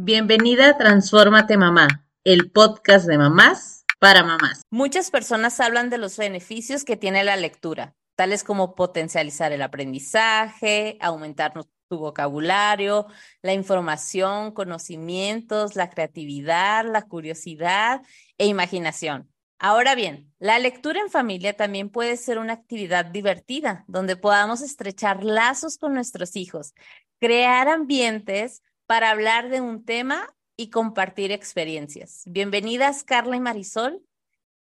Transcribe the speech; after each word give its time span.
Bienvenida 0.00 0.68
a 0.68 0.78
Transfórmate 0.78 1.56
Mamá, 1.56 2.06
el 2.22 2.52
podcast 2.52 3.08
de 3.08 3.18
mamás 3.18 3.84
para 3.98 4.22
mamás. 4.22 4.62
Muchas 4.70 5.10
personas 5.10 5.58
hablan 5.58 5.90
de 5.90 5.98
los 5.98 6.16
beneficios 6.16 6.84
que 6.84 6.96
tiene 6.96 7.24
la 7.24 7.34
lectura, 7.34 7.96
tales 8.14 8.44
como 8.44 8.76
potencializar 8.76 9.50
el 9.50 9.60
aprendizaje, 9.60 10.98
aumentar 11.00 11.52
tu 11.88 11.98
vocabulario, 11.98 13.08
la 13.42 13.54
información, 13.54 14.52
conocimientos, 14.52 15.74
la 15.74 15.90
creatividad, 15.90 16.84
la 16.86 17.02
curiosidad 17.02 18.00
e 18.38 18.46
imaginación. 18.46 19.28
Ahora 19.58 19.96
bien, 19.96 20.32
la 20.38 20.60
lectura 20.60 21.00
en 21.00 21.10
familia 21.10 21.56
también 21.56 21.90
puede 21.90 22.16
ser 22.16 22.38
una 22.38 22.52
actividad 22.52 23.06
divertida, 23.06 23.84
donde 23.88 24.14
podamos 24.14 24.60
estrechar 24.60 25.24
lazos 25.24 25.76
con 25.76 25.92
nuestros 25.92 26.36
hijos, 26.36 26.72
crear 27.18 27.66
ambientes 27.66 28.62
para 28.88 29.10
hablar 29.10 29.50
de 29.50 29.60
un 29.60 29.84
tema 29.84 30.34
y 30.56 30.70
compartir 30.70 31.30
experiencias. 31.30 32.22
Bienvenidas 32.24 33.04
Carla 33.04 33.36
y 33.36 33.40
Marisol. 33.40 34.02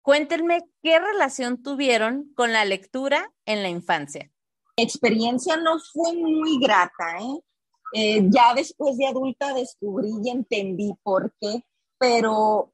Cuéntenme 0.01 0.61
qué 0.81 1.01
relación 1.01 1.61
tuvieron 1.61 2.33
con 2.37 2.53
la 2.53 2.65
lectura 2.65 3.33
en 3.47 3.65
la 3.65 3.69
infancia. 3.69 4.31
Experiencia 4.77 5.57
no 5.57 5.77
fue 5.93 6.15
muy 6.15 6.61
grata, 6.61 7.19
¿eh? 7.21 7.41
¿eh? 7.95 8.23
ya 8.29 8.55
después 8.55 8.97
de 8.97 9.09
adulta 9.09 9.55
descubrí 9.55 10.13
y 10.25 10.31
entendí 10.31 10.95
por 11.03 11.35
qué, 11.41 11.65
pero 11.99 12.73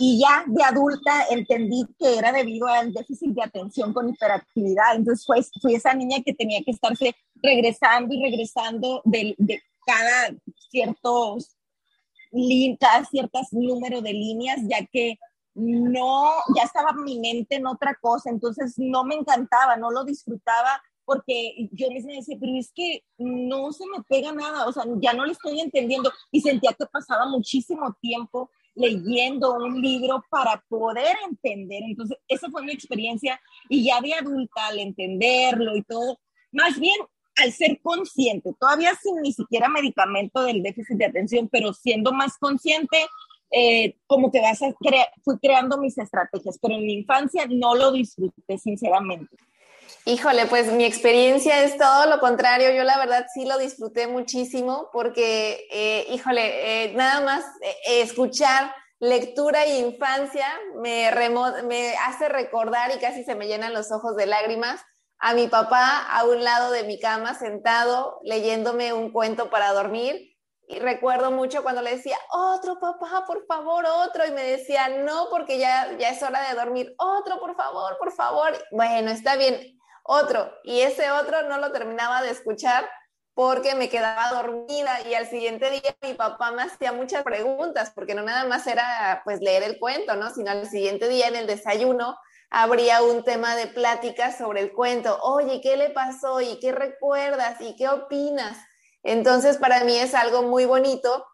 y 0.00 0.20
ya 0.20 0.44
de 0.48 0.64
adulta 0.64 1.26
entendí 1.30 1.86
que 2.00 2.18
era 2.18 2.32
debido 2.32 2.66
al 2.66 2.92
déficit 2.92 3.30
de 3.30 3.44
atención 3.44 3.92
con 3.92 4.08
hiperactividad. 4.08 4.96
Entonces 4.96 5.24
fui 5.62 5.74
esa 5.74 5.94
niña 5.94 6.18
que 6.24 6.34
tenía 6.34 6.62
que 6.64 6.72
estarse 6.72 7.14
regresando 7.36 8.12
y 8.12 8.22
regresando 8.22 9.02
de, 9.04 9.36
de 9.38 9.62
cada 9.90 10.36
ciertos 10.70 11.56
cada 12.78 13.04
ciertos 13.04 13.52
número 13.52 14.00
de 14.00 14.12
líneas, 14.12 14.60
ya 14.68 14.86
que 14.86 15.18
no, 15.54 16.30
ya 16.56 16.62
estaba 16.62 16.92
mi 16.92 17.18
mente 17.18 17.56
en 17.56 17.66
otra 17.66 17.96
cosa, 18.00 18.30
entonces 18.30 18.74
no 18.76 19.04
me 19.04 19.16
encantaba, 19.16 19.76
no 19.76 19.90
lo 19.90 20.04
disfrutaba 20.04 20.80
porque 21.04 21.68
yo 21.72 21.90
misma 21.90 22.12
decía, 22.12 22.36
pero 22.40 22.52
es 22.56 22.70
que 22.72 23.02
no 23.18 23.72
se 23.72 23.84
me 23.86 24.00
pega 24.04 24.32
nada, 24.32 24.68
o 24.68 24.72
sea, 24.72 24.84
ya 25.00 25.12
no 25.12 25.24
le 25.24 25.32
estoy 25.32 25.58
entendiendo 25.58 26.12
y 26.30 26.40
sentía 26.40 26.72
que 26.72 26.86
pasaba 26.86 27.26
muchísimo 27.26 27.96
tiempo 28.00 28.48
leyendo 28.76 29.54
un 29.54 29.82
libro 29.82 30.24
para 30.30 30.64
poder 30.68 31.16
entender, 31.28 31.82
entonces 31.82 32.16
esa 32.28 32.48
fue 32.48 32.62
mi 32.62 32.70
experiencia 32.70 33.40
y 33.68 33.84
ya 33.84 34.00
de 34.00 34.14
adulta 34.14 34.68
al 34.68 34.78
entenderlo 34.78 35.76
y 35.76 35.82
todo, 35.82 36.20
más 36.52 36.78
bien 36.78 36.96
al 37.36 37.52
ser 37.52 37.80
consciente, 37.82 38.54
todavía 38.58 38.94
sin 39.00 39.20
ni 39.22 39.32
siquiera 39.32 39.68
medicamento 39.68 40.42
del 40.42 40.62
déficit 40.62 40.96
de 40.96 41.06
atención, 41.06 41.48
pero 41.50 41.72
siendo 41.72 42.12
más 42.12 42.36
consciente, 42.38 43.06
eh, 43.50 43.96
como 44.06 44.30
que 44.30 44.40
vas 44.40 44.62
a 44.62 44.72
fui 45.24 45.38
creando 45.38 45.78
mis 45.78 45.98
estrategias, 45.98 46.58
pero 46.60 46.74
en 46.74 46.86
mi 46.86 46.94
infancia 46.94 47.46
no 47.48 47.74
lo 47.74 47.92
disfruté 47.92 48.58
sinceramente. 48.58 49.36
Híjole, 50.04 50.46
pues 50.46 50.72
mi 50.72 50.84
experiencia 50.84 51.64
es 51.64 51.76
todo 51.76 52.06
lo 52.06 52.20
contrario. 52.20 52.70
Yo 52.70 52.84
la 52.84 52.96
verdad 52.96 53.26
sí 53.34 53.44
lo 53.44 53.58
disfruté 53.58 54.06
muchísimo 54.06 54.88
porque, 54.92 55.66
eh, 55.72 56.06
híjole, 56.10 56.84
eh, 56.84 56.92
nada 56.94 57.20
más 57.22 57.44
escuchar 57.86 58.72
lectura 59.00 59.64
e 59.64 59.80
infancia 59.80 60.46
me 60.80 61.94
hace 62.06 62.28
recordar 62.28 62.92
y 62.94 63.00
casi 63.00 63.24
se 63.24 63.34
me 63.34 63.46
llenan 63.46 63.74
los 63.74 63.90
ojos 63.90 64.14
de 64.14 64.26
lágrimas 64.26 64.80
a 65.20 65.34
mi 65.34 65.48
papá 65.48 66.06
a 66.10 66.24
un 66.24 66.42
lado 66.42 66.70
de 66.72 66.84
mi 66.84 66.98
cama 66.98 67.34
sentado 67.34 68.20
leyéndome 68.24 68.92
un 68.92 69.12
cuento 69.12 69.50
para 69.50 69.72
dormir. 69.72 70.34
Y 70.66 70.78
recuerdo 70.78 71.30
mucho 71.30 71.62
cuando 71.62 71.82
le 71.82 71.96
decía, 71.96 72.16
otro 72.30 72.78
papá, 72.78 73.24
por 73.26 73.44
favor, 73.46 73.84
otro. 73.86 74.24
Y 74.24 74.30
me 74.30 74.42
decía, 74.44 74.88
no, 74.88 75.26
porque 75.28 75.58
ya, 75.58 75.96
ya 75.98 76.10
es 76.10 76.22
hora 76.22 76.48
de 76.48 76.54
dormir. 76.54 76.94
Otro, 76.96 77.38
por 77.40 77.56
favor, 77.56 77.98
por 77.98 78.12
favor. 78.12 78.52
Bueno, 78.70 79.10
está 79.10 79.36
bien, 79.36 79.78
otro. 80.04 80.50
Y 80.62 80.80
ese 80.80 81.10
otro 81.10 81.42
no 81.42 81.58
lo 81.58 81.72
terminaba 81.72 82.22
de 82.22 82.30
escuchar 82.30 82.88
porque 83.34 83.74
me 83.74 83.88
quedaba 83.88 84.30
dormida 84.30 85.00
y 85.08 85.14
al 85.14 85.26
siguiente 85.26 85.70
día 85.70 85.96
mi 86.02 86.14
papá 86.14 86.52
me 86.52 86.62
hacía 86.62 86.92
muchas 86.92 87.22
preguntas, 87.22 87.90
porque 87.94 88.14
no 88.14 88.22
nada 88.22 88.44
más 88.44 88.66
era 88.66 89.22
pues 89.24 89.40
leer 89.40 89.62
el 89.62 89.78
cuento, 89.78 90.14
¿no? 90.16 90.30
Sino 90.30 90.50
al 90.50 90.68
siguiente 90.68 91.08
día 91.08 91.28
en 91.28 91.36
el 91.36 91.46
desayuno 91.46 92.16
habría 92.50 93.02
un 93.02 93.22
tema 93.22 93.56
de 93.56 93.68
plática 93.68 94.36
sobre 94.36 94.60
el 94.60 94.72
cuento. 94.72 95.18
Oye, 95.22 95.60
¿qué 95.62 95.76
le 95.76 95.90
pasó? 95.90 96.40
¿Y 96.40 96.58
qué 96.58 96.72
recuerdas? 96.72 97.60
¿Y 97.60 97.76
qué 97.76 97.88
opinas? 97.88 98.58
Entonces, 99.02 99.56
para 99.56 99.84
mí 99.84 99.96
es 99.96 100.14
algo 100.14 100.42
muy 100.42 100.66
bonito, 100.66 101.24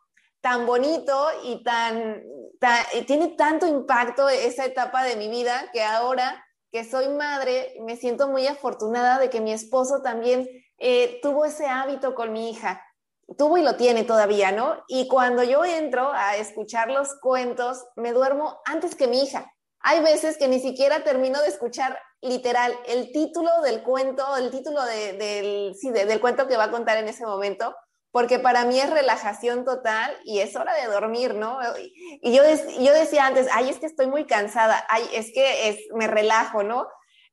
tan 0.40 0.66
bonito 0.66 1.28
y 1.42 1.64
tan, 1.64 2.22
tiene 3.06 3.28
tanto 3.28 3.66
impacto 3.66 4.28
esa 4.28 4.66
etapa 4.66 5.02
de 5.02 5.16
mi 5.16 5.28
vida 5.28 5.70
que 5.72 5.82
ahora 5.82 6.44
que 6.70 6.84
soy 6.84 7.08
madre, 7.08 7.74
me 7.80 7.96
siento 7.96 8.28
muy 8.28 8.46
afortunada 8.46 9.18
de 9.18 9.30
que 9.30 9.40
mi 9.40 9.52
esposo 9.52 10.02
también 10.02 10.46
eh, 10.78 11.20
tuvo 11.22 11.44
ese 11.46 11.66
hábito 11.66 12.14
con 12.14 12.32
mi 12.32 12.50
hija. 12.50 12.82
Tuvo 13.38 13.56
y 13.58 13.62
lo 13.62 13.76
tiene 13.76 14.04
todavía, 14.04 14.52
¿no? 14.52 14.84
Y 14.86 15.08
cuando 15.08 15.42
yo 15.42 15.64
entro 15.64 16.12
a 16.12 16.36
escuchar 16.36 16.90
los 16.90 17.18
cuentos, 17.20 17.84
me 17.96 18.12
duermo 18.12 18.60
antes 18.66 18.94
que 18.94 19.08
mi 19.08 19.22
hija. 19.22 19.50
Hay 19.88 20.00
veces 20.00 20.36
que 20.36 20.48
ni 20.48 20.58
siquiera 20.58 21.04
termino 21.04 21.40
de 21.40 21.46
escuchar 21.46 21.96
literal 22.20 22.76
el 22.86 23.12
título 23.12 23.48
del 23.62 23.84
cuento, 23.84 24.36
el 24.36 24.50
título 24.50 24.82
del, 24.84 25.76
sí, 25.76 25.90
del 25.90 26.20
cuento 26.20 26.48
que 26.48 26.56
va 26.56 26.64
a 26.64 26.70
contar 26.72 26.98
en 26.98 27.06
ese 27.06 27.24
momento, 27.24 27.72
porque 28.10 28.40
para 28.40 28.64
mí 28.64 28.80
es 28.80 28.90
relajación 28.90 29.64
total 29.64 30.12
y 30.24 30.40
es 30.40 30.56
hora 30.56 30.74
de 30.74 30.88
dormir, 30.88 31.36
¿no? 31.36 31.60
Y 32.20 32.34
yo, 32.34 32.42
yo 32.80 32.92
decía 32.94 33.26
antes, 33.26 33.46
ay, 33.52 33.68
es 33.68 33.78
que 33.78 33.86
estoy 33.86 34.08
muy 34.08 34.26
cansada, 34.26 34.84
ay, 34.88 35.04
es 35.12 35.30
que 35.32 35.68
es, 35.68 35.78
me 35.94 36.08
relajo, 36.08 36.64
¿no? 36.64 36.88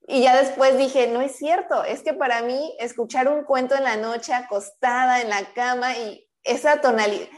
Y 0.08 0.22
ya 0.22 0.40
después 0.40 0.78
dije, 0.78 1.08
no 1.08 1.22
es 1.22 1.36
cierto, 1.36 1.84
es 1.84 2.04
que 2.04 2.14
para 2.14 2.44
mí 2.44 2.76
escuchar 2.78 3.30
un 3.30 3.46
cuento 3.46 3.74
en 3.74 3.84
la 3.84 3.98
noche 3.98 4.32
acostada 4.32 5.22
en 5.22 5.30
la 5.30 5.44
cama 5.56 5.98
y 5.98 6.30
esa 6.44 6.82
tonalidad 6.82 7.30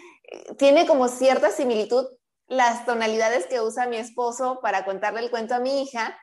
tiene 0.57 0.85
como 0.85 1.07
cierta 1.07 1.51
similitud 1.51 2.05
las 2.47 2.85
tonalidades 2.85 3.47
que 3.47 3.61
usa 3.61 3.87
mi 3.87 3.97
esposo 3.97 4.59
para 4.61 4.85
contarle 4.85 5.21
el 5.21 5.29
cuento 5.29 5.55
a 5.55 5.59
mi 5.59 5.81
hija, 5.81 6.17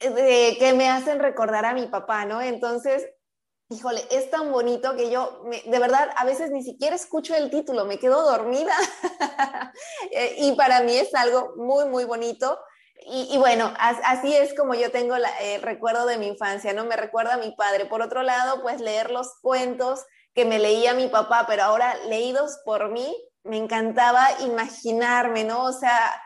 eh, 0.00 0.56
que 0.58 0.72
me 0.72 0.88
hacen 0.88 1.20
recordar 1.20 1.64
a 1.64 1.74
mi 1.74 1.86
papá, 1.86 2.24
¿no? 2.24 2.42
Entonces, 2.42 3.06
híjole, 3.70 4.02
es 4.10 4.30
tan 4.30 4.52
bonito 4.52 4.96
que 4.96 5.10
yo, 5.10 5.42
de 5.64 5.78
verdad, 5.78 6.10
a 6.16 6.24
veces 6.24 6.50
ni 6.50 6.62
siquiera 6.62 6.96
escucho 6.96 7.34
el 7.34 7.50
título, 7.50 7.84
me 7.84 7.98
quedo 7.98 8.22
dormida. 8.22 8.74
Eh, 10.12 10.36
y 10.38 10.52
para 10.52 10.82
mí 10.82 10.96
es 10.96 11.12
algo 11.16 11.54
muy, 11.56 11.86
muy 11.86 12.04
bonito. 12.04 12.60
Y, 13.06 13.36
bueno, 13.38 13.74
así 13.78 14.34
es 14.34 14.54
como 14.54 14.74
yo 14.74 14.92
tengo 14.92 15.16
el 15.16 15.24
eh, 15.40 15.58
recuerdo 15.60 16.06
de 16.06 16.16
mi 16.16 16.28
infancia, 16.28 16.72
¿no? 16.72 16.84
Me 16.84 16.94
recuerda 16.94 17.34
a 17.34 17.38
mi 17.38 17.50
padre. 17.56 17.86
Por 17.86 18.00
otro 18.00 18.22
lado, 18.22 18.62
pues 18.62 18.80
leer 18.80 19.10
los 19.10 19.34
cuentos 19.42 20.04
que 20.32 20.44
me 20.44 20.60
leía 20.60 20.94
mi 20.94 21.08
papá, 21.08 21.44
pero 21.48 21.64
ahora 21.64 21.96
leídos 22.06 22.60
por 22.64 22.90
mí, 22.90 23.16
me 23.44 23.58
encantaba 23.58 24.26
imaginarme, 24.40 25.44
¿no? 25.44 25.64
O 25.64 25.72
sea, 25.72 26.20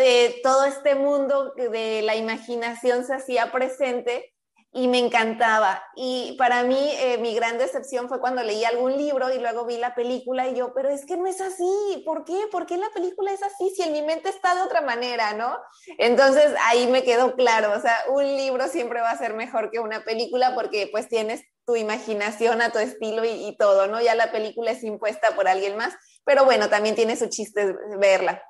eh, 0.00 0.40
todo 0.42 0.64
este 0.64 0.94
mundo 0.94 1.52
de 1.56 2.02
la 2.02 2.16
imaginación 2.16 3.04
se 3.04 3.14
hacía 3.14 3.50
presente 3.50 4.34
y 4.72 4.86
me 4.86 4.98
encantaba. 4.98 5.82
Y 5.96 6.36
para 6.38 6.62
mí 6.62 6.78
eh, 6.98 7.18
mi 7.18 7.34
gran 7.34 7.58
decepción 7.58 8.08
fue 8.08 8.20
cuando 8.20 8.42
leí 8.42 8.64
algún 8.64 8.96
libro 8.96 9.32
y 9.32 9.38
luego 9.38 9.64
vi 9.64 9.78
la 9.78 9.94
película 9.94 10.46
y 10.48 10.54
yo, 10.54 10.72
pero 10.74 10.90
es 10.90 11.04
que 11.06 11.16
no 11.16 11.26
es 11.26 11.40
así, 11.40 12.02
¿por 12.04 12.24
qué? 12.24 12.38
¿Por 12.52 12.66
qué 12.66 12.76
la 12.76 12.90
película 12.90 13.32
es 13.32 13.42
así 13.42 13.70
si 13.74 13.82
en 13.82 13.92
mi 13.92 14.02
mente 14.02 14.28
está 14.28 14.54
de 14.54 14.62
otra 14.62 14.80
manera, 14.80 15.32
¿no? 15.34 15.56
Entonces 15.98 16.52
ahí 16.66 16.86
me 16.86 17.02
quedó 17.02 17.34
claro, 17.34 17.72
o 17.76 17.80
sea, 17.80 17.96
un 18.10 18.24
libro 18.24 18.68
siempre 18.68 19.00
va 19.00 19.10
a 19.10 19.18
ser 19.18 19.34
mejor 19.34 19.70
que 19.70 19.80
una 19.80 20.04
película 20.04 20.54
porque 20.54 20.88
pues 20.92 21.08
tienes 21.08 21.42
tu 21.66 21.74
imaginación 21.74 22.62
a 22.62 22.70
tu 22.70 22.78
estilo 22.78 23.24
y, 23.24 23.30
y 23.30 23.56
todo, 23.56 23.88
¿no? 23.88 24.00
Ya 24.00 24.14
la 24.14 24.30
película 24.30 24.70
es 24.70 24.84
impuesta 24.84 25.34
por 25.34 25.48
alguien 25.48 25.76
más 25.76 25.94
pero 26.24 26.44
bueno, 26.44 26.68
también 26.68 26.94
tiene 26.94 27.16
su 27.16 27.28
chiste 27.28 27.74
verla. 27.98 28.42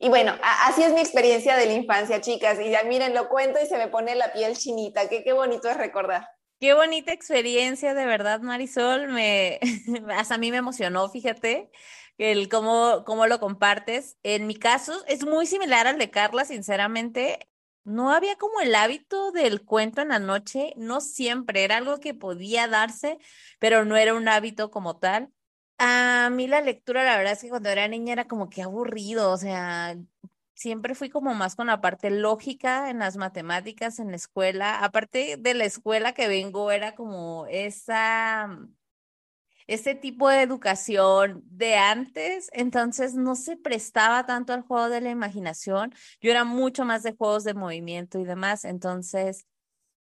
Y 0.00 0.08
bueno, 0.08 0.34
así 0.42 0.82
es 0.82 0.92
mi 0.92 1.00
experiencia 1.00 1.56
de 1.56 1.66
la 1.66 1.72
infancia, 1.72 2.20
chicas. 2.20 2.58
Y 2.60 2.70
ya 2.70 2.84
miren, 2.84 3.14
lo 3.14 3.28
cuento 3.28 3.58
y 3.60 3.66
se 3.66 3.76
me 3.76 3.88
pone 3.88 4.14
la 4.14 4.32
piel 4.32 4.56
chinita. 4.56 5.08
Qué, 5.08 5.32
bonito 5.32 5.68
es 5.68 5.76
recordar. 5.76 6.28
Qué 6.60 6.72
bonita 6.72 7.12
experiencia, 7.12 7.94
de 7.94 8.06
verdad, 8.06 8.40
Marisol. 8.40 9.08
Me, 9.08 9.58
hasta 10.16 10.36
a 10.36 10.38
mí 10.38 10.52
me 10.52 10.58
emocionó, 10.58 11.08
fíjate, 11.08 11.70
el 12.16 12.48
cómo, 12.48 13.02
cómo 13.04 13.26
lo 13.26 13.40
compartes. 13.40 14.16
En 14.22 14.46
mi 14.46 14.54
caso, 14.54 15.04
es 15.08 15.24
muy 15.26 15.46
similar 15.46 15.88
al 15.88 15.98
de 15.98 16.10
Carla, 16.10 16.44
sinceramente. 16.44 17.48
No 17.82 18.12
había 18.12 18.36
como 18.36 18.60
el 18.60 18.74
hábito 18.76 19.32
del 19.32 19.64
cuento 19.64 20.02
en 20.02 20.08
la 20.08 20.18
noche, 20.20 20.74
no 20.76 21.00
siempre, 21.00 21.64
era 21.64 21.78
algo 21.78 21.98
que 21.98 22.12
podía 22.14 22.68
darse, 22.68 23.18
pero 23.58 23.84
no 23.84 23.96
era 23.96 24.14
un 24.14 24.28
hábito 24.28 24.70
como 24.70 24.98
tal. 24.98 25.32
A 25.78 26.30
mí 26.30 26.48
la 26.48 26.60
lectura, 26.60 27.04
la 27.04 27.16
verdad 27.16 27.34
es 27.34 27.40
que 27.42 27.48
cuando 27.50 27.68
era 27.68 27.86
niña 27.88 28.12
era 28.12 28.26
como 28.26 28.50
que 28.50 28.62
aburrido, 28.62 29.30
o 29.30 29.36
sea, 29.36 29.96
siempre 30.54 30.94
fui 30.96 31.08
como 31.08 31.34
más 31.34 31.54
con 31.54 31.68
la 31.68 31.80
parte 31.80 32.10
lógica 32.10 32.90
en 32.90 32.98
las 32.98 33.16
matemáticas 33.16 33.98
en 34.00 34.10
la 34.10 34.16
escuela. 34.16 34.80
Aparte 34.84 35.36
de 35.38 35.54
la 35.54 35.64
escuela 35.64 36.14
que 36.14 36.26
vengo, 36.28 36.72
era 36.72 36.94
como 36.96 37.46
esa, 37.48 38.58
este 39.66 39.94
tipo 39.94 40.28
de 40.28 40.42
educación 40.42 41.42
de 41.46 41.76
antes, 41.76 42.48
entonces 42.52 43.14
no 43.14 43.34
se 43.36 43.56
prestaba 43.56 44.24
tanto 44.26 44.52
al 44.54 44.62
juego 44.62 44.88
de 44.88 45.00
la 45.02 45.10
imaginación. 45.10 45.94
Yo 46.20 46.30
era 46.30 46.44
mucho 46.44 46.84
más 46.84 47.02
de 47.02 47.12
juegos 47.14 47.44
de 47.44 47.54
movimiento 47.54 48.18
y 48.18 48.24
demás, 48.24 48.64
entonces 48.64 49.46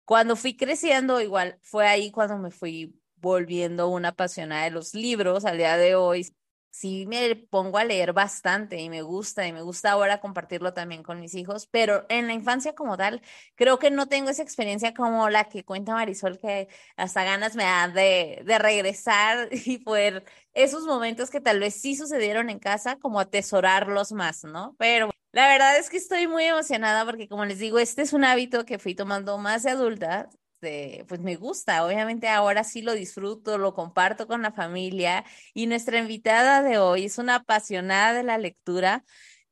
cuando 0.05 0.37
fui 0.37 0.57
creciendo, 0.57 1.21
igual 1.21 1.59
fue 1.63 1.87
ahí 1.89 2.11
cuando 2.13 2.39
me 2.39 2.51
fui 2.51 2.95
volviendo 3.23 3.89
una 3.89 4.09
apasionada 4.09 4.65
de 4.65 4.71
los 4.73 4.95
libros. 4.95 5.45
Al 5.47 5.57
día 5.57 5.77
de 5.79 5.95
hoy 5.95 6.27
sí 6.71 7.07
me 7.07 7.37
pongo 7.37 7.79
a 7.79 7.85
leer 7.85 8.13
bastante 8.13 8.81
y 8.81 8.89
me 8.91 9.03
gusta 9.03 9.47
y 9.47 9.53
me 9.53 9.63
gusta 9.63 9.93
ahora 9.93 10.21
compartirlo 10.21 10.73
también 10.75 11.03
con 11.03 11.21
mis 11.21 11.35
hijos, 11.35 11.67
pero 11.71 12.07
en 12.09 12.27
la 12.27 12.33
infancia 12.33 12.75
como 12.75 12.97
tal, 12.97 13.23
creo 13.55 13.79
que 13.79 13.91
no 13.91 14.09
tengo 14.09 14.31
esa 14.31 14.43
experiencia 14.43 14.95
como 14.95 15.29
la 15.31 15.45
que 15.49 15.65
cuenta 15.65 15.93
Marisol, 15.93 16.39
que 16.39 16.69
hasta 16.97 17.25
ganas 17.25 17.55
me 17.57 17.65
da 17.65 17.89
de, 17.89 18.43
de 18.45 18.59
regresar 18.59 19.49
y 19.53 19.79
poder 19.79 20.25
esos 20.55 20.85
momentos 20.85 21.31
que 21.31 21.41
tal 21.41 21.61
vez 21.61 21.75
sí 21.75 21.95
sucedieron 21.97 22.51
en 22.51 22.59
casa, 22.59 22.97
como 22.99 23.21
atesorarlos 23.21 24.13
más, 24.13 24.45
¿no? 24.45 24.75
Pero 24.79 25.11
la 25.33 25.49
verdad 25.49 25.79
es 25.79 25.91
que 25.91 25.97
estoy 25.99 26.27
muy 26.27 26.45
emocionada 26.45 27.05
porque 27.05 27.29
como 27.29 27.45
les 27.45 27.59
digo, 27.59 27.79
este 27.79 28.03
es 28.03 28.13
un 28.13 28.25
hábito 28.25 28.65
que 28.65 28.79
fui 28.79 28.95
tomando 28.95 29.39
más 29.39 29.63
de 29.63 29.71
adulta 29.71 30.29
este, 30.63 31.05
pues 31.09 31.21
me 31.21 31.37
gusta. 31.37 31.85
Obviamente 31.85 32.29
ahora 32.29 32.65
sí 32.65 32.83
lo 32.83 32.93
disfruto, 32.95 33.59
lo 33.59 33.75
comparto 33.75 34.27
con 34.29 34.43
la 34.43 34.53
familia 34.53 35.25
y 35.55 35.67
nuestra 35.67 35.99
invitada 35.99 36.63
de 36.63 36.79
hoy 36.79 37.07
es 37.07 37.19
una 37.19 37.37
apasionada 37.37 38.13
de 38.13 38.23
la 38.23 38.39
lectura 38.39 39.05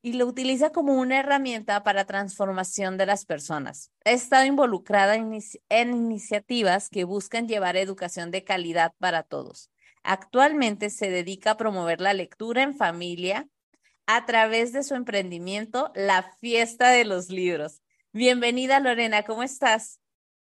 y 0.02 0.14
lo 0.14 0.26
utiliza 0.26 0.70
como 0.70 0.94
una 0.94 1.18
herramienta 1.18 1.82
para 1.82 2.06
transformación 2.06 2.96
de 2.96 3.06
las 3.06 3.26
personas. 3.26 3.90
Ha 4.04 4.12
estado 4.12 4.44
involucrada 4.46 5.16
en, 5.16 5.38
en 5.68 5.94
iniciativas 5.94 6.88
que 6.88 7.04
buscan 7.04 7.48
llevar 7.48 7.76
educación 7.76 8.30
de 8.30 8.44
calidad 8.44 8.94
para 8.98 9.22
todos. 9.24 9.70
Actualmente 10.02 10.88
se 10.90 11.10
dedica 11.10 11.52
a 11.52 11.56
promover 11.56 12.00
la 12.00 12.14
lectura 12.14 12.62
en 12.62 12.74
familia 12.74 13.48
a 14.06 14.24
través 14.26 14.72
de 14.72 14.82
su 14.82 14.94
emprendimiento, 14.94 15.92
La 15.94 16.32
Fiesta 16.40 16.90
de 16.90 17.04
los 17.04 17.28
Libros. 17.28 17.82
Bienvenida 18.12 18.80
Lorena, 18.80 19.24
¿cómo 19.24 19.42
estás? 19.42 20.00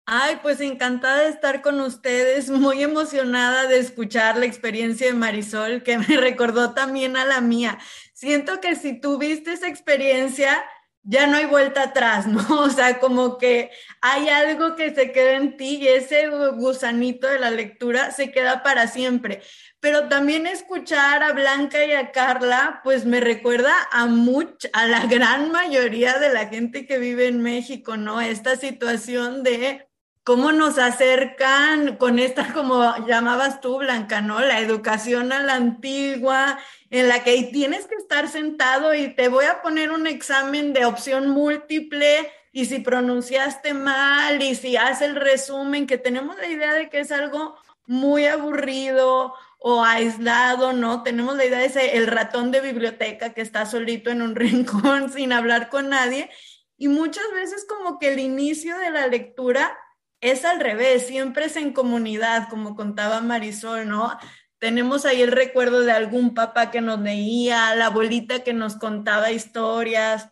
Ay, 0.06 0.38
pues 0.42 0.60
encantada 0.60 1.22
de 1.22 1.28
estar 1.28 1.62
con 1.62 1.80
ustedes, 1.80 2.50
muy 2.50 2.82
emocionada 2.82 3.66
de 3.68 3.78
escuchar 3.78 4.36
la 4.36 4.46
experiencia 4.46 5.06
de 5.06 5.14
Marisol, 5.14 5.82
que 5.82 5.98
me 5.98 6.04
recordó 6.16 6.74
también 6.74 7.16
a 7.16 7.24
la 7.24 7.40
mía. 7.40 7.78
Siento 8.12 8.60
que 8.60 8.74
si 8.74 9.00
tuviste 9.00 9.52
esa 9.52 9.68
experiencia, 9.68 10.64
ya 11.02 11.26
no 11.26 11.36
hay 11.36 11.46
vuelta 11.46 11.84
atrás, 11.84 12.26
¿no? 12.28 12.44
O 12.60 12.70
sea, 12.70 12.98
como 12.98 13.38
que 13.38 13.70
hay 14.00 14.28
algo 14.28 14.76
que 14.76 14.94
se 14.94 15.12
queda 15.12 15.34
en 15.34 15.56
ti 15.56 15.76
y 15.76 15.88
ese 15.88 16.28
gusanito 16.28 17.26
de 17.26 17.38
la 17.38 17.50
lectura 17.50 18.10
se 18.10 18.30
queda 18.32 18.62
para 18.62 18.86
siempre. 18.86 19.42
Pero 19.80 20.08
también 20.08 20.46
escuchar 20.46 21.22
a 21.22 21.32
Blanca 21.32 21.84
y 21.84 21.92
a 21.92 22.12
Carla, 22.12 22.80
pues 22.84 23.06
me 23.06 23.20
recuerda 23.20 23.72
a 23.92 24.06
much, 24.06 24.66
a 24.72 24.86
la 24.86 25.06
gran 25.06 25.50
mayoría 25.52 26.18
de 26.18 26.32
la 26.32 26.48
gente 26.48 26.86
que 26.86 26.98
vive 26.98 27.28
en 27.28 27.42
México, 27.42 27.96
¿no? 27.96 28.20
Esta 28.20 28.56
situación 28.56 29.42
de 29.42 29.89
cómo 30.30 30.52
nos 30.52 30.78
acercan 30.78 31.96
con 31.96 32.20
esta, 32.20 32.52
como 32.52 32.94
llamabas 33.04 33.60
tú, 33.60 33.78
Blanca, 33.78 34.20
¿no? 34.20 34.38
La 34.38 34.60
educación 34.60 35.32
a 35.32 35.42
la 35.42 35.54
antigua, 35.54 36.56
en 36.88 37.08
la 37.08 37.24
que 37.24 37.42
tienes 37.52 37.86
que 37.86 37.96
estar 37.96 38.28
sentado 38.28 38.94
y 38.94 39.12
te 39.12 39.26
voy 39.26 39.46
a 39.46 39.60
poner 39.60 39.90
un 39.90 40.06
examen 40.06 40.72
de 40.72 40.84
opción 40.84 41.30
múltiple 41.30 42.30
y 42.52 42.66
si 42.66 42.78
pronunciaste 42.78 43.74
mal 43.74 44.40
y 44.40 44.54
si 44.54 44.76
hace 44.76 45.06
el 45.06 45.16
resumen, 45.16 45.88
que 45.88 45.98
tenemos 45.98 46.36
la 46.36 46.46
idea 46.46 46.74
de 46.74 46.88
que 46.88 47.00
es 47.00 47.10
algo 47.10 47.56
muy 47.86 48.26
aburrido 48.26 49.34
o 49.58 49.82
aislado, 49.82 50.72
¿no? 50.72 51.02
Tenemos 51.02 51.34
la 51.34 51.44
idea 51.44 51.58
de 51.58 51.66
ese, 51.66 51.96
el 51.96 52.06
ratón 52.06 52.52
de 52.52 52.60
biblioteca 52.60 53.34
que 53.34 53.40
está 53.40 53.66
solito 53.66 54.10
en 54.10 54.22
un 54.22 54.36
rincón 54.36 55.12
sin 55.12 55.32
hablar 55.32 55.70
con 55.70 55.88
nadie. 55.88 56.30
Y 56.76 56.86
muchas 56.86 57.24
veces 57.34 57.66
como 57.68 57.98
que 57.98 58.12
el 58.12 58.20
inicio 58.20 58.78
de 58.78 58.90
la 58.92 59.08
lectura 59.08 59.76
es 60.20 60.44
al 60.44 60.60
revés, 60.60 61.06
siempre 61.06 61.46
es 61.46 61.56
en 61.56 61.72
comunidad, 61.72 62.48
como 62.48 62.76
contaba 62.76 63.20
Marisol, 63.20 63.88
¿no? 63.88 64.18
Tenemos 64.58 65.06
ahí 65.06 65.22
el 65.22 65.32
recuerdo 65.32 65.80
de 65.80 65.92
algún 65.92 66.34
papá 66.34 66.70
que 66.70 66.82
nos 66.82 67.00
leía, 67.00 67.74
la 67.74 67.86
abuelita 67.86 68.44
que 68.44 68.52
nos 68.52 68.76
contaba 68.76 69.30
historias, 69.30 70.30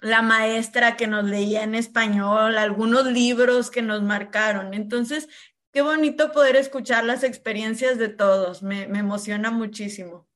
la 0.00 0.22
maestra 0.22 0.96
que 0.96 1.06
nos 1.06 1.24
leía 1.24 1.62
en 1.62 1.74
español, 1.74 2.58
algunos 2.58 3.06
libros 3.06 3.70
que 3.70 3.82
nos 3.82 4.02
marcaron. 4.02 4.74
Entonces, 4.74 5.28
qué 5.72 5.82
bonito 5.82 6.32
poder 6.32 6.56
escuchar 6.56 7.04
las 7.04 7.22
experiencias 7.22 7.98
de 7.98 8.08
todos, 8.08 8.62
me, 8.62 8.88
me 8.88 8.98
emociona 8.98 9.50
muchísimo. 9.50 10.28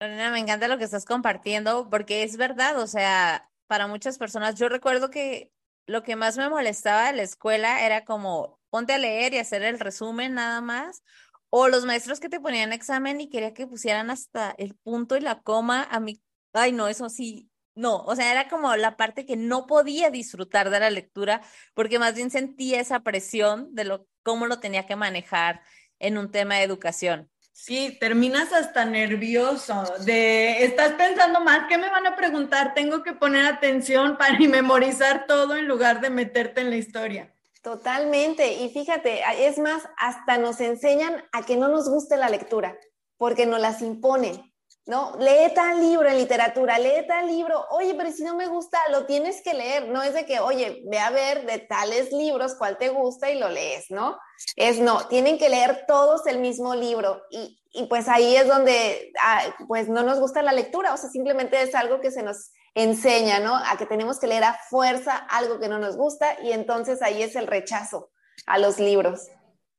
Lorena, 0.00 0.30
me 0.30 0.40
encanta 0.40 0.66
lo 0.66 0.78
que 0.78 0.84
estás 0.84 1.04
compartiendo 1.04 1.88
porque 1.88 2.24
es 2.24 2.36
verdad, 2.36 2.80
o 2.80 2.86
sea, 2.88 3.48
para 3.68 3.86
muchas 3.86 4.18
personas, 4.18 4.56
yo 4.56 4.68
recuerdo 4.68 5.10
que 5.10 5.52
lo 5.86 6.02
que 6.02 6.16
más 6.16 6.36
me 6.36 6.48
molestaba 6.48 7.06
de 7.06 7.16
la 7.16 7.22
escuela 7.22 7.84
era 7.84 8.04
como 8.04 8.60
ponte 8.70 8.92
a 8.94 8.98
leer 8.98 9.34
y 9.34 9.38
hacer 9.38 9.62
el 9.62 9.78
resumen 9.78 10.34
nada 10.34 10.60
más. 10.60 11.02
O 11.50 11.68
los 11.68 11.84
maestros 11.84 12.18
que 12.18 12.28
te 12.28 12.40
ponían 12.40 12.72
examen 12.72 13.20
y 13.20 13.28
quería 13.30 13.54
que 13.54 13.66
pusieran 13.66 14.10
hasta 14.10 14.54
el 14.58 14.74
punto 14.74 15.16
y 15.16 15.20
la 15.20 15.40
coma 15.42 15.84
a 15.84 16.00
mí. 16.00 16.20
Ay, 16.52 16.72
no, 16.72 16.88
eso 16.88 17.08
sí, 17.08 17.50
no. 17.74 17.98
O 18.04 18.16
sea, 18.16 18.32
era 18.32 18.48
como 18.48 18.74
la 18.76 18.96
parte 18.96 19.24
que 19.24 19.36
no 19.36 19.66
podía 19.66 20.10
disfrutar 20.10 20.70
de 20.70 20.80
la 20.80 20.90
lectura 20.90 21.42
porque 21.74 21.98
más 21.98 22.14
bien 22.14 22.30
sentía 22.30 22.80
esa 22.80 23.00
presión 23.00 23.74
de 23.74 23.84
lo, 23.84 24.08
cómo 24.24 24.46
lo 24.46 24.60
tenía 24.60 24.86
que 24.86 24.96
manejar 24.96 25.62
en 26.00 26.18
un 26.18 26.30
tema 26.30 26.56
de 26.56 26.64
educación. 26.64 27.30
Sí, 27.56 27.96
terminas 28.00 28.52
hasta 28.52 28.84
nervioso, 28.84 29.84
de 30.00 30.64
estás 30.64 30.94
pensando 30.94 31.40
más, 31.40 31.66
¿qué 31.68 31.78
me 31.78 31.88
van 31.88 32.04
a 32.04 32.16
preguntar? 32.16 32.74
Tengo 32.74 33.04
que 33.04 33.12
poner 33.12 33.46
atención 33.46 34.16
para 34.18 34.36
memorizar 34.40 35.26
todo 35.28 35.54
en 35.54 35.68
lugar 35.68 36.00
de 36.00 36.10
meterte 36.10 36.62
en 36.62 36.70
la 36.70 36.76
historia. 36.76 37.32
Totalmente, 37.62 38.54
y 38.54 38.70
fíjate, 38.70 39.20
es 39.38 39.58
más, 39.58 39.88
hasta 39.96 40.36
nos 40.36 40.60
enseñan 40.60 41.22
a 41.30 41.42
que 41.46 41.56
no 41.56 41.68
nos 41.68 41.88
guste 41.88 42.16
la 42.16 42.28
lectura, 42.28 42.76
porque 43.18 43.46
nos 43.46 43.60
las 43.60 43.82
imponen. 43.82 44.52
¿No? 44.86 45.16
Lee 45.18 45.52
tal 45.54 45.80
libro 45.80 46.08
en 46.08 46.18
literatura, 46.18 46.78
lee 46.78 47.06
tal 47.08 47.26
libro, 47.26 47.66
oye, 47.70 47.94
pero 47.94 48.12
si 48.12 48.22
no 48.22 48.34
me 48.34 48.48
gusta, 48.48 48.78
lo 48.90 49.06
tienes 49.06 49.40
que 49.42 49.54
leer, 49.54 49.88
no 49.88 50.02
es 50.02 50.12
de 50.12 50.26
que, 50.26 50.40
oye, 50.40 50.82
ve 50.86 50.98
a 50.98 51.10
ver 51.10 51.46
de 51.46 51.58
tales 51.58 52.12
libros 52.12 52.54
cuál 52.56 52.76
te 52.76 52.90
gusta 52.90 53.30
y 53.30 53.38
lo 53.38 53.48
lees, 53.48 53.90
¿no? 53.90 54.18
Es 54.56 54.78
no, 54.78 55.06
tienen 55.08 55.38
que 55.38 55.48
leer 55.48 55.84
todos 55.86 56.26
el 56.26 56.38
mismo 56.38 56.74
libro 56.74 57.22
y, 57.30 57.60
y 57.72 57.86
pues 57.86 58.08
ahí 58.08 58.36
es 58.36 58.46
donde, 58.46 59.12
ah, 59.22 59.42
pues 59.66 59.88
no 59.88 60.02
nos 60.02 60.20
gusta 60.20 60.42
la 60.42 60.52
lectura, 60.52 60.92
o 60.92 60.96
sea, 60.96 61.08
simplemente 61.08 61.60
es 61.62 61.74
algo 61.74 62.00
que 62.00 62.10
se 62.10 62.22
nos 62.22 62.52
enseña, 62.74 63.40
¿no? 63.40 63.56
A 63.56 63.76
que 63.78 63.86
tenemos 63.86 64.18
que 64.18 64.26
leer 64.26 64.44
a 64.44 64.58
fuerza 64.68 65.16
algo 65.16 65.58
que 65.60 65.68
no 65.68 65.78
nos 65.78 65.96
gusta 65.96 66.40
y 66.42 66.52
entonces 66.52 67.00
ahí 67.02 67.22
es 67.22 67.36
el 67.36 67.46
rechazo 67.46 68.10
a 68.46 68.58
los 68.58 68.78
libros. 68.78 69.28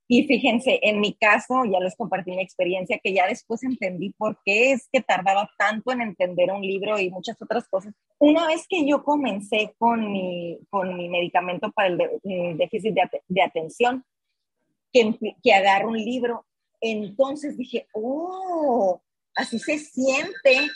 Y 0.08 0.28
fíjense, 0.28 0.80
en 0.84 1.00
mi 1.00 1.14
caso, 1.14 1.64
ya 1.66 1.80
les 1.80 1.96
compartí 1.96 2.32
mi 2.32 2.42
experiencia, 2.42 3.00
que 3.04 3.14
ya 3.14 3.26
después 3.28 3.64
entendí 3.64 4.12
por 4.12 4.40
qué 4.46 4.72
es 4.72 4.88
que 4.92 5.02
tardaba 5.02 5.50
tanto 5.58 5.92
en 5.92 6.02
entender 6.02 6.52
un 6.52 6.62
libro 6.62 7.00
y 7.00 7.10
muchas 7.10 7.42
otras 7.42 7.68
cosas. 7.68 7.94
Una 8.20 8.46
vez 8.46 8.68
que 8.68 8.88
yo 8.88 9.04
comencé 9.04 9.74
con 9.80 10.12
mi, 10.12 10.60
con 10.70 10.96
mi 10.96 11.10
medicamento 11.10 11.72
para 11.72 11.88
el, 11.88 11.98
déficit 12.58 12.94
de, 13.28 13.42
atención, 13.42 14.06
que, 14.94 15.18
que 15.44 15.54
agarro 15.54 15.90
un 15.90 15.98
libro, 15.98 16.46
entonces 16.82 17.58
dije, 17.58 17.88
oh, 17.94 19.02
así 19.34 19.58
se 19.58 19.80
siente, 19.80 20.70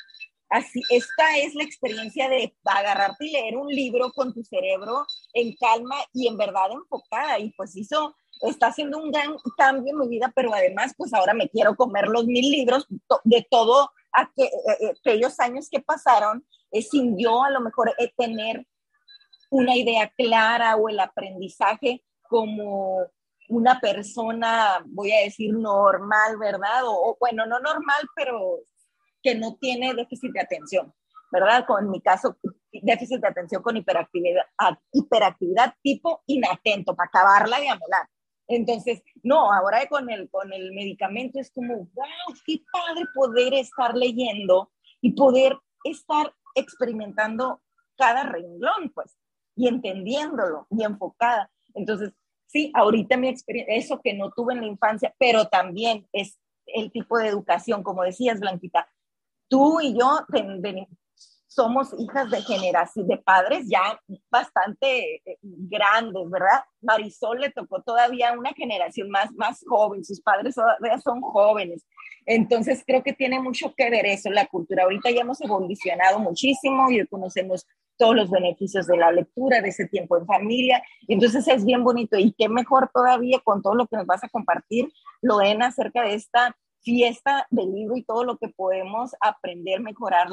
así, 0.50 0.82
esta 0.90 1.38
es 1.38 1.54
la 1.54 1.64
experiencia 1.64 2.30
de 2.30 2.56
agarrarte 2.66 3.28
y 3.28 3.32
leer 3.32 3.58
un 3.58 3.68
libro 3.68 4.12
con 4.12 4.34
tu 4.34 4.44
cerebro 4.44 5.06
en 5.34 5.56
calma 5.56 5.98
y 6.14 6.28
en 6.28 6.36
verdad 6.36 6.72
enfocada. 6.72 7.38
Y 7.40 7.52
pues 7.52 7.76
hizo 7.76 8.16
está 8.42 8.68
haciendo 8.68 8.98
un 8.98 9.12
gran 9.12 9.36
cambio 9.58 9.94
en 9.94 10.00
mi 10.00 10.08
vida, 10.08 10.32
pero 10.36 10.54
además, 10.54 10.94
pues 10.98 11.14
ahora 11.14 11.34
me 11.34 11.50
quiero 11.50 11.76
comer 11.76 12.08
los 12.08 12.26
mil 12.26 12.50
libros 12.50 12.88
de 13.24 13.48
todo 13.50 13.92
eh, 14.38 14.44
eh, 14.44 14.94
aquellos 15.00 15.40
años 15.40 15.70
que 15.70 15.82
pasaron, 15.82 16.46
eh, 16.72 16.82
sin 16.82 17.18
yo 17.18 17.44
a 17.44 17.52
lo 17.52 17.62
mejor 17.62 17.94
tener 18.18 18.66
una 19.52 19.76
idea 19.76 20.12
clara 20.18 20.76
o 20.76 20.90
el 20.90 21.00
aprendizaje 21.00 22.04
como 22.24 23.06
una 23.50 23.80
persona, 23.80 24.84
voy 24.86 25.12
a 25.12 25.22
decir, 25.22 25.54
normal, 25.54 26.38
¿verdad? 26.38 26.84
O, 26.86 27.18
bueno, 27.20 27.46
no 27.48 27.60
normal, 27.60 28.08
pero 28.16 28.60
que 29.24 29.36
no 29.36 29.58
tiene 29.60 29.94
déficit 29.94 30.32
de 30.32 30.42
atención, 30.42 30.94
¿verdad? 31.32 31.66
Con 31.66 31.90
mi 31.90 32.00
caso, 32.00 32.38
déficit 32.72 33.22
de 33.22 33.28
atención 33.28 33.64
con 33.64 33.76
hiperactividad, 33.76 34.44
hiperactividad 34.94 35.74
tipo 35.82 36.22
inatento, 36.28 36.96
para 36.96 37.08
acabarla 37.08 37.60
de 37.60 37.70
amolar. 37.70 38.08
Entonces, 38.50 39.04
no, 39.22 39.54
ahora 39.54 39.88
con 39.88 40.10
el, 40.10 40.30
con 40.30 40.52
el 40.52 40.74
medicamento 40.74 41.40
es 41.40 41.52
como, 41.52 41.76
wow, 41.76 42.36
qué 42.46 42.60
padre 42.72 43.06
poder 43.14 43.54
estar 43.54 43.96
leyendo 43.96 44.72
y 45.02 45.12
poder 45.12 45.56
estar 45.84 46.34
experimentando 46.56 47.62
cada 47.96 48.24
renglón, 48.24 48.92
pues, 48.94 49.16
y 49.56 49.68
entendiéndolo 49.68 50.66
y 50.72 50.84
enfocada. 50.84 51.52
Entonces, 51.76 52.12
sí, 52.48 52.72
ahorita 52.74 53.18
mi 53.18 53.30
experiencia, 53.30 53.76
eso 53.76 54.02
que 54.02 54.16
no 54.16 54.32
tuve 54.32 54.54
en 54.54 54.62
la 54.62 54.68
infancia, 54.68 55.14
pero 55.20 55.46
también 55.48 56.08
es, 56.12 56.40
el 56.66 56.92
tipo 56.92 57.18
de 57.18 57.28
educación, 57.28 57.84
como 57.84 58.04
decías, 58.04 58.40
Blanquita. 58.40 58.90
Tú 59.48 59.80
y 59.82 59.98
yo 59.98 60.26
somos 61.50 61.90
hijas 61.98 62.30
de 62.30 62.44
generación, 62.44 63.08
de 63.08 63.18
padres 63.18 63.66
ya 63.68 64.00
bastante 64.30 65.16
eh, 65.26 65.38
grandes, 65.42 66.30
¿verdad? 66.30 66.64
Marisol 66.80 67.40
le 67.42 67.50
tocó 67.50 67.82
todavía 67.82 68.34
una 68.38 68.54
generación 68.54 69.10
más, 69.10 69.32
más 69.34 69.66
joven, 69.68 70.06
sus 70.06 70.22
padres 70.22 70.54
todavía 70.54 71.00
son 71.00 71.22
jóvenes. 71.22 71.84
Entonces 72.28 72.84
creo 72.86 73.02
que 73.02 73.14
tiene 73.14 73.40
mucho 73.40 73.74
que 73.76 73.90
ver 73.90 74.06
eso, 74.06 74.30
la 74.30 74.46
cultura. 74.46 74.84
Ahorita 74.84 75.10
ya 75.10 75.22
hemos 75.22 75.42
evolucionado 75.42 76.20
muchísimo 76.20 76.92
y 76.92 77.06
conocemos 77.08 77.66
todos 77.98 78.16
los 78.16 78.30
beneficios 78.30 78.86
de 78.86 78.98
la 78.98 79.12
lectura, 79.12 79.60
de 79.60 79.70
ese 79.70 79.88
tiempo 79.88 80.18
en 80.18 80.28
familia. 80.28 80.84
Entonces 81.08 81.48
es 81.48 81.66
bien 81.66 81.84
bonito 81.84 82.16
y 82.16 82.32
qué 82.38 82.48
mejor 82.48 82.92
todavía 82.94 83.40
con 83.44 83.64
todo 83.64 83.74
lo 83.74 83.88
que 83.88 83.98
nos 83.98 84.06
vas 84.06 84.24
a 84.24 84.30
compartir, 84.30 84.88
Lorena, 85.24 85.68
acerca 85.68 86.04
de 86.04 86.14
esta 86.14 86.56
fiesta 86.82 87.48
del 87.50 87.74
libro 87.74 87.98
y 87.98 88.04
todo 88.04 88.24
lo 88.24 88.38
que 88.38 88.50
podemos 88.50 89.16
aprender, 89.20 89.82
mejorar 89.82 90.30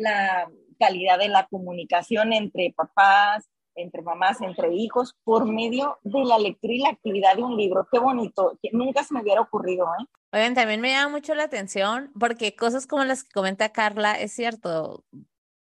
la, 0.00 0.48
calidad 0.80 1.18
de 1.18 1.28
la 1.28 1.46
comunicación 1.46 2.32
entre 2.32 2.72
papás, 2.74 3.48
entre 3.76 4.02
mamás, 4.02 4.40
entre 4.40 4.74
hijos, 4.74 5.14
por 5.22 5.46
medio 5.46 5.98
de 6.02 6.24
la 6.24 6.38
lectura 6.38 6.72
y 6.74 6.78
la 6.78 6.88
actividad 6.88 7.36
de 7.36 7.42
un 7.42 7.56
libro. 7.56 7.86
Qué 7.92 7.98
bonito, 8.00 8.58
que 8.60 8.70
nunca 8.72 9.04
se 9.04 9.14
me 9.14 9.20
hubiera 9.20 9.42
ocurrido. 9.42 9.86
¿eh? 9.86 10.06
Oigan, 10.32 10.54
también 10.54 10.80
me 10.80 10.90
llama 10.90 11.10
mucho 11.10 11.34
la 11.34 11.44
atención 11.44 12.10
porque 12.18 12.56
cosas 12.56 12.86
como 12.86 13.04
las 13.04 13.22
que 13.22 13.30
comenta 13.32 13.70
Carla, 13.70 14.14
es 14.14 14.32
cierto, 14.32 15.04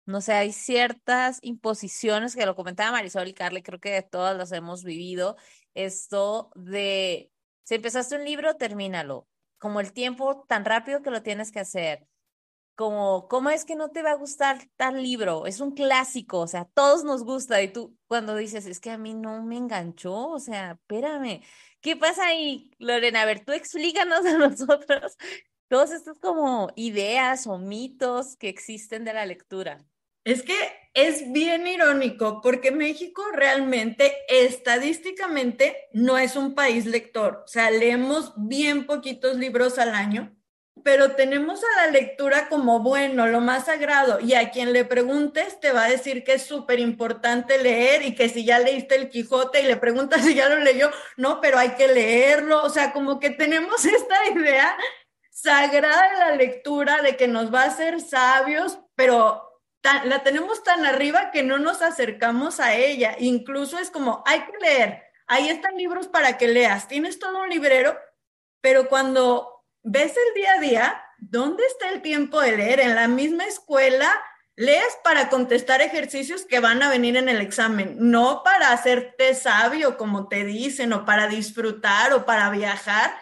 no 0.06 0.20
sé, 0.20 0.32
hay 0.32 0.52
ciertas 0.52 1.40
imposiciones 1.42 2.34
que 2.34 2.46
lo 2.46 2.56
comentaba 2.56 2.92
Marisol 2.92 3.28
y 3.28 3.34
Carla, 3.34 3.60
creo 3.62 3.80
que 3.80 4.00
todas 4.02 4.36
las 4.36 4.52
hemos 4.52 4.84
vivido, 4.84 5.36
esto 5.74 6.50
de, 6.54 7.30
si 7.64 7.74
empezaste 7.74 8.16
un 8.16 8.24
libro, 8.24 8.56
termínalo, 8.56 9.28
como 9.58 9.80
el 9.80 9.92
tiempo 9.92 10.44
tan 10.48 10.64
rápido 10.64 11.02
que 11.02 11.10
lo 11.10 11.22
tienes 11.22 11.52
que 11.52 11.60
hacer 11.60 12.06
como, 12.80 13.28
¿cómo 13.28 13.50
es 13.50 13.66
que 13.66 13.76
no 13.76 13.90
te 13.90 14.02
va 14.02 14.12
a 14.12 14.14
gustar 14.14 14.66
tal 14.76 15.02
libro? 15.02 15.44
Es 15.44 15.60
un 15.60 15.72
clásico, 15.72 16.38
o 16.38 16.46
sea, 16.46 16.64
todos 16.64 17.04
nos 17.04 17.24
gusta 17.24 17.60
y 17.60 17.68
tú 17.70 17.94
cuando 18.06 18.34
dices, 18.36 18.64
es 18.64 18.80
que 18.80 18.88
a 18.88 18.96
mí 18.96 19.12
no 19.12 19.42
me 19.42 19.58
enganchó, 19.58 20.28
o 20.28 20.38
sea, 20.38 20.78
espérame, 20.80 21.42
¿qué 21.82 21.96
pasa 21.96 22.28
ahí, 22.28 22.70
Lorena? 22.78 23.20
A 23.20 23.26
ver, 23.26 23.44
tú 23.44 23.52
explícanos 23.52 24.24
a 24.24 24.38
nosotros 24.38 25.18
todas 25.68 25.90
estas 25.90 26.18
como 26.20 26.72
ideas 26.74 27.46
o 27.46 27.58
mitos 27.58 28.36
que 28.36 28.48
existen 28.48 29.04
de 29.04 29.12
la 29.12 29.26
lectura. 29.26 29.84
Es 30.24 30.42
que 30.42 30.56
es 30.94 31.30
bien 31.32 31.66
irónico 31.66 32.40
porque 32.40 32.70
México 32.70 33.22
realmente 33.30 34.14
estadísticamente 34.30 35.76
no 35.92 36.16
es 36.16 36.34
un 36.34 36.54
país 36.54 36.86
lector, 36.86 37.42
o 37.44 37.46
sea, 37.46 37.70
leemos 37.70 38.32
bien 38.38 38.86
poquitos 38.86 39.36
libros 39.36 39.78
al 39.78 39.94
año 39.94 40.34
pero 40.84 41.12
tenemos 41.12 41.62
a 41.62 41.86
la 41.86 41.92
lectura 41.92 42.48
como 42.48 42.80
bueno, 42.80 43.26
lo 43.26 43.40
más 43.40 43.66
sagrado, 43.66 44.20
y 44.20 44.34
a 44.34 44.50
quien 44.50 44.72
le 44.72 44.84
preguntes 44.84 45.60
te 45.60 45.72
va 45.72 45.84
a 45.84 45.90
decir 45.90 46.24
que 46.24 46.34
es 46.34 46.42
súper 46.42 46.78
importante 46.78 47.58
leer 47.58 48.02
y 48.02 48.14
que 48.14 48.28
si 48.28 48.44
ya 48.44 48.58
leíste 48.58 48.96
el 48.96 49.08
Quijote 49.08 49.60
y 49.60 49.66
le 49.66 49.76
preguntas 49.76 50.22
si 50.24 50.34
ya 50.34 50.48
lo 50.48 50.58
leyó, 50.58 50.90
no, 51.16 51.40
pero 51.40 51.58
hay 51.58 51.70
que 51.70 51.88
leerlo, 51.88 52.62
o 52.62 52.70
sea, 52.70 52.92
como 52.92 53.18
que 53.18 53.30
tenemos 53.30 53.84
esta 53.86 54.28
idea 54.28 54.76
sagrada 55.30 56.10
de 56.10 56.18
la 56.18 56.36
lectura, 56.36 57.02
de 57.02 57.16
que 57.16 57.28
nos 57.28 57.52
va 57.52 57.62
a 57.62 57.66
hacer 57.66 58.00
sabios, 58.00 58.78
pero 58.94 59.50
la 60.04 60.22
tenemos 60.22 60.62
tan 60.62 60.84
arriba 60.84 61.30
que 61.30 61.42
no 61.42 61.58
nos 61.58 61.80
acercamos 61.80 62.60
a 62.60 62.74
ella, 62.74 63.16
incluso 63.18 63.78
es 63.78 63.90
como, 63.90 64.22
hay 64.26 64.40
que 64.40 64.58
leer, 64.60 65.02
ahí 65.26 65.48
están 65.48 65.76
libros 65.76 66.08
para 66.08 66.36
que 66.36 66.48
leas, 66.48 66.88
tienes 66.88 67.18
todo 67.18 67.42
un 67.42 67.48
librero, 67.48 67.96
pero 68.60 68.88
cuando 68.88 69.59
ves 69.82 70.14
el 70.16 70.34
día 70.34 70.52
a 70.54 70.60
día, 70.60 71.04
¿dónde 71.18 71.64
está 71.66 71.90
el 71.90 72.02
tiempo 72.02 72.40
de 72.40 72.56
leer? 72.56 72.80
En 72.80 72.94
la 72.94 73.08
misma 73.08 73.44
escuela 73.44 74.10
lees 74.56 74.98
para 75.02 75.30
contestar 75.30 75.80
ejercicios 75.80 76.44
que 76.44 76.60
van 76.60 76.82
a 76.82 76.90
venir 76.90 77.16
en 77.16 77.30
el 77.30 77.40
examen, 77.40 77.96
no 77.98 78.42
para 78.44 78.72
hacerte 78.72 79.34
sabio 79.34 79.96
como 79.96 80.28
te 80.28 80.44
dicen 80.44 80.92
o 80.92 81.06
para 81.06 81.28
disfrutar 81.28 82.12
o 82.12 82.26
para 82.26 82.50
viajar. 82.50 83.14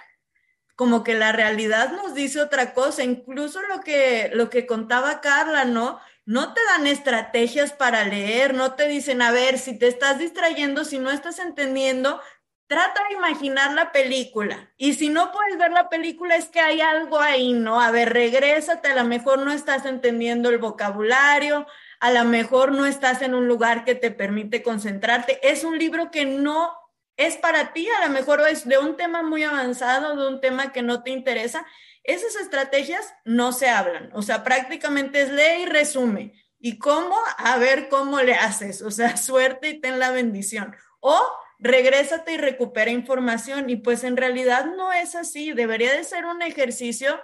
Como 0.74 1.04
que 1.04 1.14
la 1.14 1.32
realidad 1.32 1.92
nos 1.92 2.14
dice 2.14 2.40
otra 2.40 2.72
cosa, 2.72 3.04
incluso 3.04 3.62
lo 3.62 3.80
que 3.80 4.30
lo 4.34 4.50
que 4.50 4.66
contaba 4.66 5.20
Carla, 5.20 5.64
¿no? 5.64 6.00
No 6.24 6.54
te 6.54 6.60
dan 6.72 6.86
estrategias 6.86 7.72
para 7.72 8.04
leer, 8.04 8.54
no 8.54 8.74
te 8.74 8.88
dicen, 8.88 9.22
a 9.22 9.30
ver, 9.30 9.58
si 9.58 9.78
te 9.78 9.86
estás 9.86 10.18
distrayendo, 10.18 10.84
si 10.84 10.98
no 10.98 11.10
estás 11.10 11.38
entendiendo, 11.38 12.20
trata 12.68 13.00
de 13.08 13.14
imaginar 13.14 13.72
la 13.72 13.90
película. 13.90 14.70
Y 14.76 14.92
si 14.92 15.08
no 15.08 15.32
puedes 15.32 15.58
ver 15.58 15.72
la 15.72 15.88
película, 15.88 16.36
es 16.36 16.46
que 16.46 16.60
hay 16.60 16.80
algo 16.80 17.18
ahí, 17.18 17.54
¿no? 17.54 17.80
A 17.80 17.90
ver, 17.90 18.12
regrésate, 18.12 18.88
a 18.88 18.94
lo 18.94 19.04
mejor 19.04 19.40
no 19.40 19.52
estás 19.52 19.86
entendiendo 19.86 20.50
el 20.50 20.58
vocabulario, 20.58 21.66
a 21.98 22.10
lo 22.12 22.24
mejor 22.24 22.72
no 22.72 22.86
estás 22.86 23.22
en 23.22 23.34
un 23.34 23.48
lugar 23.48 23.84
que 23.84 23.94
te 23.94 24.10
permite 24.10 24.62
concentrarte. 24.62 25.40
Es 25.42 25.64
un 25.64 25.78
libro 25.78 26.10
que 26.10 26.26
no 26.26 26.72
es 27.16 27.36
para 27.36 27.72
ti, 27.72 27.88
a 27.88 28.06
lo 28.06 28.12
mejor 28.12 28.46
es 28.48 28.68
de 28.68 28.78
un 28.78 28.96
tema 28.96 29.22
muy 29.22 29.42
avanzado, 29.42 30.14
de 30.14 30.28
un 30.28 30.40
tema 30.40 30.70
que 30.70 30.82
no 30.82 31.02
te 31.02 31.10
interesa. 31.10 31.66
Esas 32.04 32.36
estrategias 32.36 33.14
no 33.24 33.52
se 33.52 33.68
hablan, 33.68 34.10
o 34.12 34.22
sea, 34.22 34.44
prácticamente 34.44 35.22
es 35.22 35.32
lee 35.32 35.62
y 35.62 35.66
resume. 35.66 36.34
¿Y 36.60 36.78
cómo? 36.78 37.16
A 37.38 37.56
ver 37.56 37.88
cómo 37.88 38.20
le 38.20 38.34
haces, 38.34 38.82
o 38.82 38.90
sea, 38.90 39.16
suerte 39.16 39.70
y 39.70 39.80
ten 39.80 39.98
la 39.98 40.10
bendición. 40.10 40.76
O 41.00 41.20
regrésate 41.58 42.34
y 42.34 42.36
recupera 42.36 42.90
información. 42.90 43.70
Y 43.70 43.76
pues 43.76 44.04
en 44.04 44.16
realidad 44.16 44.66
no 44.76 44.92
es 44.92 45.14
así, 45.14 45.52
debería 45.52 45.92
de 45.92 46.04
ser 46.04 46.24
un 46.24 46.42
ejercicio 46.42 47.20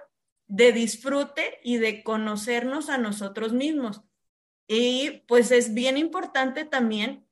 de 0.47 0.73
disfrute 0.73 1.59
y 1.63 1.79
de 1.79 2.03
conocernos 2.03 2.91
a 2.91 2.99
nosotros 2.99 3.53
mismos. 3.53 4.03
Y 4.67 5.25
pues 5.29 5.51
es 5.51 5.75
bien 5.75 5.97
importante 5.97 6.65
también 6.65 7.27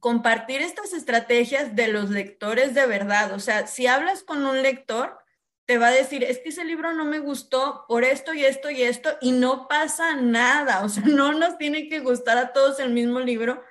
compartir 0.00 0.60
estas 0.60 0.92
estrategias 0.92 1.74
de 1.76 1.88
los 1.88 2.10
lectores 2.10 2.74
de 2.74 2.86
verdad. 2.86 3.32
O 3.32 3.40
sea, 3.40 3.66
si 3.66 3.86
hablas 3.86 4.22
con 4.22 4.44
un 4.44 4.62
lector, 4.62 5.18
te 5.66 5.78
va 5.78 5.88
a 5.88 5.92
decir, 5.92 6.24
es 6.24 6.38
que 6.40 6.50
ese 6.50 6.64
libro 6.64 6.92
no 6.92 7.04
me 7.04 7.20
gustó 7.20 7.84
por 7.88 8.04
esto 8.04 8.34
y 8.34 8.44
esto 8.44 8.70
y 8.70 8.82
esto, 8.82 9.16
y 9.20 9.32
no 9.32 9.66
pasa 9.66 10.16
nada. 10.16 10.84
O 10.84 10.88
sea, 10.88 11.02
no 11.06 11.32
nos 11.32 11.58
tiene 11.58 11.88
que 11.88 12.00
gustar 12.00 12.36
a 12.36 12.52
todos 12.52 12.80
el 12.80 12.90
mismo 12.90 13.20
libro, 13.20 13.62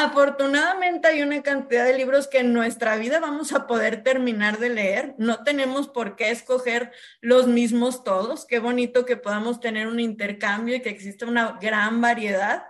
Afortunadamente 0.00 1.08
hay 1.08 1.22
una 1.22 1.42
cantidad 1.42 1.84
de 1.84 1.98
libros 1.98 2.28
que 2.28 2.38
en 2.38 2.52
nuestra 2.52 2.94
vida 2.94 3.18
vamos 3.18 3.52
a 3.52 3.66
poder 3.66 4.04
terminar 4.04 4.60
de 4.60 4.68
leer. 4.68 5.16
No 5.18 5.42
tenemos 5.42 5.88
por 5.88 6.14
qué 6.14 6.30
escoger 6.30 6.92
los 7.20 7.48
mismos 7.48 8.04
todos. 8.04 8.46
Qué 8.46 8.60
bonito 8.60 9.04
que 9.04 9.16
podamos 9.16 9.58
tener 9.58 9.88
un 9.88 9.98
intercambio 9.98 10.76
y 10.76 10.82
que 10.82 10.90
exista 10.90 11.26
una 11.26 11.58
gran 11.60 12.00
variedad. 12.00 12.62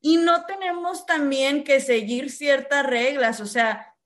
Y 0.00 0.18
no 0.18 0.46
tenemos 0.46 1.04
también 1.04 1.64
que 1.64 1.80
seguir 1.80 2.30
ciertas 2.30 2.86
reglas. 2.86 3.40
O 3.40 3.46
sea, 3.46 3.96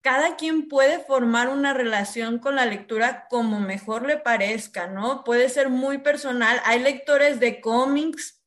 cada 0.00 0.36
quien 0.36 0.66
puede 0.66 1.00
formar 1.00 1.50
una 1.50 1.74
relación 1.74 2.38
con 2.38 2.54
la 2.54 2.64
lectura 2.64 3.26
como 3.28 3.60
mejor 3.60 4.06
le 4.06 4.16
parezca, 4.16 4.86
¿no? 4.86 5.24
Puede 5.24 5.50
ser 5.50 5.68
muy 5.68 5.98
personal. 5.98 6.58
Hay 6.64 6.78
lectores 6.78 7.38
de 7.38 7.60
cómics 7.60 8.37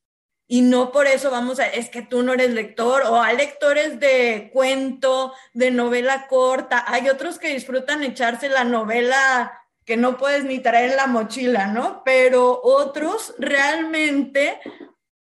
y 0.52 0.60
no 0.60 0.92
por 0.92 1.06
eso 1.06 1.30
vamos 1.30 1.60
a, 1.60 1.66
es 1.66 1.88
que 1.88 2.02
tú 2.02 2.22
no 2.22 2.34
eres 2.34 2.50
lector, 2.50 3.04
o 3.06 3.22
hay 3.22 3.38
lectores 3.38 3.98
de 3.98 4.50
cuento, 4.52 5.32
de 5.54 5.70
novela 5.70 6.26
corta, 6.26 6.84
hay 6.86 7.08
otros 7.08 7.38
que 7.38 7.54
disfrutan 7.54 8.02
echarse 8.02 8.50
la 8.50 8.62
novela 8.62 9.50
que 9.86 9.96
no 9.96 10.18
puedes 10.18 10.44
ni 10.44 10.58
traer 10.58 10.90
en 10.90 10.96
la 10.98 11.06
mochila, 11.06 11.68
¿no? 11.68 12.02
Pero 12.04 12.60
otros 12.62 13.34
realmente 13.38 14.60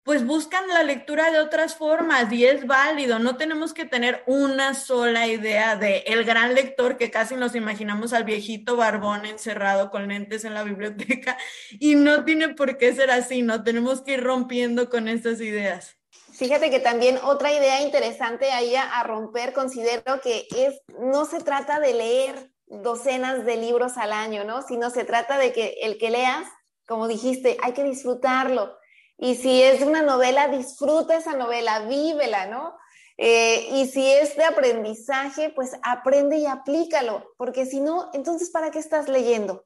pues 0.06 0.24
buscan 0.24 0.68
la 0.68 0.84
lectura 0.84 1.32
de 1.32 1.40
otras 1.40 1.74
formas 1.74 2.32
y 2.32 2.46
es 2.46 2.64
válido. 2.64 3.18
No 3.18 3.36
tenemos 3.36 3.74
que 3.74 3.86
tener 3.86 4.22
una 4.28 4.72
sola 4.72 5.26
idea 5.26 5.74
de 5.74 6.04
el 6.06 6.24
gran 6.24 6.54
lector 6.54 6.96
que 6.96 7.10
casi 7.10 7.34
nos 7.34 7.56
imaginamos 7.56 8.12
al 8.12 8.22
viejito 8.22 8.76
barbón 8.76 9.26
encerrado 9.26 9.90
con 9.90 10.06
lentes 10.06 10.44
en 10.44 10.54
la 10.54 10.62
biblioteca 10.62 11.36
y 11.80 11.96
no 11.96 12.24
tiene 12.24 12.50
por 12.50 12.78
qué 12.78 12.94
ser 12.94 13.10
así, 13.10 13.42
¿no? 13.42 13.64
Tenemos 13.64 14.00
que 14.00 14.12
ir 14.12 14.22
rompiendo 14.22 14.88
con 14.90 15.08
estas 15.08 15.40
ideas. 15.40 15.96
Fíjate 16.32 16.70
que 16.70 16.78
también 16.78 17.18
otra 17.24 17.52
idea 17.52 17.80
interesante 17.80 18.52
ahí 18.52 18.76
a, 18.76 19.02
romper, 19.02 19.52
considero 19.52 20.20
que 20.20 20.46
es, 20.56 20.82
no 21.00 21.24
se 21.24 21.40
trata 21.40 21.80
de 21.80 21.94
leer 21.94 22.52
docenas 22.66 23.44
de 23.44 23.56
libros 23.56 23.96
al 23.96 24.12
año, 24.12 24.44
¿no? 24.44 24.62
Sino 24.62 24.90
se 24.90 25.02
trata 25.02 25.36
de 25.36 25.52
que 25.52 25.78
el 25.82 25.98
que 25.98 26.10
leas, 26.10 26.46
como 26.86 27.08
dijiste, 27.08 27.56
hay 27.60 27.72
que 27.72 27.82
disfrutarlo 27.82 28.76
y 29.18 29.34
si 29.36 29.62
es 29.62 29.82
una 29.82 30.02
novela, 30.02 30.48
disfruta 30.48 31.16
esa 31.16 31.34
novela, 31.34 31.80
vívela, 31.80 32.46
¿no? 32.46 32.76
Eh, 33.18 33.68
y 33.72 33.86
si 33.86 34.10
es 34.10 34.36
de 34.36 34.44
aprendizaje, 34.44 35.50
pues 35.50 35.72
aprende 35.82 36.36
y 36.36 36.46
aplícalo, 36.46 37.32
porque 37.38 37.64
si 37.64 37.80
no, 37.80 38.10
entonces 38.12 38.50
¿para 38.50 38.70
qué 38.70 38.78
estás 38.78 39.08
leyendo? 39.08 39.64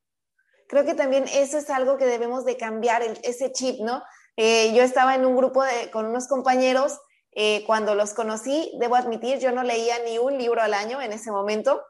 Creo 0.69 0.85
que 0.85 0.95
también 0.95 1.25
eso 1.33 1.59
es 1.59 1.69
algo 1.69 1.97
que 1.97 2.07
debemos 2.07 2.45
de 2.45 2.57
cambiar, 2.57 3.03
ese 3.25 3.51
chip, 3.51 3.81
¿no? 3.81 4.05
Eh, 4.37 4.73
yo 4.73 4.85
estaba 4.85 5.17
en 5.17 5.27
un 5.27 5.37
grupo 5.37 5.65
con 5.93 6.07
unos 6.07 6.29
compañeros, 6.29 7.01
eh, 7.33 7.65
cuando 7.67 7.97
los 7.97 8.15
conocí, 8.15 8.73
debo 8.79 8.95
admitir, 8.95 9.39
yo 9.39 9.51
no 9.51 9.65
leía 9.65 9.99
ni 10.05 10.19
un 10.19 10.39
libro 10.39 10.63
al 10.63 10.75
año 10.75 11.01
en 11.01 11.13
ese 11.13 11.33
momento, 11.33 11.83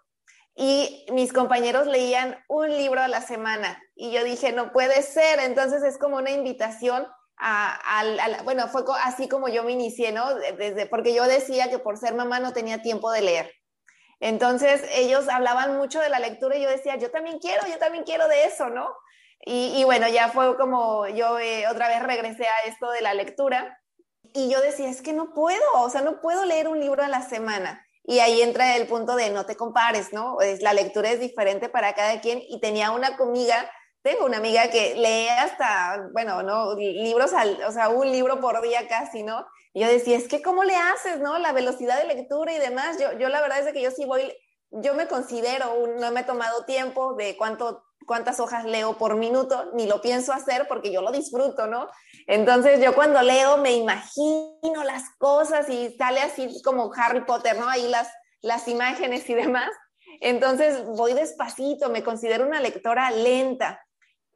y 0.55 1.07
mis 1.13 1.33
compañeros 1.33 1.87
leían 1.87 2.43
un 2.49 2.69
libro 2.71 3.01
a 3.01 3.09
la 3.09 3.23
semana 3.23 3.81
y 3.95 4.11
yo 4.11 4.25
dije, 4.25 4.53
no 4.53 4.73
puede 4.73 5.03
ser, 5.03 5.39
entonces 5.41 5.83
es 5.83 5.97
como 5.97 6.17
una 6.17 6.33
invitación 6.33 7.07
bueno, 8.45 8.69
fue 8.69 8.85
así 9.03 9.29
como 9.29 9.49
yo 9.49 9.65
me 9.65 9.73
inicié, 9.73 10.13
¿no? 10.13 10.35
Desde, 10.35 10.87
porque 10.87 11.15
yo 11.15 11.25
decía 11.25 11.71
que 11.71 11.79
por 11.79 11.97
ser 11.97 12.15
mamá 12.15 12.41
no 12.41 12.53
tenía 12.53 12.83
tiempo 12.83 13.11
de 13.11 13.23
leer. 13.23 13.53
Entonces 14.21 14.83
ellos 14.93 15.29
hablaban 15.29 15.77
mucho 15.77 16.01
de 16.01 16.11
la 16.11 16.19
lectura 16.19 16.57
y 16.57 16.63
yo 16.63 16.69
decía, 16.69 16.97
yo 16.97 17.11
también 17.11 17.39
quiero, 17.39 17.67
yo 17.67 17.79
también 17.79 18.05
quiero 18.05 18.29
de 18.29 18.45
eso, 18.45 18.69
¿no? 18.69 18.95
Y, 19.43 19.85
bueno, 19.85 20.07
ya 20.07 20.29
fue 20.29 20.55
como 20.59 21.09
yo 21.09 21.39
eh, 21.39 21.67
otra 21.67 21.89
vez 21.89 22.03
regresé 22.03 22.47
a 22.47 22.69
esto 22.69 22.91
de 22.91 23.01
la 23.01 23.15
lectura 23.15 23.81
y 24.35 24.51
yo 24.51 24.61
decía, 24.61 24.91
es 24.91 25.01
que 25.01 25.15
no 25.15 25.33
puedo, 25.33 25.63
o 25.77 25.89
sea, 25.89 26.03
no 26.03 26.21
puedo 26.21 26.45
leer 26.45 26.69
un 26.69 26.79
libro 26.79 27.03
a 27.03 27.09
la 27.09 27.23
semana. 27.23 27.87
Y 28.05 28.19
ahí 28.19 28.43
entra 28.43 28.77
el 28.77 28.87
punto 28.87 29.17
de 29.17 29.31
no 29.31 29.47
te 29.47 29.57
compares, 29.57 30.13
¿no? 30.13 30.37
la 30.61 30.75
lectura 30.75 31.11
es 31.11 31.21
diferente 31.21 31.71
para 31.71 31.95
cada 31.95 32.21
quien 32.21 32.43
y 32.49 32.61
tenía 32.61 32.91
una 32.91 33.17
amiga, 33.19 33.71
tengo 34.03 34.25
una 34.25 34.39
amiga 34.39 34.71
que 34.71 34.95
lee 34.95 35.29
hasta, 35.29 36.09
bueno, 36.13 36.43
¿no? 36.43 36.75
Libros, 36.75 37.33
al, 37.33 37.63
o 37.65 37.73
sea, 37.73 37.89
un 37.89 38.11
libro 38.11 38.41
por 38.41 38.61
día 38.63 38.89
casi, 38.89 39.23
¿no? 39.23 39.47
Y 39.73 39.81
yo 39.81 39.89
decía, 39.89 40.17
es 40.17 40.29
que 40.29 40.43
¿cómo 40.43 40.65
le 40.65 40.77
haces, 40.77 41.21
no? 41.21 41.39
La 41.39 41.53
velocidad 41.53 41.99
de 41.99 42.15
lectura 42.15 42.53
y 42.53 42.59
demás. 42.59 42.99
Yo, 42.99 43.13
yo 43.19 43.29
la 43.29 43.41
verdad 43.41 43.61
es 43.61 43.73
que 43.73 43.83
yo 43.83 43.91
sí 43.91 44.05
voy, 44.05 44.33
yo 44.71 44.95
me 44.95 45.07
considero, 45.07 45.87
no 45.99 46.11
me 46.11 46.21
he 46.21 46.25
tomado 46.25 46.65
tiempo 46.65 47.15
de 47.15 47.37
cuánto 47.37 47.85
cuántas 48.07 48.41
hojas 48.41 48.65
leo 48.65 48.99
por 48.99 49.15
minuto, 49.15 49.71
ni 49.75 49.87
lo 49.87 50.01
pienso 50.01 50.33
hacer 50.33 50.67
porque 50.67 50.91
yo 50.91 51.01
lo 51.01 51.13
disfruto, 51.13 51.69
¿no? 51.69 51.87
Entonces 52.27 52.81
yo 52.83 52.93
cuando 52.93 53.23
leo 53.23 53.59
me 53.59 53.73
imagino 53.77 54.83
las 54.85 55.05
cosas 55.19 55.69
y 55.69 55.95
sale 55.97 56.21
así 56.21 56.61
como 56.65 56.91
Harry 56.93 57.25
Potter, 57.25 57.57
¿no? 57.57 57.69
Ahí 57.69 57.87
las, 57.87 58.09
las 58.43 58.67
imágenes 58.67 59.31
y 59.31 59.35
demás. 59.35 59.71
Entonces 60.21 60.85
voy 60.87 61.15
despacito, 61.15 61.89
me 61.89 62.03
considero 62.03 62.45
una 62.45 62.61
lectora 62.61 63.13
lenta, 63.13 63.81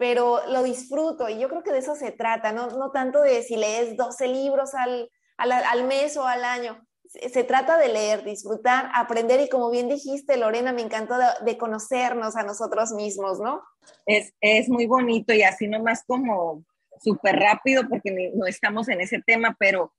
pero 0.04 0.42
lo 0.49 0.62
disfruto 0.62 1.30
y 1.30 1.38
yo 1.38 1.49
creo 1.49 1.62
que 1.62 1.73
de 1.73 1.78
eso 1.78 1.94
se 1.94 2.12
trata, 2.12 2.52
no, 2.52 2.66
no 2.66 2.90
tanto 2.90 3.23
de 3.23 3.42
si 3.42 3.56
lees 3.56 3.96
12 3.96 4.28
libros 4.28 4.75
al, 4.75 5.11
al, 5.38 5.50
al 5.50 5.84
mes 5.84 6.18
o 6.18 6.26
al 6.26 6.44
año, 6.44 6.87
se 7.06 7.42
trata 7.42 7.78
de 7.78 7.88
leer, 7.88 8.23
disfrutar, 8.23 8.90
aprender 8.92 9.40
y 9.40 9.49
como 9.49 9.70
bien 9.70 9.88
dijiste, 9.88 10.37
Lorena, 10.37 10.75
me 10.75 10.82
encantó 10.82 11.14
de, 11.42 11.56
conocernos 11.56 12.37
a 12.37 12.42
nosotros 12.42 12.92
mismos, 12.92 13.40
¿no? 13.40 13.62
Es, 14.04 14.34
es 14.42 14.68
muy 14.68 14.84
bonito 14.84 15.32
y 15.32 15.42
así 15.42 15.68
nomás 15.68 16.04
como 16.06 16.66
súper 17.00 17.37
rápido 17.37 17.88
porque 17.88 18.32
no 18.34 18.44
estamos 18.44 18.90
en 18.90 19.00
ese 19.00 19.23
tema, 19.23 19.56
pero 19.58 19.90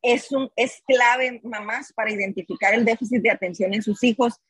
es, 0.00 0.32
un, 0.32 0.50
es 0.56 0.82
clave, 0.86 1.42
mamás, 1.44 1.92
para 1.92 2.10
identificar 2.10 2.72
el 2.72 2.86
déficit 2.86 3.20
de 3.20 3.30
atención 3.30 3.74
en 3.74 3.82
sus 3.82 4.02
hijos, 4.04 4.40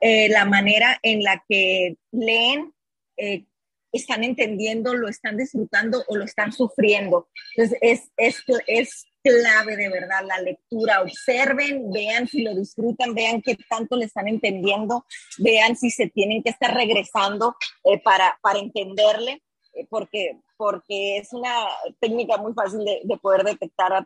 eh, 0.00 0.28
la 0.28 0.44
manera 0.44 0.98
en 1.04 1.22
la 1.22 1.40
que 1.48 1.98
leen, 2.10 2.74
eh, 3.16 3.44
están 3.92 4.24
entendiendo, 4.24 4.94
lo 4.94 5.08
están 5.08 5.36
disfrutando 5.36 6.04
o 6.08 6.16
lo 6.16 6.24
están 6.24 6.52
sufriendo. 6.52 7.28
Entonces, 7.56 7.78
es, 7.80 8.10
es, 8.16 8.44
es 8.66 9.06
clave 9.22 9.76
de 9.76 9.88
verdad 9.88 10.24
la 10.26 10.40
lectura. 10.40 11.02
Observen, 11.02 11.90
vean 11.90 12.26
si 12.26 12.42
lo 12.42 12.54
disfrutan, 12.54 13.14
vean 13.14 13.42
qué 13.42 13.56
tanto 13.68 13.96
le 13.96 14.06
están 14.06 14.28
entendiendo, 14.28 15.04
vean 15.38 15.76
si 15.76 15.90
se 15.90 16.08
tienen 16.08 16.42
que 16.42 16.50
estar 16.50 16.74
regresando 16.74 17.56
eh, 17.84 18.00
para, 18.02 18.38
para 18.42 18.58
entenderle, 18.58 19.42
eh, 19.74 19.86
porque, 19.88 20.38
porque 20.56 21.18
es 21.18 21.32
una 21.32 21.52
técnica 22.00 22.36
muy 22.38 22.52
fácil 22.54 22.80
de, 22.84 23.16
poder 23.18 23.44
detectar 23.44 23.92
a 23.92 24.04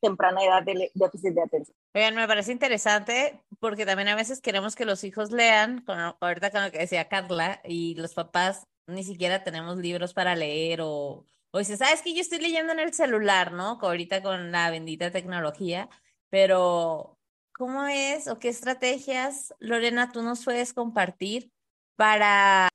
temprana 0.00 0.42
edad 0.42 0.62
de 0.62 0.90
déficit 0.94 1.34
de 1.34 1.42
atención. 1.42 1.76
Oigan, 1.94 2.14
me 2.14 2.26
parece 2.26 2.52
interesante 2.52 3.40
porque 3.60 3.86
también 3.86 4.08
a 4.08 4.16
veces 4.16 4.40
queremos 4.40 4.74
que 4.74 4.84
los 4.84 5.04
hijos 5.04 5.30
lean, 5.30 5.82
con, 5.82 5.98
ahorita 5.98 6.50
con 6.50 6.64
lo 6.64 6.70
que 6.72 6.78
decía 6.78 7.08
Carla, 7.08 7.60
y 7.64 7.94
los 7.94 8.14
papás 8.14 8.66
ni 8.86 9.04
siquiera 9.04 9.44
tenemos 9.44 9.78
libros 9.78 10.14
para 10.14 10.36
leer 10.36 10.80
o 10.82 11.26
o 11.54 11.58
dices, 11.60 11.78
sabes 11.78 12.02
que 12.02 12.12
yo 12.12 12.20
estoy 12.20 12.40
leyendo 12.40 12.72
en 12.72 12.80
el 12.80 12.92
celular, 12.92 13.52
¿no? 13.52 13.78
Ahorita 13.80 14.20
con 14.24 14.50
la 14.50 14.70
bendita 14.72 15.12
tecnología, 15.12 15.88
pero 16.28 17.16
¿cómo 17.52 17.86
es 17.86 18.26
o 18.26 18.40
qué 18.40 18.48
estrategias, 18.48 19.54
Lorena, 19.60 20.10
tú 20.10 20.20
nos 20.22 20.44
puedes 20.44 20.72
compartir 20.72 21.52
para, 21.94 22.68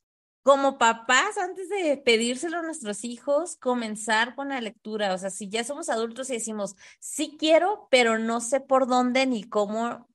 como 0.43 0.77
papás, 0.77 1.37
antes 1.37 1.67
de 1.67 1.97
pedírselo 1.97 2.59
a 2.59 2.61
nuestros 2.61 3.03
hijos, 3.03 3.57
comenzar 3.57 4.33
con 4.33 4.47
la 4.47 4.61
lectura? 4.61 5.13
O 5.13 5.17
sea, 5.17 5.29
si 5.29 5.49
ya 5.49 5.65
somos 5.65 5.89
adultos 5.89 6.29
y 6.29 6.35
decimos, 6.35 6.77
sí 7.01 7.35
quiero, 7.37 7.89
pero 7.91 8.17
no 8.17 8.39
sé 8.39 8.61
por 8.61 8.87
dónde 8.87 9.25
ni 9.25 9.43
cómo 9.43 10.07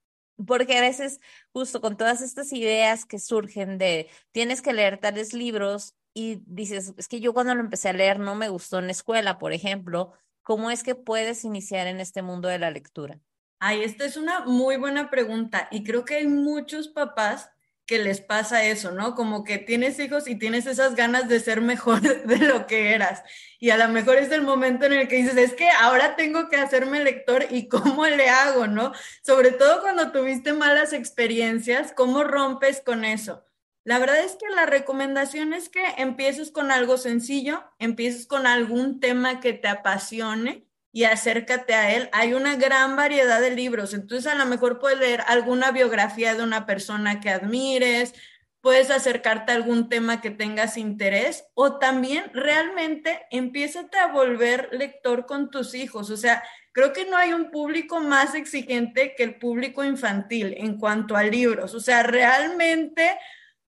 porque 0.47 0.79
a 0.79 0.81
veces, 0.81 1.21
justo 1.53 1.81
con 1.81 1.97
todas 1.97 2.21
estas 2.21 2.53
ideas 2.53 3.05
que 3.05 3.19
surgen 3.19 3.79
de 3.79 4.09
tienes 4.33 4.63
que 4.63 4.73
leer 4.73 4.99
tales 4.99 5.33
libros, 5.35 5.95
y 6.15 6.41
dices, 6.47 6.95
es 6.97 7.09
que 7.09 7.21
yo 7.21 7.35
cuando 7.35 7.55
lo 7.55 7.61
empecé 7.61 7.89
a 7.89 7.93
leer 7.93 8.21
no 8.21 8.37
me 8.37 8.49
gustó 8.49 8.79
en 8.79 8.87
la 8.87 8.93
escuela, 8.93 9.39
por 9.39 9.53
ejemplo, 9.53 10.13
¿cómo 10.43 10.71
es 10.71 10.85
que 10.85 10.95
puedes 10.95 11.45
iniciar 11.45 11.89
en 11.89 12.01
este 12.01 12.23
mundo 12.23 12.49
de 12.49 12.61
la 12.61 12.71
lectura? 12.71 13.19
Ay, 13.59 13.83
esta 13.83 14.05
es 14.05 14.17
una 14.17 14.45
muy 14.45 14.77
buena 14.77 15.11
pregunta 15.11 15.69
y 15.71 15.83
creo 15.83 16.05
que 16.05 16.17
hay 16.17 16.29
muchos 16.29 16.89
papás 16.89 17.51
que 17.87 17.99
les 17.99 18.21
pasa 18.21 18.65
eso, 18.65 18.93
¿no? 18.93 19.15
Como 19.15 19.45
que 19.45 19.59
tienes 19.59 19.99
hijos 19.99 20.27
y 20.29 20.37
tienes 20.37 20.67
esas 20.67 20.95
ganas 20.95 21.29
de 21.29 21.41
ser 21.41 21.61
mejor 21.61 22.01
de 22.27 22.39
lo 22.39 22.67
que 22.67 22.95
eras. 22.95 23.23
Y 23.59 23.71
a 23.71 23.77
lo 23.77 23.89
mejor 23.89 24.17
es 24.17 24.31
el 24.33 24.43
momento 24.43 24.87
en 24.87 24.95
el 24.95 25.09
que 25.09 25.17
dices, 25.17 25.37
es 25.37 25.55
que 25.55 25.69
ahora 25.69 26.17
tengo 26.17 26.49
que 26.49 26.57
hacerme 26.57 27.05
lector 27.05 27.47
y 27.51 27.69
cómo 27.69 28.07
le 28.07 28.29
hago, 28.29 28.67
¿no? 28.67 28.93
Sobre 29.23 29.51
todo 29.51 29.81
cuando 29.81 30.13
tuviste 30.13 30.53
malas 30.53 30.93
experiencias, 30.93 31.93
¿cómo 31.93 32.25
rompes 32.25 32.81
con 32.85 33.05
eso? 33.05 33.45
La 33.85 33.99
verdad 33.99 34.21
es 34.21 34.37
que 34.37 34.49
la 34.49 34.65
recomendación 34.65 35.53
es 35.53 35.69
que 35.69 35.85
empieces 35.99 36.51
con 36.51 36.71
algo 36.71 36.97
sencillo, 36.97 37.65
empieces 37.79 38.27
con 38.27 38.47
algún 38.47 38.99
tema 38.99 39.41
que 39.41 39.53
te 39.53 39.69
apasione 39.69 40.67
y 40.95 41.05
acércate 41.05 41.75
a 41.75 41.93
él. 41.93 42.09
Hay 42.13 42.35
una 42.35 42.55
gran 42.55 42.95
variedad 42.95 43.41
de 43.41 43.51
libros, 43.51 43.95
entonces 43.95 44.33
a 44.33 44.37
lo 44.37 44.47
mejor 44.47 44.79
puedes 44.79 45.01
leer 45.01 45.23
alguna 45.27 45.73
biografía 45.73 46.37
de 46.37 46.45
una 46.45 46.67
persona 46.67 47.21
que 47.21 47.31
admires, 47.31 48.15
puedes 48.61 48.91
acercarte 48.93 49.51
a 49.51 49.57
algún 49.57 49.89
tema 49.89 50.21
que 50.21 50.31
tengas 50.31 50.77
interés 50.77 51.47
o 51.55 51.79
también 51.79 52.31
realmente 52.33 53.27
empiézate 53.33 53.99
a 53.99 54.07
volver 54.07 54.69
lector 54.71 55.27
con 55.27 55.51
tus 55.51 55.75
hijos. 55.75 56.11
O 56.11 56.17
sea, 56.17 56.45
creo 56.71 56.93
que 56.93 57.07
no 57.07 57.17
hay 57.17 57.33
un 57.33 57.51
público 57.51 57.99
más 57.99 58.37
exigente 58.37 59.17
que 59.17 59.25
el 59.25 59.35
público 59.35 59.83
infantil 59.83 60.55
en 60.57 60.79
cuanto 60.79 61.17
a 61.17 61.25
libros. 61.25 61.75
O 61.75 61.81
sea, 61.81 62.05
realmente 62.05 63.19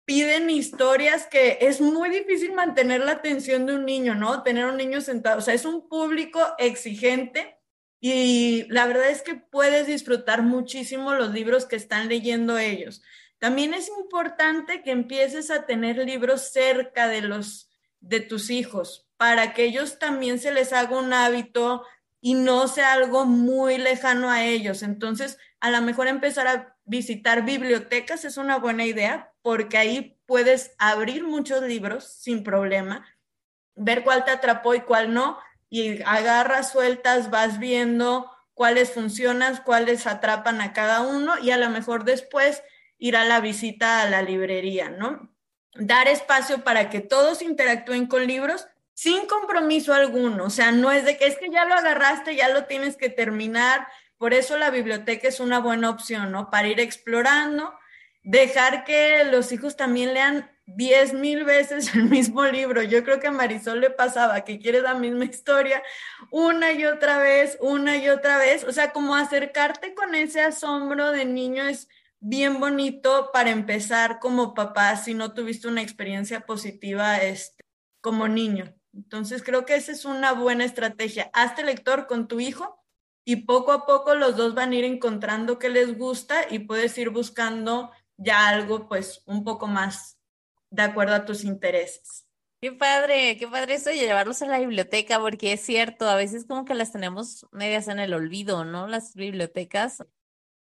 piden 0.06 0.48
historias 0.48 1.26
que 1.26 1.58
es 1.60 1.80
muy 1.80 2.08
difícil 2.08 2.52
mantener 2.52 3.00
la 3.00 3.12
atención 3.12 3.66
de 3.66 3.74
un 3.74 3.84
niño, 3.84 4.14
¿no? 4.14 4.42
Tener 4.44 4.64
un 4.64 4.76
niño 4.76 5.00
sentado, 5.00 5.38
o 5.38 5.40
sea, 5.42 5.52
es 5.52 5.64
un 5.66 5.88
público 5.88 6.40
exigente 6.58 7.58
y 8.00 8.66
la 8.68 8.86
verdad 8.86 9.10
es 9.10 9.22
que 9.22 9.34
puedes 9.34 9.88
disfrutar 9.88 10.42
muchísimo 10.42 11.12
los 11.14 11.32
libros 11.32 11.66
que 11.66 11.74
están 11.74 12.08
leyendo 12.08 12.56
ellos. 12.56 13.02
También 13.38 13.74
es 13.74 13.88
importante 13.88 14.82
que 14.82 14.92
empieces 14.92 15.50
a 15.50 15.66
tener 15.66 15.98
libros 15.98 16.52
cerca 16.52 17.08
de 17.08 17.22
los 17.22 17.68
de 18.00 18.20
tus 18.20 18.50
hijos 18.50 19.08
para 19.16 19.54
que 19.54 19.64
ellos 19.64 19.98
también 19.98 20.38
se 20.38 20.52
les 20.52 20.72
haga 20.72 20.96
un 20.98 21.12
hábito 21.12 21.84
y 22.20 22.34
no 22.34 22.68
sea 22.68 22.92
algo 22.92 23.24
muy 23.24 23.78
lejano 23.78 24.30
a 24.30 24.44
ellos. 24.44 24.82
Entonces, 24.82 25.38
a 25.58 25.70
lo 25.70 25.82
mejor 25.82 26.06
empezar 26.06 26.46
a 26.46 26.76
visitar 26.84 27.44
bibliotecas 27.44 28.24
es 28.24 28.36
una 28.36 28.58
buena 28.58 28.84
idea 28.84 29.32
porque 29.46 29.78
ahí 29.78 30.18
puedes 30.26 30.74
abrir 30.76 31.22
muchos 31.22 31.62
libros 31.62 32.16
sin 32.18 32.42
problema, 32.42 33.06
ver 33.76 34.02
cuál 34.02 34.24
te 34.24 34.32
atrapó 34.32 34.74
y 34.74 34.80
cuál 34.80 35.14
no, 35.14 35.38
y 35.70 36.02
agarras 36.02 36.72
sueltas, 36.72 37.30
vas 37.30 37.60
viendo 37.60 38.28
cuáles 38.54 38.90
funcionan, 38.90 39.62
cuáles 39.64 40.08
atrapan 40.08 40.60
a 40.60 40.72
cada 40.72 41.02
uno 41.02 41.38
y 41.40 41.52
a 41.52 41.58
lo 41.58 41.70
mejor 41.70 42.02
después 42.02 42.64
ir 42.98 43.16
a 43.16 43.24
la 43.24 43.38
visita 43.38 44.02
a 44.02 44.10
la 44.10 44.20
librería, 44.20 44.90
¿no? 44.90 45.32
Dar 45.74 46.08
espacio 46.08 46.64
para 46.64 46.90
que 46.90 46.98
todos 46.98 47.40
interactúen 47.40 48.08
con 48.08 48.26
libros 48.26 48.66
sin 48.94 49.28
compromiso 49.28 49.94
alguno, 49.94 50.46
o 50.46 50.50
sea, 50.50 50.72
no 50.72 50.90
es 50.90 51.04
de 51.04 51.16
que 51.18 51.26
es 51.28 51.38
que 51.38 51.50
ya 51.52 51.66
lo 51.66 51.74
agarraste, 51.74 52.34
ya 52.34 52.48
lo 52.48 52.64
tienes 52.64 52.96
que 52.96 53.10
terminar, 53.10 53.86
por 54.18 54.34
eso 54.34 54.56
la 54.56 54.70
biblioteca 54.70 55.28
es 55.28 55.38
una 55.38 55.60
buena 55.60 55.88
opción, 55.88 56.32
¿no? 56.32 56.50
Para 56.50 56.66
ir 56.66 56.80
explorando, 56.80 57.72
dejar 58.26 58.82
que 58.82 59.22
los 59.30 59.52
hijos 59.52 59.76
también 59.76 60.12
lean 60.12 60.50
diez 60.66 61.14
mil 61.14 61.44
veces 61.44 61.88
el 61.94 62.04
mismo 62.04 62.44
libro. 62.44 62.82
Yo 62.82 63.04
creo 63.04 63.20
que 63.20 63.28
a 63.28 63.32
Marisol 63.32 63.80
le 63.80 63.90
pasaba 63.90 64.42
que 64.42 64.58
quiere 64.58 64.82
la 64.82 64.94
misma 64.94 65.24
historia 65.24 65.82
una 66.30 66.72
y 66.72 66.84
otra 66.84 67.18
vez, 67.18 67.56
una 67.60 67.96
y 67.96 68.08
otra 68.08 68.36
vez. 68.36 68.64
O 68.64 68.72
sea, 68.72 68.92
como 68.92 69.14
acercarte 69.14 69.94
con 69.94 70.14
ese 70.14 70.40
asombro 70.40 71.12
de 71.12 71.24
niño 71.24 71.64
es 71.68 71.88
bien 72.18 72.58
bonito 72.58 73.30
para 73.32 73.50
empezar 73.50 74.18
como 74.18 74.54
papá 74.54 74.96
si 74.96 75.14
no 75.14 75.32
tuviste 75.32 75.68
una 75.68 75.82
experiencia 75.82 76.40
positiva 76.40 77.18
este, 77.18 77.64
como 78.00 78.26
niño. 78.26 78.74
Entonces 78.92 79.44
creo 79.44 79.64
que 79.66 79.76
esa 79.76 79.92
es 79.92 80.04
una 80.04 80.32
buena 80.32 80.64
estrategia. 80.64 81.30
Hazte 81.32 81.62
lector 81.62 82.08
con 82.08 82.26
tu 82.26 82.40
hijo 82.40 82.82
y 83.24 83.36
poco 83.36 83.70
a 83.70 83.86
poco 83.86 84.16
los 84.16 84.36
dos 84.36 84.54
van 84.54 84.72
a 84.72 84.74
ir 84.74 84.84
encontrando 84.84 85.60
qué 85.60 85.68
les 85.68 85.96
gusta 85.96 86.46
y 86.50 86.60
puedes 86.60 86.98
ir 86.98 87.10
buscando 87.10 87.92
ya 88.16 88.48
algo 88.48 88.88
pues 88.88 89.22
un 89.26 89.44
poco 89.44 89.66
más 89.66 90.18
de 90.70 90.82
acuerdo 90.82 91.14
a 91.14 91.24
tus 91.24 91.44
intereses. 91.44 92.26
Qué 92.60 92.72
padre, 92.72 93.36
qué 93.38 93.46
padre 93.46 93.74
eso 93.74 93.90
de 93.90 93.96
llevarlos 93.96 94.40
a 94.42 94.46
la 94.46 94.58
biblioteca, 94.58 95.20
porque 95.20 95.52
es 95.52 95.60
cierto, 95.60 96.08
a 96.08 96.16
veces 96.16 96.46
como 96.46 96.64
que 96.64 96.74
las 96.74 96.90
tenemos 96.90 97.46
medias 97.52 97.88
en 97.88 97.98
el 97.98 98.14
olvido, 98.14 98.64
¿no? 98.64 98.88
Las 98.88 99.14
bibliotecas. 99.14 100.04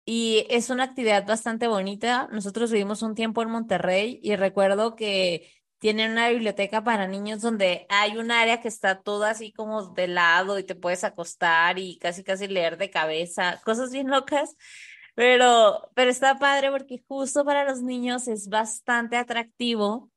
Y 0.05 0.45
es 0.49 0.69
una 0.69 0.83
actividad 0.85 1.25
bastante 1.25 1.67
bonita. 1.67 2.29
Nosotros 2.31 2.71
vivimos 2.71 3.01
un 3.01 3.15
tiempo 3.15 3.41
en 3.41 3.49
Monterrey 3.49 4.19
y 4.21 4.35
recuerdo 4.35 4.95
que 4.95 5.51
tienen 5.79 6.11
una 6.11 6.29
biblioteca 6.29 6.83
para 6.83 7.07
niños 7.07 7.41
donde 7.41 7.85
hay 7.89 8.17
un 8.17 8.31
área 8.31 8.61
que 8.61 8.67
está 8.67 9.01
toda 9.01 9.31
así 9.31 9.53
como 9.53 9.93
de 9.93 10.07
lado 10.07 10.59
y 10.59 10.63
te 10.63 10.75
puedes 10.75 11.03
acostar 11.03 11.77
y 11.79 11.97
casi 11.99 12.23
casi 12.23 12.47
leer 12.47 12.77
de 12.77 12.89
cabeza, 12.89 13.61
cosas 13.63 13.91
bien 13.91 14.09
locas. 14.09 14.55
Pero, 15.17 15.89
pero 15.95 16.11
está 16.11 16.37
padre 16.37 16.69
porque 16.71 17.03
justo 17.07 17.43
para 17.43 17.65
los 17.65 17.81
niños 17.81 18.27
es 18.27 18.49
bastante 18.49 19.17
atractivo 19.17 20.11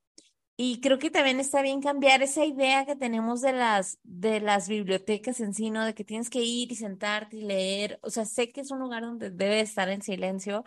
y 0.57 0.81
creo 0.81 0.99
que 0.99 1.11
también 1.11 1.41
está 1.41 1.63
bien 1.63 1.83
cambiar 1.83 2.23
esa 2.23 2.45
idea 2.47 2.87
que 2.87 2.97
tenemos 2.97 3.43
de 3.43 3.53
las, 3.55 3.99
de 4.05 4.41
las 4.41 4.69
bibliotecas 4.69 5.41
en 5.41 5.55
sí, 5.55 5.71
¿no? 5.71 5.85
De 5.87 5.95
que 5.95 6.05
tienes 6.05 6.31
que 6.31 6.41
ir 6.43 6.73
y 6.73 6.77
sentarte 6.77 7.39
y 7.39 7.43
leer. 7.43 8.01
O 8.03 8.11
sea, 8.11 8.27
sé 8.27 8.51
que 8.53 8.63
es 8.63 8.71
un 8.73 8.81
lugar 8.81 9.03
donde 9.05 9.31
debe 9.31 9.61
estar 9.61 9.89
en 9.91 10.03
silencio, 10.03 10.65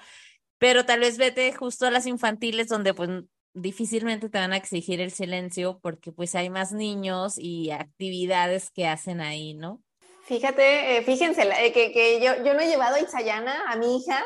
pero 0.60 0.86
tal 0.86 1.02
vez 1.02 1.18
vete 1.20 1.54
justo 1.54 1.88
a 1.88 1.92
las 1.92 2.08
infantiles 2.08 2.70
donde 2.70 2.94
pues 2.96 3.10
difícilmente 3.54 4.30
te 4.30 4.40
van 4.40 4.54
a 4.54 4.58
exigir 4.58 5.02
el 5.02 5.12
silencio 5.12 5.80
porque 5.82 6.12
pues 6.14 6.36
hay 6.36 6.50
más 6.50 6.74
niños 6.74 7.36
y 7.38 7.72
actividades 7.72 8.72
que 8.72 8.88
hacen 8.88 9.22
ahí, 9.22 9.56
¿no? 9.56 9.83
Fíjate, 10.24 10.98
eh, 10.98 11.02
fíjense, 11.04 11.42
eh, 11.42 11.74
que, 11.74 11.92
que, 11.92 12.22
yo, 12.22 12.54
no 12.54 12.60
he 12.62 12.68
llevado 12.68 12.96
a 12.96 13.00
Itzayana, 13.02 13.66
a 13.70 13.76
mi 13.76 13.98
hija, 13.98 14.24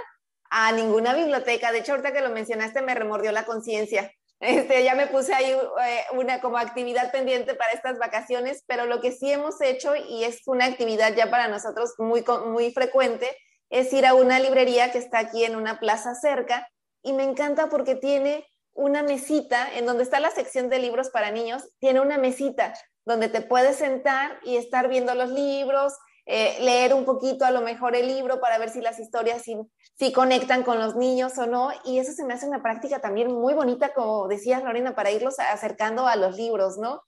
a 0.50 0.72
ninguna 0.72 1.16
biblioteca. 1.16 1.72
De 1.72 1.80
hecho, 1.80 1.94
ahorita 1.94 2.14
que 2.14 2.22
lo 2.22 2.30
mencionaste 2.30 2.82
me 2.82 2.94
remordió 2.94 3.32
la 3.32 3.46
conciencia. 3.46 4.12
Este, 4.40 4.84
ya 4.84 4.94
me 4.94 5.08
puse 5.08 5.34
ahí 5.34 5.50
eh, 5.50 6.04
una 6.14 6.42
como 6.42 6.60
actividad 6.60 7.12
pendiente 7.12 7.56
para 7.56 7.72
estas 7.72 7.98
vacaciones, 7.98 8.64
pero 8.68 8.86
lo 8.86 9.02
que 9.02 9.12
sí 9.12 9.32
hemos 9.32 9.60
hecho 9.62 9.96
y 9.96 10.26
es 10.26 10.44
una 10.46 10.66
actividad 10.66 11.16
ya 11.16 11.32
para 11.32 11.48
nosotros 11.48 11.96
muy 11.98 12.72
frecuente 12.72 13.36
es 13.72 13.92
ir 13.94 14.06
a 14.06 14.14
una 14.14 14.38
librería 14.38 14.92
que 14.92 15.00
está 15.00 15.18
aquí 15.18 15.44
en 15.44 15.56
una 15.56 15.80
plaza 15.80 16.14
cerca 16.14 16.70
y 17.02 17.14
me 17.14 17.24
encanta 17.24 17.68
porque 17.70 17.96
tiene 17.96 18.46
una 18.74 19.02
mesita 19.02 19.74
en 19.74 19.88
donde 19.88 20.04
está 20.04 20.20
la 20.20 20.30
sección 20.30 20.70
de 20.70 20.78
libros 20.78 21.10
para 21.10 21.32
niños, 21.32 21.68
tiene 21.80 22.00
una 22.00 22.20
mesita 22.20 22.76
donde 23.08 23.30
te 23.30 23.42
puedes 23.42 23.78
sentar 23.78 24.38
y 24.44 24.58
estar 24.58 24.90
viendo 24.90 25.16
los 25.16 25.32
libros, 25.32 25.94
eh, 26.26 26.58
leer 26.60 26.94
un 26.94 27.06
poquito 27.06 27.46
a 27.46 27.52
lo 27.52 27.62
mejor 27.62 27.96
el 27.96 28.06
libro 28.06 28.42
para 28.42 28.58
ver 28.58 28.70
si 28.70 28.82
las 28.82 29.00
historias 29.00 29.44
si, 29.44 30.12
conectan 30.12 30.64
con 30.64 30.78
los 30.78 30.98
niños 30.98 31.38
o 31.38 31.48
no. 31.48 31.72
Y 31.86 32.00
eso 32.00 32.12
se 32.12 32.26
me 32.26 32.34
hace 32.34 32.48
una 32.48 32.62
práctica 32.62 33.00
también 33.00 33.32
muy 33.32 33.54
bonita, 33.54 33.94
como 33.94 34.28
decías 34.28 34.62
Lorena, 34.62 34.94
para 34.94 35.12
irlos 35.12 35.40
acercando 35.40 36.06
a 36.06 36.18
los 36.18 36.36
libros, 36.36 36.78
¿no? 36.78 37.02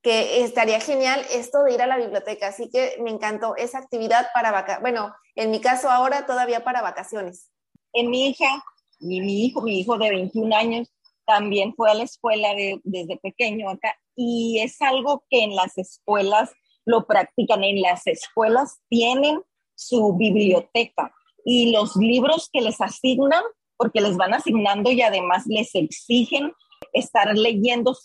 Que 0.00 0.42
estaría 0.42 0.80
genial 0.80 1.22
esto 1.30 1.62
de 1.64 1.74
ir 1.74 1.82
a 1.82 1.86
la 1.86 1.98
biblioteca. 1.98 2.48
Así 2.48 2.70
que 2.70 2.96
me 3.02 3.10
encantó 3.10 3.54
esa 3.56 3.76
actividad 3.76 4.28
para 4.32 4.52
vacaciones. 4.52 4.80
Bueno, 4.80 5.14
en 5.34 5.50
mi 5.50 5.60
caso 5.60 5.90
ahora 5.90 6.24
todavía 6.24 6.64
para 6.64 6.80
vacaciones. 6.80 7.50
En 7.92 8.08
mi 8.08 8.30
hija 8.30 8.64
y 9.00 9.20
mi 9.20 9.44
hijo, 9.44 9.60
mi 9.60 9.80
hijo 9.80 9.98
de 9.98 10.08
21 10.08 10.56
años, 10.56 10.88
también 11.26 11.74
fue 11.74 11.90
a 11.90 11.94
la 11.94 12.04
escuela 12.04 12.48
desde 12.84 13.18
pequeño 13.18 13.68
acá 13.68 13.94
y 14.16 14.60
es 14.60 14.80
algo 14.82 15.24
que 15.30 15.42
en 15.42 15.54
las 15.54 15.78
escuelas 15.78 16.50
lo 16.84 17.06
practican. 17.06 17.64
En 17.64 17.80
las 17.80 18.06
escuelas 18.06 18.80
tienen 18.88 19.40
su 19.74 20.14
biblioteca 20.14 21.12
y 21.44 21.72
los 21.72 21.96
libros 21.96 22.48
que 22.52 22.60
les 22.60 22.80
asignan, 22.80 23.42
porque 23.76 24.00
les 24.00 24.16
van 24.16 24.34
asignando 24.34 24.90
y 24.92 25.02
además 25.02 25.44
les 25.46 25.74
exigen 25.74 26.52
estar 26.92 27.36
leyendo 27.36 27.96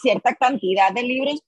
cierta 0.00 0.34
cantidad 0.34 0.92
de 0.92 1.02
libros, 1.02 1.40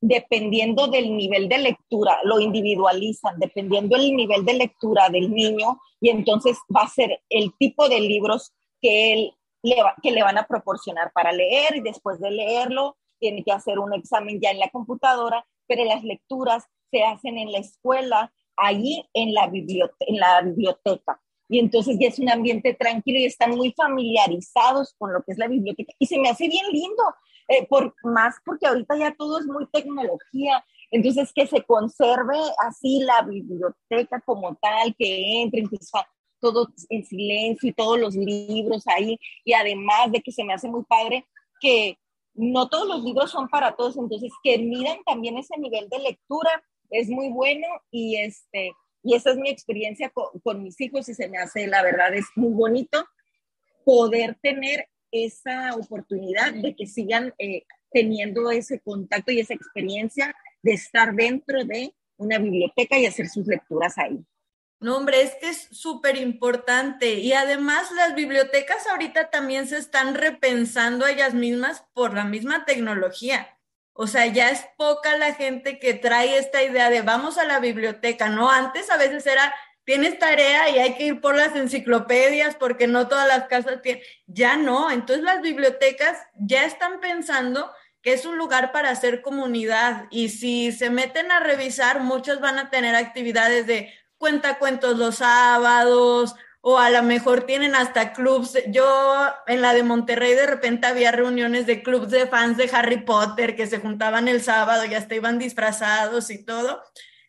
dependiendo 0.00 0.86
del 0.88 1.16
nivel 1.16 1.48
de 1.48 1.58
lectura, 1.58 2.18
lo 2.24 2.40
individualizan, 2.40 3.38
dependiendo 3.38 3.96
del 3.96 4.14
nivel 4.14 4.44
de 4.44 4.54
lectura 4.54 5.08
del 5.08 5.32
niño, 5.32 5.78
y 6.00 6.10
entonces 6.10 6.56
va 6.74 6.82
a 6.82 6.88
ser 6.88 7.20
el 7.28 7.52
tipo 7.58 7.88
de 7.88 8.00
libros 8.00 8.52
que 8.80 9.12
él 9.12 9.32
le 9.62 9.76
que 10.02 10.10
le 10.10 10.22
van 10.22 10.38
a 10.38 10.46
proporcionar 10.46 11.12
para 11.12 11.32
leer 11.32 11.76
y 11.76 11.80
después 11.80 12.20
de 12.20 12.30
leerlo 12.30 12.96
tiene 13.18 13.42
que 13.42 13.52
hacer 13.52 13.78
un 13.78 13.92
examen 13.94 14.40
ya 14.40 14.50
en 14.50 14.60
la 14.60 14.70
computadora 14.70 15.44
pero 15.68 15.84
las 15.84 16.02
lecturas 16.02 16.64
se 16.90 17.04
hacen 17.04 17.38
en 17.38 17.52
la 17.52 17.58
escuela, 17.58 18.32
allí 18.56 19.08
en 19.12 19.34
la, 19.34 19.46
biblioteca. 19.46 21.20
Y 21.48 21.60
entonces 21.60 21.96
ya 22.00 22.08
es 22.08 22.18
un 22.18 22.30
ambiente 22.30 22.74
tranquilo 22.74 23.18
y 23.18 23.26
están 23.26 23.50
muy 23.50 23.72
familiarizados 23.72 24.94
con 24.98 25.12
lo 25.12 25.22
que 25.22 25.32
es 25.32 25.38
la 25.38 25.46
biblioteca. 25.46 25.92
Y 25.98 26.06
se 26.06 26.18
me 26.18 26.28
hace 26.28 26.48
bien 26.48 26.66
lindo, 26.72 27.02
eh, 27.48 27.66
por, 27.66 27.94
más 28.02 28.36
porque 28.44 28.66
ahorita 28.66 28.96
ya 28.96 29.14
todo 29.14 29.38
es 29.38 29.46
muy 29.46 29.66
tecnología. 29.70 30.64
Entonces, 30.90 31.32
que 31.34 31.46
se 31.46 31.62
conserve 31.64 32.38
así 32.66 33.00
la 33.00 33.22
biblioteca 33.22 34.20
como 34.24 34.56
tal, 34.56 34.94
que 34.98 35.42
entren, 35.42 35.68
que 35.68 35.78
todo 36.40 36.68
en 36.88 37.04
silencio 37.04 37.68
y 37.68 37.72
todos 37.72 37.98
los 37.98 38.14
libros 38.14 38.84
ahí. 38.86 39.18
Y 39.44 39.52
además 39.52 40.12
de 40.12 40.20
que 40.20 40.32
se 40.32 40.44
me 40.44 40.54
hace 40.54 40.68
muy 40.68 40.84
padre 40.84 41.26
que 41.60 41.98
no 42.34 42.68
todos 42.68 42.86
los 42.86 43.02
libros 43.02 43.30
son 43.30 43.48
para 43.48 43.74
todos, 43.74 43.96
entonces 43.96 44.32
que 44.42 44.58
miren 44.58 45.02
también 45.04 45.36
ese 45.36 45.58
nivel 45.58 45.88
de 45.88 45.98
lectura 45.98 46.50
es 46.90 47.08
muy 47.08 47.28
bueno 47.30 47.66
y 47.90 48.16
este 48.16 48.72
y 49.02 49.14
esa 49.14 49.30
es 49.30 49.36
mi 49.36 49.48
experiencia 49.48 50.10
con, 50.10 50.62
mis 50.62 50.80
hijos 50.80 51.08
y 51.08 51.14
se 51.14 51.28
me 51.28 51.38
hace, 51.38 51.66
la 51.66 51.82
verdad, 51.82 52.14
es 52.14 52.26
muy 52.34 52.52
bonito 52.52 53.06
poder 53.84 54.36
tener 54.42 54.88
esa 55.10 55.74
oportunidad 55.74 56.52
de 56.52 56.74
que 56.74 56.86
sigan 56.86 57.32
eh, 57.38 57.64
teniendo 57.90 58.50
ese 58.50 58.80
contacto 58.80 59.32
y 59.32 59.40
esa 59.40 59.54
experiencia 59.54 60.34
de 60.62 60.72
estar 60.72 61.14
dentro 61.14 61.64
de 61.64 61.94
una 62.16 62.38
biblioteca 62.38 62.98
y 62.98 63.06
hacer 63.06 63.28
sus 63.28 63.46
lecturas 63.46 63.96
ahí. 63.96 64.18
No, 64.80 64.96
hombre, 64.96 65.22
es 65.22 65.34
que 65.40 65.48
es 65.48 65.68
súper 65.72 66.16
importante 66.16 67.14
y 67.14 67.32
además 67.32 67.90
las 67.90 68.14
bibliotecas 68.14 68.86
ahorita 68.86 69.28
también 69.28 69.66
se 69.66 69.76
están 69.76 70.14
repensando 70.14 71.04
ellas 71.06 71.34
mismas 71.34 71.84
por 71.94 72.14
la 72.14 72.24
misma 72.24 72.64
tecnología. 72.64 73.58
O 73.92 74.06
sea, 74.06 74.26
ya 74.26 74.50
es 74.50 74.64
poca 74.76 75.16
la 75.16 75.34
gente 75.34 75.80
que 75.80 75.94
trae 75.94 76.38
esta 76.38 76.62
idea 76.62 76.90
de 76.90 77.02
vamos 77.02 77.38
a 77.38 77.44
la 77.44 77.58
biblioteca, 77.58 78.28
¿no? 78.28 78.48
Antes 78.48 78.88
a 78.90 78.96
veces 78.96 79.26
era, 79.26 79.52
tienes 79.82 80.20
tarea 80.20 80.70
y 80.70 80.78
hay 80.78 80.94
que 80.94 81.06
ir 81.06 81.20
por 81.20 81.34
las 81.34 81.56
enciclopedias 81.56 82.54
porque 82.54 82.86
no 82.86 83.08
todas 83.08 83.26
las 83.26 83.48
casas 83.48 83.82
tienen, 83.82 84.00
ya 84.26 84.56
no. 84.56 84.92
Entonces 84.92 85.24
las 85.24 85.42
bibliotecas 85.42 86.16
ya 86.36 86.64
están 86.64 87.00
pensando 87.00 87.68
que 88.00 88.12
es 88.12 88.24
un 88.24 88.38
lugar 88.38 88.70
para 88.70 88.90
hacer 88.90 89.22
comunidad 89.22 90.04
y 90.10 90.28
si 90.28 90.70
se 90.70 90.90
meten 90.90 91.32
a 91.32 91.40
revisar, 91.40 91.98
muchos 91.98 92.40
van 92.40 92.60
a 92.60 92.70
tener 92.70 92.94
actividades 92.94 93.66
de 93.66 93.92
cuenta 94.18 94.58
cuentos 94.58 94.98
los 94.98 95.16
sábados 95.16 96.34
o 96.60 96.78
a 96.78 96.90
lo 96.90 97.02
mejor 97.02 97.42
tienen 97.42 97.74
hasta 97.74 98.12
clubs. 98.12 98.58
Yo 98.68 99.32
en 99.46 99.62
la 99.62 99.74
de 99.74 99.82
Monterrey 99.82 100.34
de 100.34 100.46
repente 100.46 100.86
había 100.86 101.12
reuniones 101.12 101.66
de 101.66 101.82
clubs 101.82 102.10
de 102.10 102.26
fans 102.26 102.56
de 102.56 102.68
Harry 102.72 103.02
Potter 103.04 103.56
que 103.56 103.66
se 103.66 103.78
juntaban 103.78 104.28
el 104.28 104.42
sábado 104.42 104.84
y 104.84 104.94
hasta 104.94 105.14
iban 105.14 105.38
disfrazados 105.38 106.30
y 106.30 106.44
todo. 106.44 106.82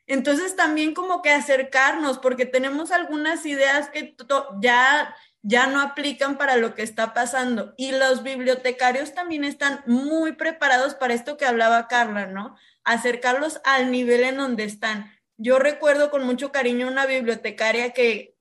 Entonces 0.07 0.55
también 0.55 0.93
como 0.95 1.21
que 1.21 1.29
acercarnos 1.29 2.17
porque 2.17 2.45
tenemos 2.45 2.91
algunas 2.91 3.45
ideas 3.45 3.89
que 3.89 4.15
ya 4.59 5.15
ya 5.41 5.67
no 5.67 5.79
aplican 5.81 6.37
para 6.37 6.57
lo 6.57 6.73
que 6.73 6.83
está 6.83 7.13
pasando. 7.13 7.73
Y 7.77 7.91
los 7.91 8.23
bibliotecarios 8.23 9.13
también 9.13 9.43
están 9.43 9.81
muy 9.85 10.33
preparados 10.33 10.95
para 10.95 11.13
esto 11.13 11.37
que 11.37 11.45
hablaba 11.45 11.87
Carla, 11.87 12.25
¿no? 12.25 12.57
Acercarlos 12.83 13.61
al 13.63 13.91
nivel 13.91 14.23
en 14.23 14.37
donde 14.37 14.63
están 14.63 15.11
yo 15.39 15.57
recuerdo 15.57 16.11
con 16.11 16.25
mucho 16.25 16.51
cariño 16.51 16.87
una 16.87 17.05
bibliotecaria 17.05 17.93
que 17.93 18.35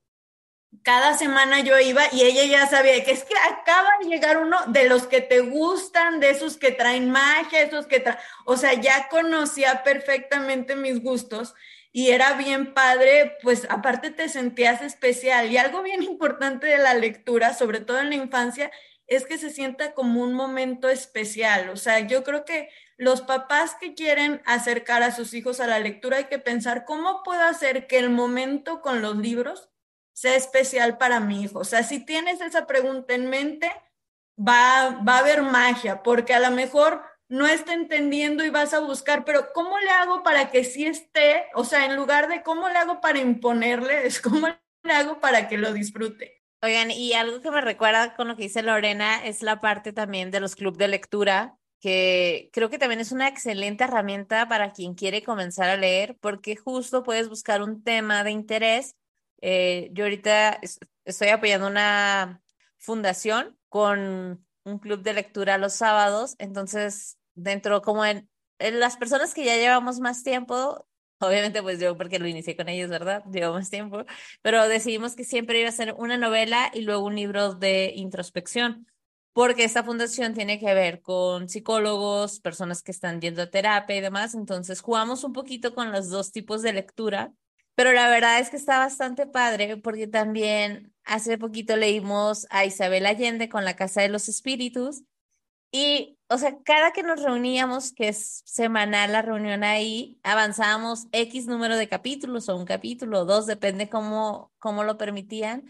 cada 0.83 1.17
semana 1.17 1.61
yo 1.61 1.79
iba 1.79 2.03
y 2.11 2.23
ella 2.23 2.43
ya 2.43 2.67
sabía 2.67 3.03
que 3.03 3.11
es 3.11 3.23
que 3.23 3.33
acaba 3.51 3.89
de 4.01 4.09
llegar 4.09 4.37
uno 4.37 4.57
de 4.67 4.87
los 4.87 5.07
que 5.07 5.21
te 5.21 5.39
gustan, 5.39 6.19
de 6.19 6.29
esos 6.29 6.57
que 6.57 6.71
traen 6.71 7.09
magia, 7.09 7.61
esos 7.61 7.87
que 7.87 8.01
traen, 8.01 8.19
o 8.45 8.57
sea, 8.57 8.73
ya 8.73 9.07
conocía 9.07 9.81
perfectamente 9.83 10.75
mis 10.75 11.01
gustos 11.01 11.55
y 11.91 12.09
era 12.11 12.33
bien 12.33 12.73
padre, 12.73 13.37
pues 13.41 13.65
aparte 13.69 14.11
te 14.11 14.29
sentías 14.29 14.81
especial. 14.81 15.51
Y 15.51 15.57
algo 15.57 15.81
bien 15.81 16.03
importante 16.03 16.67
de 16.67 16.77
la 16.77 16.93
lectura, 16.93 17.53
sobre 17.53 17.79
todo 17.79 17.99
en 17.99 18.09
la 18.09 18.15
infancia, 18.15 18.71
es 19.07 19.25
que 19.25 19.37
se 19.37 19.49
sienta 19.49 19.93
como 19.93 20.21
un 20.21 20.33
momento 20.33 20.89
especial, 20.89 21.69
o 21.69 21.77
sea, 21.77 22.01
yo 22.01 22.23
creo 22.23 22.45
que 22.45 22.69
los 22.99 23.21
papás 23.21 23.77
que 23.79 23.93
quieren 23.93 24.41
acercar 24.45 25.03
a 25.03 25.15
sus 25.15 25.33
hijos 25.33 25.61
a 25.61 25.67
la 25.67 25.79
lectura 25.79 26.17
hay 26.17 26.25
que 26.25 26.37
pensar 26.37 26.83
cómo 26.83 27.23
puedo 27.23 27.41
hacer 27.41 27.87
que 27.87 27.97
el 27.97 28.09
momento 28.09 28.81
con 28.81 29.01
los 29.01 29.15
libros 29.15 29.69
sea 30.13 30.35
especial 30.35 30.97
para 30.97 31.21
mi 31.21 31.43
hijo. 31.43 31.59
O 31.59 31.63
sea, 31.63 31.81
si 31.83 32.05
tienes 32.05 32.41
esa 32.41 32.67
pregunta 32.67 33.13
en 33.13 33.29
mente, 33.29 33.71
va, 34.37 35.01
va 35.07 35.15
a 35.15 35.19
haber 35.19 35.43
magia, 35.43 36.03
porque 36.03 36.33
a 36.33 36.41
lo 36.41 36.51
mejor 36.51 37.01
no 37.29 37.47
está 37.47 37.71
entendiendo 37.71 38.43
y 38.43 38.49
vas 38.49 38.73
a 38.73 38.79
buscar, 38.79 39.23
pero 39.23 39.53
¿cómo 39.53 39.79
le 39.79 39.91
hago 39.91 40.21
para 40.21 40.51
que 40.51 40.65
sí 40.65 40.85
esté? 40.85 41.45
O 41.53 41.63
sea, 41.63 41.85
en 41.85 41.95
lugar 41.95 42.27
de 42.27 42.43
cómo 42.43 42.67
le 42.67 42.79
hago 42.79 42.99
para 42.99 43.19
imponerle, 43.19 44.05
es 44.07 44.19
cómo 44.19 44.47
le 44.83 44.93
hago 44.93 45.21
para 45.21 45.47
que 45.47 45.57
lo 45.57 45.71
disfrute. 45.71 46.43
Oigan, 46.61 46.91
y 46.91 47.13
algo 47.13 47.39
que 47.39 47.49
me 47.49 47.61
recuerda 47.61 48.13
con 48.17 48.27
lo 48.27 48.35
que 48.35 48.43
dice 48.43 48.61
Lorena 48.61 49.23
es 49.25 49.41
la 49.41 49.61
parte 49.61 49.93
también 49.93 50.31
de 50.31 50.41
los 50.41 50.57
clubes 50.57 50.79
de 50.79 50.89
lectura, 50.89 51.58
que 51.79 52.49
creo 52.53 52.69
que 52.69 52.77
también 52.77 52.99
es 52.99 53.11
una 53.11 53.27
excelente 53.27 53.83
herramienta 53.83 54.47
para 54.47 54.73
quien 54.73 54.95
quiere 54.95 55.23
comenzar 55.23 55.69
a 55.69 55.77
leer, 55.77 56.17
porque 56.19 56.55
justo 56.55 57.03
puedes 57.03 57.29
buscar 57.29 57.61
un 57.61 57.83
tema 57.83 58.23
de 58.23 58.31
interés. 58.31 58.95
Eh, 59.41 59.89
yo 59.93 60.03
ahorita 60.05 60.59
estoy 61.05 61.29
apoyando 61.29 61.67
una 61.67 62.41
fundación 62.77 63.57
con 63.69 64.45
un 64.63 64.79
club 64.79 65.01
de 65.01 65.13
lectura 65.13 65.57
los 65.57 65.73
sábados, 65.73 66.35
entonces 66.39 67.17
dentro 67.33 67.81
como 67.81 68.05
en, 68.05 68.29
en 68.59 68.79
las 68.79 68.97
personas 68.97 69.33
que 69.33 69.45
ya 69.45 69.55
llevamos 69.55 69.99
más 69.99 70.23
tiempo, 70.23 70.85
Obviamente, 71.21 71.61
pues 71.61 71.79
yo, 71.81 71.97
porque 71.97 72.17
lo 72.17 72.27
inicié 72.27 72.55
con 72.55 72.69
ellos, 72.69 72.89
¿verdad? 72.89 73.23
Llevo 73.31 73.53
más 73.53 73.69
tiempo, 73.69 74.05
pero 74.41 74.67
decidimos 74.69 75.15
que 75.15 75.25
siempre 75.25 75.59
iba 75.59 75.67
a 75.67 75.73
ser 75.73 75.93
una 75.97 76.17
novela 76.17 76.71
y 76.73 76.81
luego 76.81 77.05
un 77.05 77.15
libro 77.15 77.55
de 77.55 77.91
introspección, 77.93 78.87
porque 79.39 79.63
esta 79.63 79.85
fundación 79.85 80.33
tiene 80.33 80.59
que 80.59 80.73
ver 80.73 81.01
con 81.01 81.47
psicólogos, 81.47 82.41
personas 82.41 82.83
que 82.83 82.91
están 82.91 83.21
yendo 83.21 83.49
terapia 83.49 83.95
y 83.95 84.01
demás, 84.01 84.35
entonces 84.35 84.81
jugamos 84.81 85.23
un 85.23 85.31
poquito 85.31 85.73
con 85.73 85.93
los 85.93 86.09
dos 86.09 86.33
tipos 86.33 86.61
de 86.61 86.73
lectura, 86.73 87.31
pero 87.73 87.93
la 87.93 88.09
verdad 88.09 88.39
es 88.39 88.49
que 88.49 88.57
está 88.57 88.79
bastante 88.79 89.27
padre, 89.27 89.77
porque 89.77 90.07
también 90.07 90.93
hace 91.05 91.37
poquito 91.37 91.77
leímos 91.77 92.47
a 92.49 92.65
Isabel 92.65 93.05
Allende 93.05 93.47
con 93.47 93.63
La 93.63 93.77
Casa 93.77 94.01
de 94.01 94.09
los 94.09 94.27
Espíritus, 94.27 95.03
y, 95.71 96.19
o 96.27 96.37
sea, 96.37 96.57
cada 96.65 96.91
que 96.91 97.03
nos 97.03 97.23
reuníamos, 97.23 97.93
que 97.93 98.09
es 98.09 98.41
semanal 98.43 99.13
la 99.13 99.21
reunión 99.21 99.63
ahí, 99.63 100.19
avanzábamos 100.21 101.07
X 101.13 101.45
número 101.47 101.77
de 101.77 101.87
capítulos 101.87 102.49
o 102.49 102.57
un 102.57 102.65
capítulo 102.65 103.23
dos, 103.23 103.45
depende 103.45 103.87
cómo, 103.87 104.51
cómo 104.59 104.83
lo 104.83 104.97
permitían. 104.97 105.63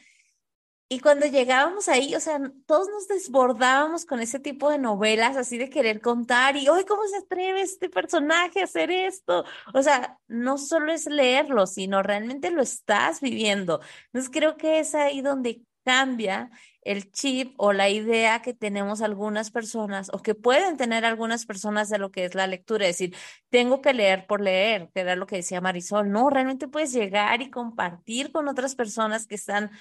Y 0.91 1.02
cuando 1.02 1.28
llegábamos 1.28 1.88
ahí, 1.88 2.15
o 2.15 2.19
sea, 2.19 2.39
todos 2.65 2.89
nos 2.89 3.08
desbordábamos 3.08 4.06
con 4.08 4.21
ese 4.21 4.39
tipo 4.39 4.71
de 4.71 4.80
novelas, 4.80 5.38
así 5.38 5.60
de 5.60 5.69
querer 5.69 6.02
contar 6.02 6.58
y, 6.58 6.67
hoy 6.67 6.84
¿cómo 6.86 7.06
se 7.06 7.17
atreve 7.17 7.62
este 7.62 7.89
personaje 7.89 8.62
a 8.62 8.63
hacer 8.63 8.89
esto? 8.89 9.45
O 9.75 9.84
sea, 9.84 10.17
no 10.28 10.58
solo 10.58 10.91
es 10.91 11.06
leerlo, 11.06 11.67
sino 11.67 12.02
realmente 12.02 12.49
lo 12.49 12.63
estás 12.63 13.21
viviendo. 13.21 13.82
Entonces 14.08 14.32
creo 14.34 14.58
que 14.58 14.80
es 14.80 14.95
ahí 14.95 15.21
donde 15.21 15.62
cambia 15.84 16.49
el 16.82 17.12
chip 17.12 17.54
o 17.58 17.73
la 17.73 17.89
idea 17.89 18.41
que 18.41 18.54
tenemos 18.54 19.02
algunas 19.02 19.52
personas 19.52 20.10
o 20.13 20.21
que 20.21 20.34
pueden 20.36 20.78
tener 20.78 21.06
algunas 21.06 21.45
personas 21.45 21.89
de 21.89 21.99
lo 21.99 22.12
que 22.12 22.25
es 22.25 22.36
la 22.36 22.47
lectura, 22.47 22.88
es 22.88 22.97
decir, 22.97 23.15
tengo 23.49 23.82
que 23.82 23.93
leer 23.93 24.25
por 24.28 24.41
leer, 24.41 24.89
que 24.93 25.02
era 25.02 25.15
lo 25.15 25.28
que 25.28 25.38
decía 25.38 25.62
Marisol, 25.62 26.12
no, 26.12 26.30
realmente 26.30 26.67
puedes 26.67 26.93
llegar 26.93 27.41
y 27.41 27.52
compartir 27.52 28.32
con 28.32 28.47
otras 28.47 28.75
personas 28.75 29.28
que 29.28 29.36
están, 29.36 29.71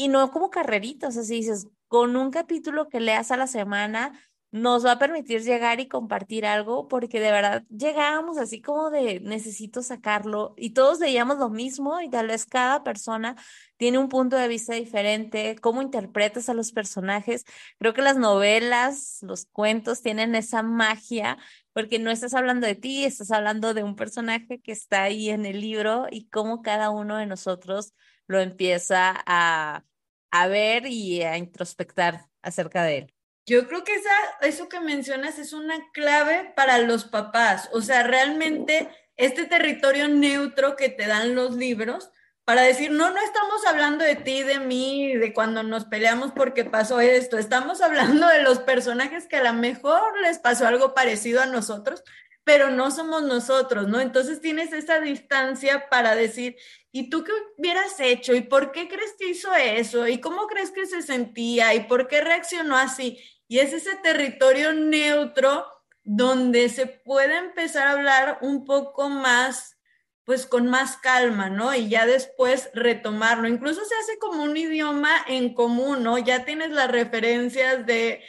y 0.00 0.08
no 0.08 0.30
como 0.30 0.48
carreritas, 0.48 1.18
así 1.18 1.34
dices, 1.34 1.68
con 1.86 2.16
un 2.16 2.30
capítulo 2.30 2.88
que 2.88 3.00
leas 3.00 3.30
a 3.32 3.36
la 3.36 3.46
semana, 3.46 4.18
nos 4.50 4.86
va 4.86 4.92
a 4.92 4.98
permitir 4.98 5.42
llegar 5.42 5.78
y 5.78 5.88
compartir 5.88 6.46
algo, 6.46 6.88
porque 6.88 7.20
de 7.20 7.30
verdad 7.30 7.64
llegábamos 7.68 8.38
así 8.38 8.62
como 8.62 8.88
de 8.90 9.20
necesito 9.20 9.82
sacarlo 9.82 10.54
y 10.56 10.70
todos 10.70 11.00
veíamos 11.00 11.36
lo 11.36 11.50
mismo 11.50 12.00
y 12.00 12.08
tal 12.08 12.28
vez 12.28 12.46
cada 12.46 12.82
persona 12.82 13.36
tiene 13.76 13.98
un 13.98 14.08
punto 14.08 14.36
de 14.36 14.48
vista 14.48 14.74
diferente, 14.74 15.56
cómo 15.60 15.82
interpretas 15.82 16.48
a 16.48 16.54
los 16.54 16.72
personajes. 16.72 17.44
Creo 17.78 17.92
que 17.92 18.00
las 18.00 18.16
novelas, 18.16 19.18
los 19.20 19.44
cuentos 19.52 20.00
tienen 20.00 20.34
esa 20.34 20.62
magia, 20.62 21.36
porque 21.74 21.98
no 21.98 22.10
estás 22.10 22.32
hablando 22.32 22.66
de 22.66 22.74
ti, 22.74 23.04
estás 23.04 23.30
hablando 23.32 23.74
de 23.74 23.82
un 23.82 23.96
personaje 23.96 24.62
que 24.62 24.72
está 24.72 25.02
ahí 25.02 25.28
en 25.28 25.44
el 25.44 25.60
libro 25.60 26.06
y 26.10 26.26
cómo 26.28 26.62
cada 26.62 26.88
uno 26.88 27.18
de 27.18 27.26
nosotros 27.26 27.92
lo 28.26 28.40
empieza 28.40 29.12
a, 29.26 29.84
a 30.30 30.48
ver 30.48 30.86
y 30.86 31.22
a 31.22 31.36
introspectar 31.36 32.26
acerca 32.42 32.82
de 32.84 32.98
él. 32.98 33.14
Yo 33.46 33.66
creo 33.66 33.84
que 33.84 33.94
esa, 33.94 34.10
eso 34.42 34.68
que 34.68 34.80
mencionas 34.80 35.38
es 35.38 35.52
una 35.52 35.90
clave 35.92 36.52
para 36.54 36.78
los 36.78 37.04
papás. 37.04 37.68
O 37.72 37.80
sea, 37.80 38.02
realmente 38.02 38.88
este 39.16 39.44
territorio 39.46 40.08
neutro 40.08 40.76
que 40.76 40.88
te 40.88 41.06
dan 41.06 41.34
los 41.34 41.56
libros 41.56 42.10
para 42.44 42.62
decir, 42.62 42.90
no, 42.90 43.10
no 43.10 43.20
estamos 43.20 43.66
hablando 43.66 44.04
de 44.04 44.16
ti, 44.16 44.42
de 44.42 44.58
mí, 44.58 45.14
de 45.14 45.32
cuando 45.32 45.62
nos 45.62 45.84
peleamos 45.84 46.32
porque 46.32 46.64
pasó 46.64 47.00
esto. 47.00 47.38
Estamos 47.38 47.80
hablando 47.80 48.26
de 48.26 48.42
los 48.42 48.58
personajes 48.58 49.26
que 49.26 49.36
a 49.36 49.44
lo 49.44 49.52
mejor 49.52 50.18
les 50.20 50.38
pasó 50.38 50.66
algo 50.66 50.94
parecido 50.94 51.40
a 51.40 51.46
nosotros, 51.46 52.02
pero 52.44 52.70
no 52.70 52.90
somos 52.90 53.22
nosotros, 53.22 53.88
¿no? 53.88 54.00
Entonces 54.00 54.40
tienes 54.40 54.72
esa 54.72 55.00
distancia 55.00 55.88
para 55.88 56.14
decir, 56.14 56.56
¿y 56.90 57.10
tú 57.10 57.22
qué 57.22 57.32
hubieras 57.58 58.00
hecho? 58.00 58.34
¿Y 58.34 58.40
por 58.40 58.72
qué 58.72 58.88
crees 58.88 59.14
que 59.18 59.30
hizo 59.30 59.54
eso? 59.54 60.08
¿Y 60.08 60.20
cómo 60.20 60.46
crees 60.46 60.70
que 60.70 60.86
se 60.86 61.02
sentía? 61.02 61.74
¿Y 61.74 61.80
por 61.80 62.08
qué 62.08 62.20
reaccionó 62.20 62.76
así? 62.76 63.18
Y 63.46 63.58
es 63.58 63.72
ese 63.72 63.96
territorio 63.96 64.72
neutro 64.72 65.66
donde 66.02 66.68
se 66.68 66.86
puede 66.86 67.36
empezar 67.36 67.86
a 67.86 67.92
hablar 67.92 68.38
un 68.40 68.64
poco 68.64 69.08
más, 69.08 69.76
pues 70.24 70.46
con 70.46 70.68
más 70.68 70.96
calma, 70.96 71.50
¿no? 71.50 71.74
Y 71.74 71.88
ya 71.88 72.06
después 72.06 72.70
retomarlo. 72.74 73.48
Incluso 73.48 73.84
se 73.84 73.94
hace 73.96 74.18
como 74.18 74.42
un 74.42 74.56
idioma 74.56 75.10
en 75.28 75.54
común, 75.54 76.02
¿no? 76.02 76.16
Ya 76.18 76.44
tienes 76.44 76.70
las 76.70 76.90
referencias 76.90 77.86
de, 77.86 78.22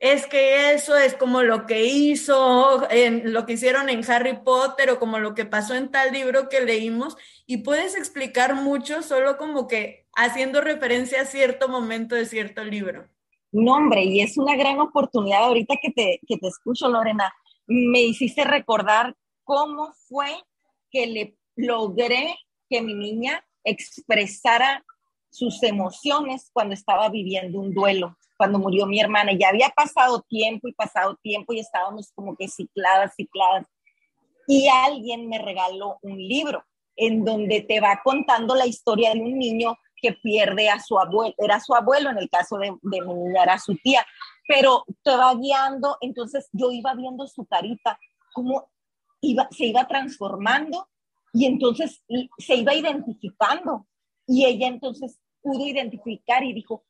es 0.00 0.26
que 0.26 0.72
eso 0.72 0.96
es 0.96 1.14
como 1.14 1.42
lo 1.42 1.66
que 1.66 1.84
hizo, 1.84 2.90
en, 2.90 3.34
lo 3.34 3.44
que 3.44 3.52
hicieron 3.52 3.90
en 3.90 4.10
Harry 4.10 4.38
Potter 4.42 4.90
o 4.90 4.98
como 4.98 5.18
lo 5.18 5.34
que 5.34 5.44
pasó 5.44 5.74
en 5.74 5.90
tal 5.90 6.12
libro 6.12 6.48
que 6.48 6.62
leímos, 6.62 7.18
y 7.46 7.58
puedes 7.58 7.94
explicar 7.94 8.54
mucho 8.54 9.02
solo 9.02 9.36
como 9.36 9.68
que 9.68 10.06
haciendo 10.16 10.62
referencia 10.62 11.20
a 11.20 11.26
cierto 11.26 11.68
momento 11.68 12.14
de 12.14 12.24
cierto 12.24 12.64
libro. 12.64 13.08
No, 13.52 13.74
hombre, 13.74 14.04
y 14.04 14.22
es 14.22 14.38
una 14.38 14.56
gran 14.56 14.80
oportunidad 14.80 15.44
ahorita 15.44 15.74
que 15.82 15.90
te, 15.90 16.20
que 16.26 16.38
te 16.38 16.48
escucho, 16.48 16.88
Lorena. 16.88 17.32
Me 17.66 18.00
hiciste 18.00 18.44
recordar 18.44 19.14
cómo 19.44 19.92
fue 20.08 20.28
que 20.90 21.06
le 21.06 21.36
logré 21.56 22.38
que 22.70 22.80
mi 22.80 22.94
niña 22.94 23.44
expresara 23.64 24.82
sus 25.30 25.62
emociones 25.62 26.48
cuando 26.52 26.74
estaba 26.74 27.08
viviendo 27.10 27.60
un 27.60 27.74
duelo, 27.74 28.16
cuando 28.40 28.58
murió 28.58 28.86
mi 28.86 28.98
hermana. 28.98 29.32
Ya 29.38 29.50
había 29.50 29.68
pasado 29.68 30.22
tiempo 30.22 30.66
y 30.66 30.72
pasado 30.72 31.14
tiempo 31.22 31.52
y 31.52 31.60
estábamos 31.60 32.10
como 32.14 32.34
que 32.36 32.48
cicladas, 32.48 33.14
cicladas. 33.14 33.66
Y 34.46 34.66
alguien 34.66 35.28
me 35.28 35.36
regaló 35.36 35.98
un 36.00 36.16
libro 36.16 36.64
en 36.96 37.22
donde 37.22 37.60
te 37.60 37.80
va 37.80 38.00
contando 38.02 38.54
la 38.54 38.64
historia 38.64 39.12
de 39.12 39.20
un 39.20 39.38
niño 39.38 39.76
que 40.00 40.14
pierde 40.14 40.70
a 40.70 40.80
su 40.80 40.98
abuelo, 40.98 41.34
era 41.36 41.60
su 41.60 41.74
abuelo, 41.74 42.08
en 42.08 42.16
el 42.16 42.30
caso 42.30 42.56
de, 42.56 42.72
de 42.80 43.02
mi 43.02 43.12
niña 43.12 43.42
era 43.42 43.58
su 43.58 43.76
tía, 43.76 44.06
pero 44.48 44.86
te 45.02 45.14
va 45.14 45.34
guiando, 45.34 45.98
entonces 46.00 46.48
yo 46.52 46.70
iba 46.72 46.94
viendo 46.94 47.26
su 47.26 47.44
carita, 47.44 47.98
cómo 48.32 48.70
iba, 49.20 49.48
se 49.50 49.66
iba 49.66 49.86
transformando 49.86 50.88
y 51.34 51.44
entonces 51.44 52.02
se 52.38 52.54
iba 52.54 52.74
identificando 52.74 53.86
y 54.26 54.46
ella 54.46 54.66
entonces 54.66 55.20
pudo 55.42 55.66
identificar 55.66 56.42
y 56.42 56.54
dijo, 56.54 56.84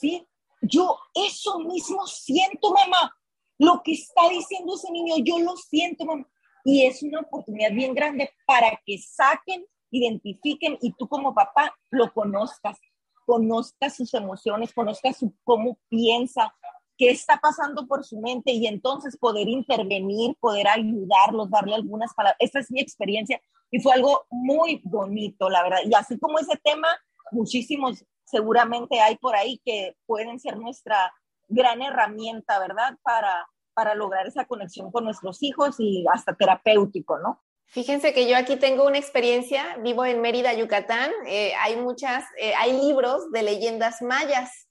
sí, 0.00 0.26
yo 0.60 0.98
eso 1.14 1.60
mismo 1.60 2.06
siento, 2.06 2.72
mamá, 2.72 3.14
lo 3.58 3.82
que 3.82 3.92
está 3.92 4.28
diciendo 4.28 4.74
ese 4.74 4.90
niño, 4.90 5.16
yo 5.24 5.38
lo 5.38 5.56
siento, 5.56 6.04
mamá. 6.04 6.26
Y 6.64 6.84
es 6.84 7.02
una 7.02 7.20
oportunidad 7.20 7.72
bien 7.72 7.94
grande 7.94 8.30
para 8.46 8.78
que 8.84 8.98
saquen 8.98 9.64
identifiquen 9.90 10.78
y 10.80 10.92
tú 10.92 11.08
como 11.08 11.34
papá 11.34 11.76
lo 11.90 12.12
conozcas, 12.12 12.78
conozcas 13.26 13.96
sus 13.96 14.14
emociones, 14.14 14.72
conozcas 14.72 15.18
su, 15.18 15.34
cómo 15.44 15.78
piensa, 15.88 16.54
qué 16.96 17.10
está 17.10 17.38
pasando 17.38 17.86
por 17.86 18.04
su 18.04 18.20
mente 18.20 18.52
y 18.52 18.66
entonces 18.66 19.16
poder 19.16 19.48
intervenir, 19.48 20.36
poder 20.40 20.68
ayudarlos, 20.68 21.50
darle 21.50 21.74
algunas 21.74 22.14
palabras. 22.14 22.36
Esa 22.40 22.60
es 22.60 22.70
mi 22.70 22.80
experiencia 22.80 23.40
y 23.70 23.80
fue 23.80 23.94
algo 23.94 24.26
muy 24.30 24.80
bonito, 24.84 25.48
la 25.48 25.62
verdad. 25.62 25.78
Y 25.84 25.94
así 25.94 26.18
como 26.18 26.38
ese 26.38 26.56
tema, 26.62 26.88
muchísimos 27.32 28.04
seguramente 28.30 29.00
hay 29.00 29.16
por 29.16 29.34
ahí 29.36 29.60
que 29.64 29.96
pueden 30.06 30.38
ser 30.38 30.58
nuestra 30.58 31.12
gran 31.48 31.82
herramienta, 31.82 32.58
¿verdad? 32.58 32.96
Para, 33.02 33.48
para 33.74 33.94
lograr 33.94 34.26
esa 34.26 34.44
conexión 34.44 34.90
con 34.90 35.04
nuestros 35.04 35.42
hijos 35.42 35.76
y 35.78 36.04
hasta 36.12 36.34
terapéutico, 36.34 37.18
¿no? 37.18 37.42
Fíjense 37.66 38.12
que 38.12 38.28
yo 38.28 38.36
aquí 38.36 38.56
tengo 38.56 38.84
una 38.84 38.98
experiencia, 38.98 39.76
vivo 39.76 40.04
en 40.04 40.20
Mérida, 40.20 40.52
Yucatán, 40.54 41.12
eh, 41.26 41.52
hay 41.60 41.76
muchas, 41.76 42.24
eh, 42.36 42.52
hay 42.58 42.72
libros 42.72 43.30
de 43.30 43.42
leyendas 43.44 44.02
mayas, 44.02 44.68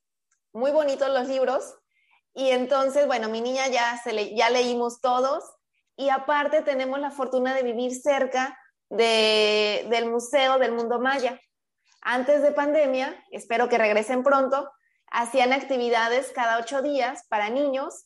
muy 0.51 0.71
bonitos 0.71 1.07
los 1.09 1.29
libros, 1.29 1.75
y 2.33 2.49
entonces, 2.49 3.07
bueno, 3.07 3.29
mi 3.29 3.39
niña 3.39 3.67
ya, 3.69 3.97
se 4.03 4.11
le, 4.11 4.35
ya 4.35 4.49
leímos 4.49 4.99
todos, 4.99 5.45
y 5.95 6.09
aparte 6.09 6.61
tenemos 6.61 6.99
la 6.99 7.09
fortuna 7.09 7.55
de 7.55 7.63
vivir 7.63 7.95
cerca 7.95 8.57
de, 8.89 9.87
del 9.89 10.09
Museo 10.09 10.59
del 10.59 10.73
Mundo 10.73 10.99
Maya. 10.99 11.39
Antes 12.01 12.41
de 12.41 12.51
pandemia, 12.51 13.23
espero 13.31 13.69
que 13.69 13.77
regresen 13.77 14.23
pronto, 14.23 14.71
hacían 15.11 15.53
actividades 15.53 16.31
cada 16.33 16.57
ocho 16.59 16.81
días 16.81 17.25
para 17.29 17.49
niños 17.49 18.05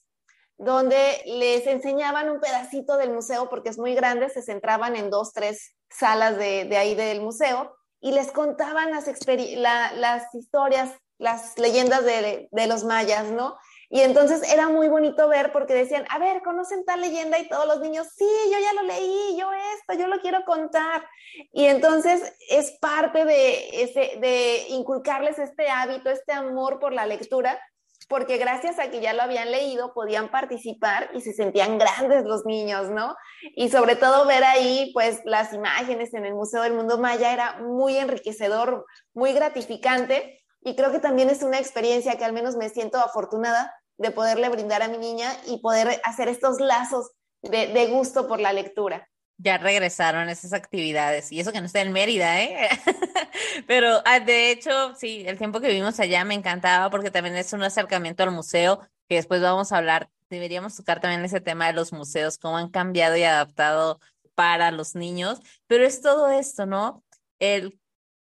donde 0.58 1.22
les 1.26 1.68
enseñaban 1.68 2.30
un 2.30 2.40
pedacito 2.40 2.98
del 2.98 3.12
museo 3.12 3.50
porque 3.50 3.70
es 3.70 3.78
muy 3.78 3.96
grande, 3.96 4.30
se 4.30 4.42
centraban 4.42 4.96
en 4.96 5.10
dos, 5.10 5.34
tres 5.34 5.76
salas 5.90 6.38
de, 6.38 6.76
ahí 6.78 6.96
del 6.96 7.22
museo 7.22 7.76
y 8.00 8.12
les 8.12 8.32
contaban 8.32 8.92
las, 8.92 9.08
historias, 9.08 10.92
las 11.18 11.58
leyendas 11.58 12.06
de, 12.06 12.48
de 12.52 12.68
los 12.68 12.84
mayas, 12.84 13.26
¿no? 13.26 13.58
Y 13.94 14.02
entonces 14.02 14.42
era 14.52 14.70
muy 14.70 14.88
bonito 14.88 15.28
ver 15.28 15.52
porque 15.52 15.76
decían, 15.76 16.04
a 16.10 16.18
ver, 16.18 16.42
¿conocen 16.42 16.84
tal 16.84 17.00
leyenda? 17.00 17.38
Y 17.38 17.48
todos 17.48 17.68
los 17.68 17.80
niños, 17.80 18.08
sí, 18.18 18.26
yo 18.52 18.58
ya 18.60 18.74
lo 18.74 18.82
leí, 18.82 19.38
yo 19.38 19.52
esto, 19.54 19.94
yo 19.94 20.08
lo 20.08 20.20
quiero 20.20 20.44
contar. 20.46 21.08
Y 21.52 21.66
entonces 21.66 22.36
es 22.50 22.72
parte 22.82 23.24
de, 23.24 23.84
ese, 23.84 24.18
de 24.20 24.66
inculcarles 24.70 25.38
este 25.38 25.70
hábito, 25.70 26.10
este 26.10 26.34
amor 26.34 26.80
por 26.80 26.92
la 26.92 27.06
lectura, 27.06 27.62
porque 28.10 28.38
gracias 28.38 28.80
a 28.80 28.90
que 28.90 29.00
ya 29.00 29.14
lo 29.14 29.22
habían 29.22 29.52
leído, 29.52 29.94
podían 29.94 30.32
participar 30.32 31.12
y 31.14 31.22
se 31.22 31.32
sentían 31.32 31.78
grandes 31.78 32.26
los 32.26 32.48
niños, 32.48 32.90
¿no? 32.90 33.16
Y 33.56 33.70
sobre 33.70 33.96
todo 33.96 34.26
ver 34.26 34.44
ahí, 34.44 34.90
pues, 34.96 35.22
las 35.24 35.54
imágenes 35.54 36.16
en 36.16 36.26
el 36.26 36.34
Museo 36.34 36.64
del 36.64 36.74
Mundo 36.74 36.98
Maya 36.98 37.32
era 37.32 37.60
muy 37.60 37.96
enriquecedor, 37.98 38.88
muy 39.14 39.34
gratificante. 39.34 40.40
Y 40.66 40.76
creo 40.76 40.92
que 40.92 41.00
también 41.00 41.30
es 41.30 41.44
una 41.44 41.60
experiencia 41.60 42.18
que 42.18 42.26
al 42.26 42.34
menos 42.34 42.56
me 42.56 42.70
siento 42.70 42.98
afortunada 42.98 43.72
de 43.98 44.12
poderle 44.12 44.50
brindar 44.50 44.82
a 44.82 44.88
mi 44.88 44.98
niña 44.98 45.32
y 45.48 45.60
poder 45.60 46.02
hacer 46.04 46.28
estos 46.28 46.60
lazos 46.60 47.12
de, 47.42 47.88
gusto 47.88 48.28
por 48.28 48.40
la 48.40 48.54
lectura. 48.54 49.10
Ya 49.38 49.58
regresaron 49.58 50.30
esas 50.30 50.54
actividades 50.54 51.32
y 51.32 51.40
eso 51.40 51.52
que 51.52 51.60
no 51.60 51.66
está 51.66 51.82
en 51.82 51.92
Mérida, 51.92 52.42
¿eh? 52.42 52.70
Pero 53.68 54.02
ah, 54.06 54.20
de 54.20 54.52
hecho, 54.52 54.96
sí, 54.96 55.24
el 55.28 55.38
tiempo 55.38 55.60
que 55.60 55.68
vivimos 55.68 56.00
allá 56.00 56.24
me 56.24 56.36
encantaba 56.36 56.90
porque 56.90 57.12
también 57.12 57.36
es 57.36 57.52
un 57.52 57.64
acercamiento 57.64 58.24
al 58.24 58.32
museo, 58.32 58.80
que 59.10 59.16
después 59.16 59.42
vamos 59.42 59.72
a 59.72 59.78
hablar, 59.78 60.10
deberíamos 60.30 60.76
tocar 60.76 61.02
también 61.02 61.26
ese 61.26 61.42
tema 61.42 61.68
de 61.68 61.74
los 61.74 61.92
museos, 61.92 62.38
cómo 62.38 62.58
han 62.58 62.70
cambiado 62.70 63.18
y 63.18 63.24
adaptado 63.24 64.00
para 64.36 64.72
los 64.72 64.96
niños, 64.96 65.40
pero 65.68 65.86
es 65.86 66.02
todo 66.02 66.30
esto, 66.30 66.66
¿no? 66.66 67.04
El 67.40 67.80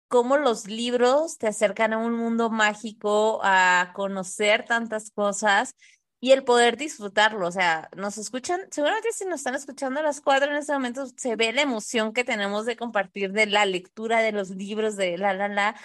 cómo 0.08 0.38
los 0.38 0.68
libros 0.68 1.38
te 1.38 1.48
acercan 1.48 1.94
a 1.94 1.98
un 1.98 2.14
mundo 2.14 2.50
mágico, 2.50 3.40
a 3.44 3.92
conocer 3.96 4.66
tantas 4.66 5.12
cosas 5.12 5.76
y 6.20 6.32
el 6.32 6.44
poder 6.44 6.78
disfrutarlo. 6.78 7.48
O 7.48 7.52
sea, 7.52 7.90
nos 7.96 8.18
escuchan, 8.18 8.62
seguramente 8.72 9.12
si 9.12 9.26
nos 9.26 9.40
están 9.42 9.56
escuchando 9.56 10.00
a 10.00 10.04
las 10.04 10.22
cuatro 10.22 10.50
en 10.52 10.58
este 10.58 10.74
momento, 10.74 11.06
se 11.18 11.36
ve 11.36 11.54
la 11.54 11.62
emoción 11.62 12.14
que 12.14 12.24
tenemos 12.24 12.66
de 12.66 12.76
compartir 12.78 13.32
de 13.32 13.46
la 13.48 13.66
lectura 13.66 14.22
de 14.22 14.32
los 14.32 14.50
libros 14.52 14.96
de 14.96 15.18
la, 15.18 15.34
la, 15.34 15.48
la, 15.48 15.76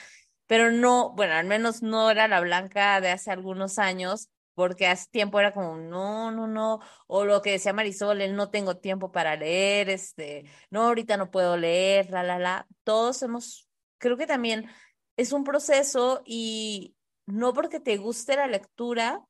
pero 0.46 0.70
no, 0.72 1.12
bueno, 1.14 1.34
al 1.34 1.46
menos 1.46 1.82
no 1.82 2.10
era 2.10 2.28
la 2.28 2.40
blanca 2.40 3.00
de 3.00 3.10
hace 3.10 3.30
algunos 3.30 3.78
años. 3.78 4.28
Porque 4.54 4.86
hace 4.88 5.08
tiempo 5.10 5.40
era 5.40 5.52
como, 5.52 5.78
no, 5.78 6.30
no, 6.32 6.46
no, 6.46 6.80
o 7.06 7.24
lo 7.24 7.40
que 7.40 7.52
decía 7.52 7.72
Marisol, 7.72 8.18
no 8.36 8.50
tengo 8.50 8.76
tiempo 8.76 9.10
para 9.10 9.34
leer, 9.36 9.88
este, 9.88 10.44
no, 10.70 10.82
ahorita 10.88 11.16
no 11.16 11.30
puedo 11.30 11.56
leer, 11.56 12.10
la, 12.10 12.22
la, 12.22 12.38
la. 12.38 12.66
Todos 12.84 13.22
hemos 13.22 13.69
creo 14.00 14.16
que 14.16 14.26
también 14.26 14.68
es 15.16 15.32
un 15.32 15.44
proceso 15.44 16.22
y 16.24 16.96
no 17.26 17.52
porque 17.52 17.78
te 17.78 17.96
guste 17.98 18.34
la 18.34 18.48
lectura, 18.48 19.24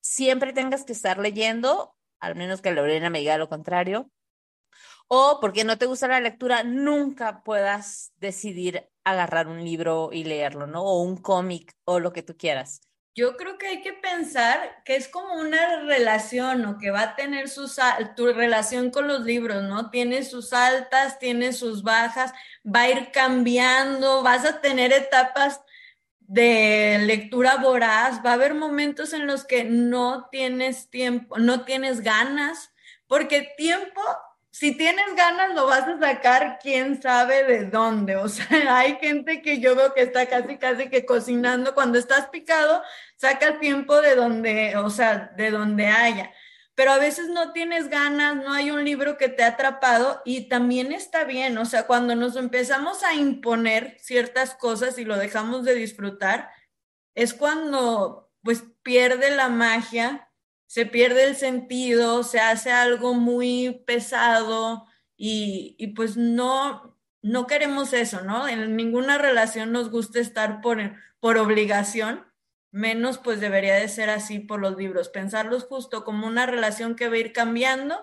siempre 0.00 0.52
tengas 0.52 0.84
que 0.84 0.92
estar 0.92 1.18
leyendo, 1.18 1.96
al 2.20 2.36
menos 2.36 2.60
que 2.60 2.70
Lorena 2.70 3.10
me 3.10 3.18
diga 3.18 3.38
lo 3.38 3.48
contrario, 3.48 4.10
o 5.08 5.38
porque 5.40 5.64
no 5.64 5.78
te 5.78 5.86
gusta 5.86 6.08
la 6.08 6.20
lectura, 6.20 6.62
nunca 6.62 7.42
puedas 7.42 8.12
decidir 8.16 8.88
agarrar 9.02 9.48
un 9.48 9.64
libro 9.64 10.10
y 10.12 10.24
leerlo, 10.24 10.66
¿no? 10.66 10.82
O 10.84 11.02
un 11.02 11.16
cómic 11.16 11.74
o 11.84 12.00
lo 12.00 12.12
que 12.12 12.22
tú 12.22 12.36
quieras. 12.36 12.80
Yo 13.16 13.36
creo 13.36 13.58
que 13.58 13.68
hay 13.68 13.80
que 13.80 13.92
pensar 13.92 14.82
que 14.84 14.96
es 14.96 15.06
como 15.06 15.34
una 15.34 15.82
relación 15.82 16.64
o 16.66 16.78
que 16.78 16.90
va 16.90 17.02
a 17.02 17.16
tener 17.16 17.48
sus, 17.48 17.78
tu 18.16 18.32
relación 18.32 18.90
con 18.90 19.06
los 19.06 19.20
libros, 19.20 19.62
¿no? 19.62 19.90
Tiene 19.90 20.24
sus 20.24 20.52
altas, 20.52 21.20
tiene 21.20 21.52
sus 21.52 21.84
bajas, 21.84 22.32
va 22.66 22.80
a 22.82 22.90
ir 22.90 23.12
cambiando, 23.12 24.24
vas 24.24 24.44
a 24.44 24.60
tener 24.60 24.92
etapas 24.92 25.60
de 26.18 26.98
lectura 27.02 27.56
voraz, 27.58 28.24
va 28.24 28.30
a 28.30 28.34
haber 28.34 28.54
momentos 28.54 29.12
en 29.12 29.28
los 29.28 29.44
que 29.44 29.62
no 29.62 30.28
tienes 30.32 30.90
tiempo, 30.90 31.38
no 31.38 31.64
tienes 31.64 32.00
ganas, 32.00 32.72
porque 33.06 33.54
tiempo 33.56 34.00
si 34.54 34.70
tienes 34.70 35.16
ganas, 35.16 35.52
lo 35.52 35.66
vas 35.66 35.82
a 35.88 35.98
sacar 35.98 36.60
quién 36.62 37.02
sabe 37.02 37.42
de 37.42 37.64
dónde. 37.64 38.14
O 38.14 38.28
sea, 38.28 38.46
hay 38.78 38.98
gente 39.00 39.42
que 39.42 39.58
yo 39.58 39.74
veo 39.74 39.92
que 39.92 40.02
está 40.02 40.26
casi, 40.26 40.58
casi 40.58 40.88
que 40.88 41.04
cocinando. 41.04 41.74
Cuando 41.74 41.98
estás 41.98 42.28
picado, 42.28 42.80
saca 43.16 43.58
tiempo 43.58 44.00
de 44.00 44.14
donde, 44.14 44.76
o 44.76 44.90
sea, 44.90 45.32
de 45.36 45.50
donde 45.50 45.88
haya. 45.88 46.30
Pero 46.76 46.92
a 46.92 46.98
veces 46.98 47.30
no 47.30 47.52
tienes 47.52 47.88
ganas, 47.88 48.36
no 48.36 48.52
hay 48.52 48.70
un 48.70 48.84
libro 48.84 49.18
que 49.18 49.28
te 49.28 49.42
ha 49.42 49.48
atrapado 49.48 50.22
y 50.24 50.48
también 50.48 50.92
está 50.92 51.24
bien. 51.24 51.58
O 51.58 51.64
sea, 51.64 51.88
cuando 51.88 52.14
nos 52.14 52.36
empezamos 52.36 53.02
a 53.02 53.12
imponer 53.14 53.96
ciertas 53.98 54.54
cosas 54.54 54.98
y 54.98 55.04
lo 55.04 55.16
dejamos 55.16 55.64
de 55.64 55.74
disfrutar, 55.74 56.48
es 57.16 57.34
cuando 57.34 58.30
pues 58.44 58.62
pierde 58.84 59.34
la 59.34 59.48
magia 59.48 60.23
se 60.74 60.86
pierde 60.86 61.22
el 61.22 61.36
sentido, 61.36 62.24
se 62.24 62.40
hace 62.40 62.72
algo 62.72 63.14
muy 63.14 63.84
pesado 63.86 64.86
y, 65.16 65.92
pues 65.94 66.16
no, 66.16 66.98
no 67.22 67.46
queremos 67.46 67.92
eso, 67.92 68.22
¿no? 68.22 68.48
En 68.48 68.74
ninguna 68.74 69.16
relación 69.16 69.70
nos 69.70 69.88
gusta 69.88 70.18
estar 70.18 70.60
por, 70.60 70.80
por 71.20 71.38
obligación, 71.38 72.26
menos 72.72 73.18
pues 73.18 73.38
debería 73.38 73.76
de 73.76 73.86
ser 73.86 74.10
así 74.10 74.40
por 74.40 74.58
los 74.58 74.76
libros, 74.76 75.10
pensarlos 75.10 75.62
justo 75.62 76.02
como 76.02 76.26
una 76.26 76.44
relación 76.44 76.96
que 76.96 77.08
va 77.08 77.14
a 77.14 77.18
ir 77.18 77.32
cambiando 77.32 77.96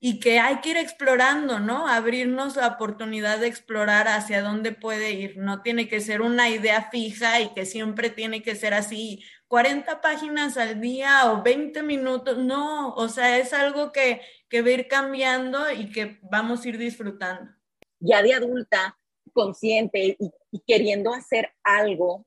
y 0.00 0.18
que 0.18 0.38
hay 0.38 0.60
que 0.62 0.70
ir 0.70 0.78
explorando, 0.78 1.60
¿no? 1.60 1.86
Abrirnos 1.86 2.56
la 2.56 2.68
oportunidad 2.68 3.40
de 3.40 3.48
explorar 3.48 4.08
hacia 4.08 4.40
dónde 4.40 4.72
puede 4.72 5.12
ir. 5.12 5.36
No 5.36 5.60
tiene 5.60 5.86
que 5.86 6.00
ser 6.00 6.22
una 6.22 6.48
idea 6.48 6.88
fija 6.90 7.42
y 7.42 7.52
que 7.52 7.66
siempre 7.66 8.08
tiene 8.08 8.42
que 8.42 8.56
ser 8.56 8.72
así 8.72 9.22
40 9.48 10.00
páginas 10.00 10.56
al 10.56 10.80
día 10.80 11.32
o 11.32 11.42
20 11.42 11.82
minutos, 11.82 12.38
no, 12.38 12.94
o 12.94 13.08
sea, 13.08 13.38
es 13.38 13.52
algo 13.52 13.92
que, 13.92 14.20
que 14.48 14.62
va 14.62 14.68
a 14.68 14.72
ir 14.72 14.88
cambiando 14.88 15.70
y 15.70 15.90
que 15.90 16.18
vamos 16.22 16.64
a 16.64 16.68
ir 16.68 16.78
disfrutando. 16.78 17.52
Ya 18.00 18.22
de 18.22 18.34
adulta, 18.34 18.98
consciente 19.32 20.16
y, 20.18 20.32
queriendo 20.66 21.12
hacer 21.12 21.52
algo 21.62 22.26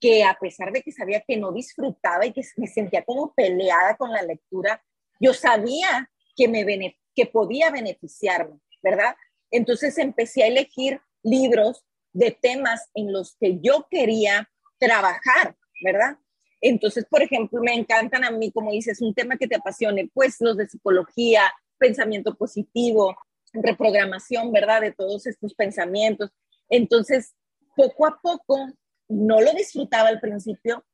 que 0.00 0.24
a 0.24 0.36
pesar 0.40 0.72
de 0.72 0.82
que 0.82 0.90
sabía 0.90 1.20
que 1.20 1.36
no 1.36 1.52
disfrutaba 1.52 2.24
y 2.24 2.32
que 2.32 2.42
me 2.56 2.66
sentía 2.66 3.04
como 3.04 3.34
peleada 3.34 3.96
con 3.96 4.10
la 4.10 4.22
lectura, 4.22 4.82
yo 5.20 5.34
sabía 5.34 6.10
que, 6.34 6.48
me 6.48 6.96
que 7.14 7.26
podía 7.26 7.70
beneficiarme, 7.70 8.58
¿verdad? 8.82 9.14
Entonces 9.50 9.98
empecé 9.98 10.42
a 10.42 10.46
elegir 10.46 11.02
libros 11.22 11.84
de 12.12 12.30
temas 12.30 12.88
en 12.94 13.12
los 13.12 13.36
que 13.36 13.58
yo 13.60 13.86
quería 13.90 14.50
trabajar, 14.78 15.54
¿verdad? 15.84 16.18
Entonces, 16.60 17.06
por 17.08 17.22
ejemplo, 17.22 17.60
me 17.62 17.74
encantan 17.74 18.24
a 18.24 18.30
mí, 18.30 18.52
como 18.52 18.70
dices, 18.72 19.00
un 19.00 19.14
tema 19.14 19.36
que 19.36 19.48
te 19.48 19.56
apasione, 19.56 20.10
pues 20.12 20.36
los 20.40 20.56
de 20.56 20.68
psicología, 20.68 21.42
pensamiento 21.78 22.34
positivo, 22.34 23.16
reprogramación, 23.52 24.52
¿verdad? 24.52 24.82
De 24.82 24.92
todos 24.92 25.26
estos 25.26 25.54
pensamientos. 25.54 26.30
Entonces, 26.68 27.34
poco 27.74 28.06
a 28.06 28.20
poco, 28.22 28.68
no 29.08 29.40
lo 29.40 29.52
disfrutaba 29.52 30.08
al 30.08 30.20
principio, 30.20 30.84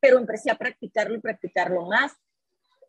pero 0.00 0.18
empecé 0.18 0.50
a 0.50 0.58
practicarlo 0.58 1.16
y 1.16 1.20
practicarlo 1.20 1.86
más. 1.86 2.12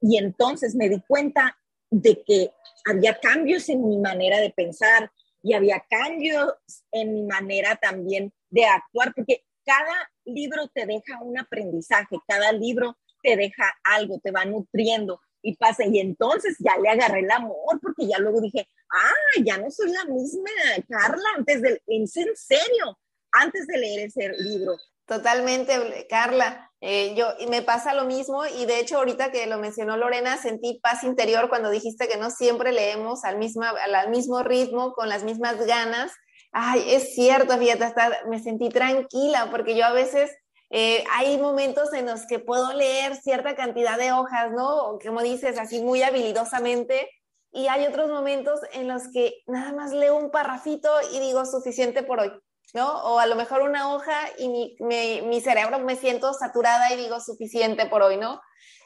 Y 0.01 0.17
entonces 0.17 0.75
me 0.75 0.89
di 0.89 1.01
cuenta 1.01 1.57
de 1.89 2.23
que 2.23 2.51
había 2.85 3.19
cambios 3.19 3.69
en 3.69 3.87
mi 3.87 3.97
manera 3.97 4.39
de 4.39 4.51
pensar 4.51 5.11
y 5.43 5.53
había 5.53 5.83
cambios 5.89 6.53
en 6.91 7.13
mi 7.13 7.23
manera 7.23 7.75
también 7.75 8.33
de 8.49 8.65
actuar, 8.65 9.13
porque 9.15 9.43
cada 9.65 10.10
libro 10.25 10.67
te 10.73 10.85
deja 10.85 11.21
un 11.21 11.37
aprendizaje, 11.37 12.17
cada 12.27 12.51
libro 12.51 12.97
te 13.23 13.35
deja 13.35 13.73
algo, 13.83 14.19
te 14.19 14.31
va 14.31 14.45
nutriendo 14.45 15.21
y 15.41 15.55
pasa. 15.55 15.85
Y 15.85 15.99
entonces 15.99 16.55
ya 16.59 16.77
le 16.77 16.89
agarré 16.89 17.21
el 17.21 17.31
amor 17.31 17.79
porque 17.81 18.07
ya 18.07 18.19
luego 18.19 18.41
dije, 18.41 18.67
ah, 18.91 19.41
ya 19.43 19.57
no 19.57 19.69
soy 19.71 19.91
la 19.91 20.05
misma 20.05 20.49
Carla 20.87 21.29
antes 21.37 21.61
de, 21.61 21.81
en 21.87 22.07
serio, 22.07 22.99
antes 23.31 23.67
de 23.67 23.77
leer 23.77 24.07
ese 24.07 24.29
libro. 24.29 24.77
Totalmente, 25.05 26.07
Carla. 26.09 26.71
Eh, 26.79 27.13
yo 27.15 27.27
me 27.49 27.61
pasa 27.61 27.93
lo 27.93 28.05
mismo 28.05 28.45
y 28.45 28.65
de 28.65 28.79
hecho 28.79 28.97
ahorita 28.97 29.31
que 29.31 29.45
lo 29.45 29.59
mencionó 29.59 29.97
Lorena 29.97 30.37
sentí 30.37 30.79
paz 30.81 31.03
interior 31.03 31.47
cuando 31.47 31.69
dijiste 31.69 32.07
que 32.07 32.17
no 32.17 32.31
siempre 32.31 32.71
leemos 32.71 33.23
al 33.23 33.37
mismo, 33.37 33.63
al 33.63 34.09
mismo 34.09 34.41
ritmo, 34.41 34.93
con 34.93 35.09
las 35.09 35.23
mismas 35.23 35.63
ganas 35.67 36.11
Ay, 36.51 36.83
es 36.87 37.15
cierto, 37.15 37.57
fíjate, 37.57 37.93
me 38.27 38.39
sentí 38.39 38.69
tranquila 38.69 39.47
porque 39.51 39.75
yo 39.75 39.85
a 39.85 39.93
veces 39.93 40.31
eh, 40.69 41.03
hay 41.11 41.37
momentos 41.37 41.93
en 41.93 42.05
los 42.05 42.25
que 42.27 42.39
puedo 42.39 42.73
leer 42.73 43.15
cierta 43.15 43.55
cantidad 43.55 43.97
de 43.97 44.11
hojas, 44.11 44.51
¿no? 44.51 44.97
Como 45.03 45.21
dices, 45.21 45.57
así 45.57 45.81
muy 45.81 46.01
habilidosamente. 46.03 47.09
Y 47.51 47.67
hay 47.67 47.85
otros 47.85 48.09
momentos 48.09 48.61
en 48.71 48.87
los 48.87 49.03
que 49.11 49.43
nada 49.47 49.73
más 49.73 49.91
leo 49.91 50.15
un 50.15 50.31
parrafito 50.31 50.89
y 51.13 51.19
digo 51.19 51.45
suficiente 51.45 52.03
por 52.03 52.21
hoy, 52.21 52.31
¿no? 52.73 53.03
O 53.03 53.19
a 53.19 53.25
lo 53.25 53.35
mejor 53.35 53.61
una 53.61 53.93
hoja 53.93 54.17
y 54.37 54.47
mi, 54.47 55.21
mi 55.23 55.41
cerebro 55.41 55.79
me 55.79 55.97
siento 55.97 56.33
saturada 56.33 56.93
y 56.93 56.97
digo 56.97 57.19
suficiente 57.19 57.85
por 57.87 58.01
hoy, 58.01 58.15
¿no? 58.15 58.41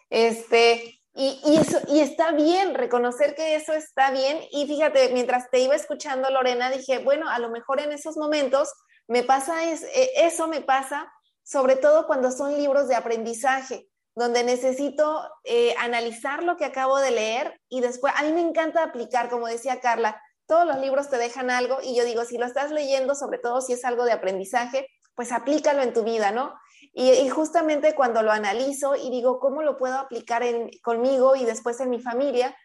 Este, 0.09 0.99
y, 1.17 1.55
eso, 1.55 1.79
y 1.87 2.01
está 2.01 2.33
bien, 2.33 2.75
reconocer 2.75 3.35
que 3.35 3.55
eso 3.55 3.73
está 3.73 4.11
bien. 4.11 4.37
Y 4.51 4.67
fíjate, 4.67 5.11
mientras 5.13 5.49
te 5.49 5.59
iba 5.59 5.73
escuchando, 5.73 6.29
Lorena, 6.29 6.69
dije, 6.69 6.97
bueno, 6.99 7.29
a 7.29 7.39
lo 7.39 7.49
mejor 7.49 7.79
en 7.79 7.93
esos 7.93 8.17
momentos 8.17 8.69
me 9.07 9.23
pasa 9.23 9.63
es, 9.71 9.83
e, 9.83 10.09
eso, 10.25 10.47
me 10.49 10.59
pasa 10.59 11.09
sobre 11.41 11.77
todo 11.77 12.05
cuando 12.05 12.31
son 12.31 12.57
libros 12.57 12.89
de 12.89 12.95
aprendizaje, 12.95 13.87
donde 14.15 14.43
necesito 14.43 15.29
eh, 15.45 15.73
analizar 15.79 16.43
lo 16.43 16.57
que 16.57 16.65
acabo 16.65 16.97
de 16.99 17.11
leer 17.11 17.61
y 17.69 17.81
después, 17.81 18.13
a 18.17 18.23
mí 18.23 18.33
me 18.33 18.41
encanta 18.41 18.83
aplicar, 18.83 19.29
como 19.29 19.47
decía 19.47 19.79
Carla, 19.79 20.21
todos 20.47 20.65
los 20.65 20.79
libros 20.79 21.09
te 21.09 21.17
dejan 21.17 21.49
algo 21.49 21.77
y 21.81 21.95
yo 21.95 22.03
digo, 22.03 22.25
si 22.25 22.37
lo 22.37 22.45
estás 22.45 22.71
leyendo, 22.71 23.15
sobre 23.15 23.37
todo 23.37 23.61
si 23.61 23.73
es 23.73 23.85
algo 23.85 24.03
de 24.03 24.11
aprendizaje, 24.11 24.87
pues 25.15 25.31
aplícalo 25.31 25.81
en 25.81 25.93
tu 25.93 26.03
vida, 26.03 26.31
¿no? 26.31 26.53
Y, 26.97 27.27
justamente 27.27 27.93
cuando 27.93 28.21
lo 28.21 28.31
analizo 28.31 28.95
y 28.95 29.09
digo, 29.09 29.41
¿cómo 29.41 29.61
lo 29.61 29.75
puedo 29.75 29.97
aplicar 29.97 30.43
en, 30.43 30.71
conmigo 30.81 31.35
y 31.35 31.43
después 31.43 31.81
en 31.81 31.89
mi 31.89 31.99
familia? 31.99 32.55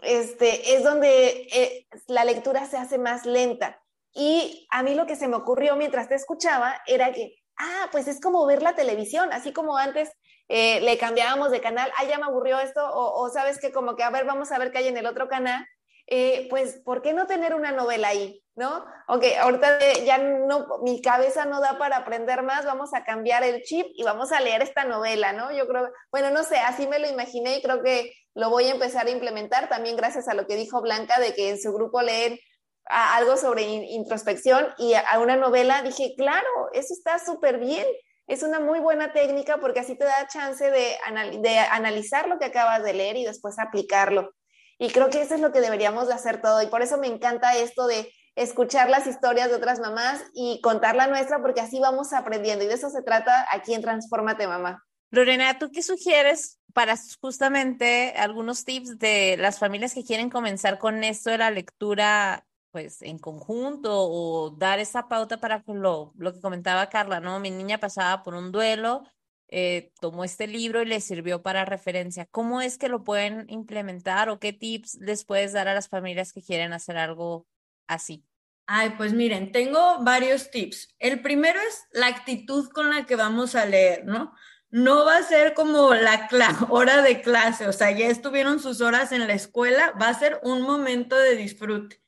Este, 0.00 0.74
es 0.74 0.82
donde 0.82 1.46
eh, 1.52 1.86
la 2.06 2.24
lectura 2.24 2.64
se 2.64 2.78
hace 2.78 2.96
más 2.96 3.26
lenta. 3.26 3.82
Y 4.14 4.66
a 4.70 4.82
mí 4.82 4.94
lo 4.94 5.04
que 5.04 5.14
se 5.14 5.28
me 5.28 5.36
ocurrió 5.36 5.76
mientras 5.76 6.08
te 6.08 6.14
escuchaba 6.14 6.80
era 6.86 7.12
que, 7.12 7.36
ah, 7.58 7.90
pues 7.92 8.08
es 8.08 8.18
como 8.18 8.46
ver 8.46 8.62
la 8.62 8.74
televisión, 8.74 9.30
así 9.30 9.52
como 9.52 9.76
antes 9.76 10.10
eh, 10.48 10.80
le 10.80 10.96
cambiábamos 10.96 11.50
de 11.50 11.60
canal, 11.60 11.92
ah, 11.98 12.04
ya 12.04 12.16
me 12.16 12.24
aburrió 12.24 12.58
esto, 12.58 12.80
o, 12.82 13.28
sabes 13.28 13.60
que 13.60 13.72
como 13.72 13.94
que, 13.94 14.04
a 14.04 14.10
ver, 14.10 14.24
vamos 14.24 14.52
a 14.52 14.58
ver 14.58 14.72
qué 14.72 14.78
hay 14.78 14.88
en 14.88 14.96
el 14.96 15.04
otro 15.04 15.28
canal, 15.28 15.66
eh, 16.06 16.46
pues, 16.50 16.80
¿por 16.84 17.02
qué 17.02 17.12
no 17.12 17.26
tener 17.26 17.54
una 17.54 17.72
novela 17.72 18.08
ahí? 18.08 18.42
¿No? 18.54 18.86
Ok, 19.08 19.24
ahorita 19.38 19.78
ya 20.04 20.16
no, 20.16 20.66
mi 20.82 21.02
cabeza 21.02 21.44
no 21.44 21.60
da 21.60 21.76
para 21.76 21.98
aprender 21.98 22.42
más, 22.42 22.64
vamos 22.64 22.94
a 22.94 23.04
cambiar 23.04 23.44
el 23.44 23.62
chip 23.62 23.86
y 23.94 24.02
vamos 24.02 24.32
a 24.32 24.40
leer 24.40 24.62
esta 24.62 24.84
novela, 24.84 25.34
¿no? 25.34 25.52
Yo 25.52 25.68
creo, 25.68 25.90
bueno, 26.10 26.30
no 26.30 26.42
sé, 26.42 26.56
así 26.56 26.86
me 26.86 26.98
lo 26.98 27.06
imaginé 27.06 27.58
y 27.58 27.62
creo 27.62 27.82
que 27.82 28.12
lo 28.34 28.48
voy 28.48 28.64
a 28.64 28.72
empezar 28.72 29.06
a 29.06 29.10
implementar 29.10 29.68
también 29.68 29.96
gracias 29.96 30.26
a 30.28 30.34
lo 30.34 30.46
que 30.46 30.56
dijo 30.56 30.80
Blanca 30.80 31.20
de 31.20 31.34
que 31.34 31.50
en 31.50 31.60
su 31.60 31.72
grupo 31.74 32.00
leen 32.00 32.38
algo 32.86 33.36
sobre 33.36 33.62
introspección 33.62 34.68
y 34.78 34.94
a 34.94 35.18
una 35.18 35.36
novela, 35.36 35.82
dije, 35.82 36.14
claro, 36.16 36.48
eso 36.72 36.94
está 36.94 37.18
súper 37.18 37.58
bien. 37.58 37.86
Es 38.26 38.42
una 38.42 38.58
muy 38.58 38.80
buena 38.80 39.12
técnica 39.12 39.58
porque 39.58 39.80
así 39.80 39.96
te 39.96 40.04
da 40.04 40.26
chance 40.28 40.70
de, 40.70 40.96
de, 41.40 41.58
analizar 41.58 42.28
lo 42.28 42.38
que 42.38 42.46
acabas 42.46 42.82
de 42.82 42.92
leer 42.92 43.16
y 43.16 43.24
después 43.24 43.58
aplicarlo. 43.58 44.34
Y 44.78 44.90
creo 44.90 45.10
que 45.10 45.22
eso 45.22 45.34
es 45.34 45.40
lo 45.40 45.52
que 45.52 45.60
deberíamos 45.60 46.08
de 46.08 46.14
hacer 46.14 46.40
todo. 46.40 46.62
Y 46.62 46.66
por 46.66 46.82
eso 46.82 46.98
me 46.98 47.06
encanta 47.06 47.56
esto 47.56 47.86
de 47.86 48.12
escuchar 48.34 48.90
las 48.90 49.06
historias 49.06 49.48
de 49.48 49.56
otras 49.56 49.80
mamás 49.80 50.22
y 50.34 50.60
contar 50.60 50.94
la 50.94 51.06
nuestra 51.06 51.40
porque 51.40 51.60
así 51.60 51.80
vamos 51.80 52.12
aprendiendo. 52.12 52.64
Y 52.64 52.68
de 52.68 52.74
eso 52.74 52.90
se 52.90 53.02
trata 53.02 53.46
aquí 53.50 53.74
en 53.74 53.82
Transformate 53.82 54.46
Mamá. 54.46 54.84
Lorena, 55.10 55.58
¿tú 55.58 55.70
qué 55.70 55.82
sugieres 55.82 56.58
para 56.74 56.94
justamente 57.20 58.12
algunos 58.18 58.64
tips 58.64 58.98
de 58.98 59.36
las 59.38 59.58
familias 59.58 59.94
que 59.94 60.04
quieren 60.04 60.28
comenzar 60.28 60.78
con 60.78 61.02
esto 61.04 61.30
de 61.30 61.38
la 61.38 61.50
lectura 61.50 62.44
pues 62.70 63.00
en 63.00 63.18
conjunto 63.18 63.90
o 63.90 64.50
dar 64.50 64.78
esa 64.78 65.08
pauta 65.08 65.38
para 65.38 65.64
lo, 65.66 66.12
lo 66.18 66.34
que 66.34 66.42
comentaba 66.42 66.90
Carla, 66.90 67.20
¿no? 67.20 67.40
Mi 67.40 67.50
niña 67.50 67.78
pasaba 67.78 68.22
por 68.22 68.34
un 68.34 68.52
duelo, 68.52 69.04
eh, 69.48 69.92
tomó 70.00 70.24
este 70.24 70.46
libro 70.46 70.82
y 70.82 70.86
le 70.86 71.00
sirvió 71.00 71.42
para 71.42 71.64
referencia. 71.64 72.26
¿Cómo 72.26 72.60
es 72.60 72.78
que 72.78 72.88
lo 72.88 73.04
pueden 73.04 73.46
implementar 73.48 74.28
o 74.28 74.38
qué 74.38 74.52
tips 74.52 74.98
les 75.00 75.24
puedes 75.24 75.52
dar 75.52 75.68
a 75.68 75.74
las 75.74 75.88
familias 75.88 76.32
que 76.32 76.42
quieren 76.42 76.72
hacer 76.72 76.96
algo 76.96 77.46
así? 77.86 78.24
Ay, 78.66 78.94
pues 78.96 79.12
miren, 79.12 79.52
tengo 79.52 80.02
varios 80.02 80.50
tips. 80.50 80.94
El 80.98 81.22
primero 81.22 81.60
es 81.68 81.84
la 81.92 82.08
actitud 82.08 82.68
con 82.70 82.90
la 82.90 83.06
que 83.06 83.14
vamos 83.14 83.54
a 83.54 83.64
leer, 83.64 84.04
¿no? 84.04 84.34
No 84.70 85.04
va 85.04 85.18
a 85.18 85.22
ser 85.22 85.54
como 85.54 85.94
la 85.94 86.28
hora 86.70 87.02
de 87.02 87.20
clase, 87.20 87.68
o 87.68 87.72
sea, 87.72 87.92
ya 87.92 88.08
estuvieron 88.08 88.58
sus 88.58 88.80
horas 88.80 89.12
en 89.12 89.26
la 89.28 89.34
escuela, 89.34 89.92
va 90.00 90.08
a 90.08 90.18
ser 90.18 90.40
un 90.42 90.62
momento 90.62 91.16
de 91.16 91.36
disfrute 91.36 92.00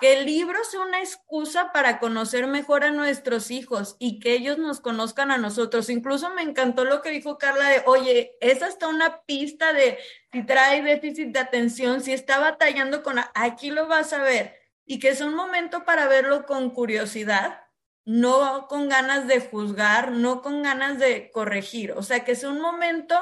que 0.00 0.18
el 0.18 0.26
libro 0.26 0.58
sea 0.64 0.80
una 0.80 1.00
excusa 1.00 1.72
para 1.72 1.98
conocer 1.98 2.46
mejor 2.46 2.84
a 2.84 2.90
nuestros 2.90 3.50
hijos 3.50 3.96
y 3.98 4.20
que 4.20 4.32
ellos 4.32 4.58
nos 4.58 4.80
conozcan 4.80 5.30
a 5.30 5.38
nosotros. 5.38 5.90
Incluso 5.90 6.30
me 6.30 6.42
encantó 6.42 6.84
lo 6.84 7.02
que 7.02 7.10
dijo 7.10 7.38
Carla 7.38 7.68
de, 7.68 7.82
oye, 7.86 8.36
es 8.40 8.62
hasta 8.62 8.88
una 8.88 9.22
pista 9.22 9.72
de 9.72 9.98
si 10.32 10.44
trae 10.44 10.82
déficit 10.82 11.32
de 11.32 11.40
atención, 11.40 12.00
si 12.00 12.12
está 12.12 12.38
batallando 12.38 13.02
con, 13.02 13.16
aquí 13.34 13.70
lo 13.70 13.86
vas 13.86 14.12
a 14.12 14.22
ver. 14.22 14.56
Y 14.84 14.98
que 15.00 15.08
es 15.08 15.20
un 15.20 15.34
momento 15.34 15.84
para 15.84 16.08
verlo 16.08 16.46
con 16.46 16.70
curiosidad, 16.70 17.60
no 18.04 18.68
con 18.68 18.88
ganas 18.88 19.26
de 19.26 19.40
juzgar, 19.40 20.12
no 20.12 20.40
con 20.42 20.62
ganas 20.62 20.98
de 20.98 21.30
corregir. 21.30 21.92
O 21.92 22.02
sea, 22.02 22.24
que 22.24 22.32
es 22.32 22.44
un 22.44 22.60
momento 22.60 23.14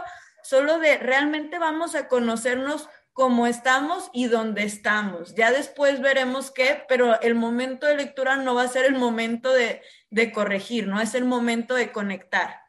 solo 0.43 0.79
de 0.79 0.99
realmente 0.99 1.59
vamos 1.59 1.97
a 1.97 2.07
conocernos 2.07 2.89
cómo 3.17 3.47
estamos 3.47 4.11
y 4.13 4.27
dónde 4.27 4.65
estamos. 4.65 5.35
Ya 5.35 5.51
después 5.51 6.03
veremos 6.03 6.51
qué, 6.51 6.85
pero 6.87 7.19
el 7.23 7.35
momento 7.35 7.87
de 7.87 7.97
lectura 7.97 8.37
no 8.37 8.55
va 8.55 8.65
a 8.65 8.69
ser 8.69 8.85
el 8.85 8.95
momento 8.95 9.55
de, 9.55 9.81
de 10.11 10.33
corregir, 10.33 10.87
no 10.87 11.01
es 11.01 11.15
el 11.15 11.25
momento 11.25 11.75
de 11.75 11.93
conectar. 11.93 12.61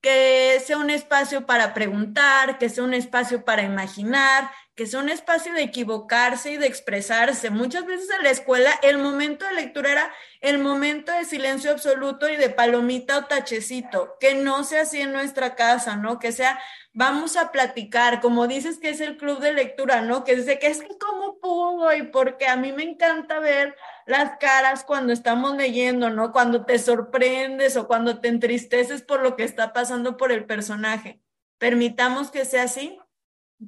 Que 0.00 0.62
sea 0.64 0.78
un 0.78 0.88
espacio 0.88 1.44
para 1.44 1.74
preguntar, 1.74 2.56
que 2.56 2.70
sea 2.70 2.84
un 2.84 2.94
espacio 2.94 3.44
para 3.44 3.64
imaginar, 3.64 4.50
que 4.74 4.84
un 4.96 5.10
espacio 5.10 5.52
de 5.52 5.62
equivocarse 5.62 6.52
y 6.52 6.56
de 6.56 6.66
expresarse. 6.66 7.50
Muchas 7.50 7.84
veces 7.84 8.08
en 8.10 8.22
la 8.22 8.30
escuela 8.30 8.70
el 8.82 8.96
momento 8.98 9.44
de 9.46 9.52
lectura 9.52 9.92
era 9.92 10.12
el 10.40 10.58
momento 10.58 11.12
de 11.12 11.24
silencio 11.24 11.70
absoluto 11.70 12.28
y 12.28 12.36
de 12.36 12.48
palomita 12.48 13.18
o 13.18 13.24
tachecito, 13.26 14.16
que 14.18 14.34
no 14.34 14.64
sea 14.64 14.82
así 14.82 15.00
en 15.00 15.12
nuestra 15.12 15.56
casa, 15.56 15.96
¿no? 15.96 16.18
Que 16.18 16.32
sea, 16.32 16.58
vamos 16.94 17.36
a 17.36 17.52
platicar, 17.52 18.20
como 18.22 18.46
dices 18.46 18.78
que 18.78 18.88
es 18.88 19.00
el 19.00 19.18
club 19.18 19.40
de 19.40 19.52
lectura, 19.52 20.00
¿no? 20.00 20.24
Que 20.24 20.36
dice 20.36 20.58
que 20.58 20.68
es 20.68 20.80
que 20.80 20.96
cómo 20.98 21.38
pudo 21.38 21.94
y 21.94 22.04
porque 22.04 22.46
a 22.46 22.56
mí 22.56 22.72
me 22.72 22.82
encanta 22.82 23.40
ver 23.40 23.76
las 24.06 24.38
caras 24.38 24.84
cuando 24.84 25.12
estamos 25.12 25.54
leyendo, 25.54 26.08
¿no? 26.08 26.32
Cuando 26.32 26.64
te 26.64 26.78
sorprendes 26.78 27.76
o 27.76 27.86
cuando 27.86 28.20
te 28.20 28.28
entristeces 28.28 29.02
por 29.02 29.20
lo 29.20 29.36
que 29.36 29.44
está 29.44 29.74
pasando 29.74 30.16
por 30.16 30.32
el 30.32 30.46
personaje. 30.46 31.20
Permitamos 31.58 32.30
que 32.30 32.46
sea 32.46 32.64
así. 32.64 32.98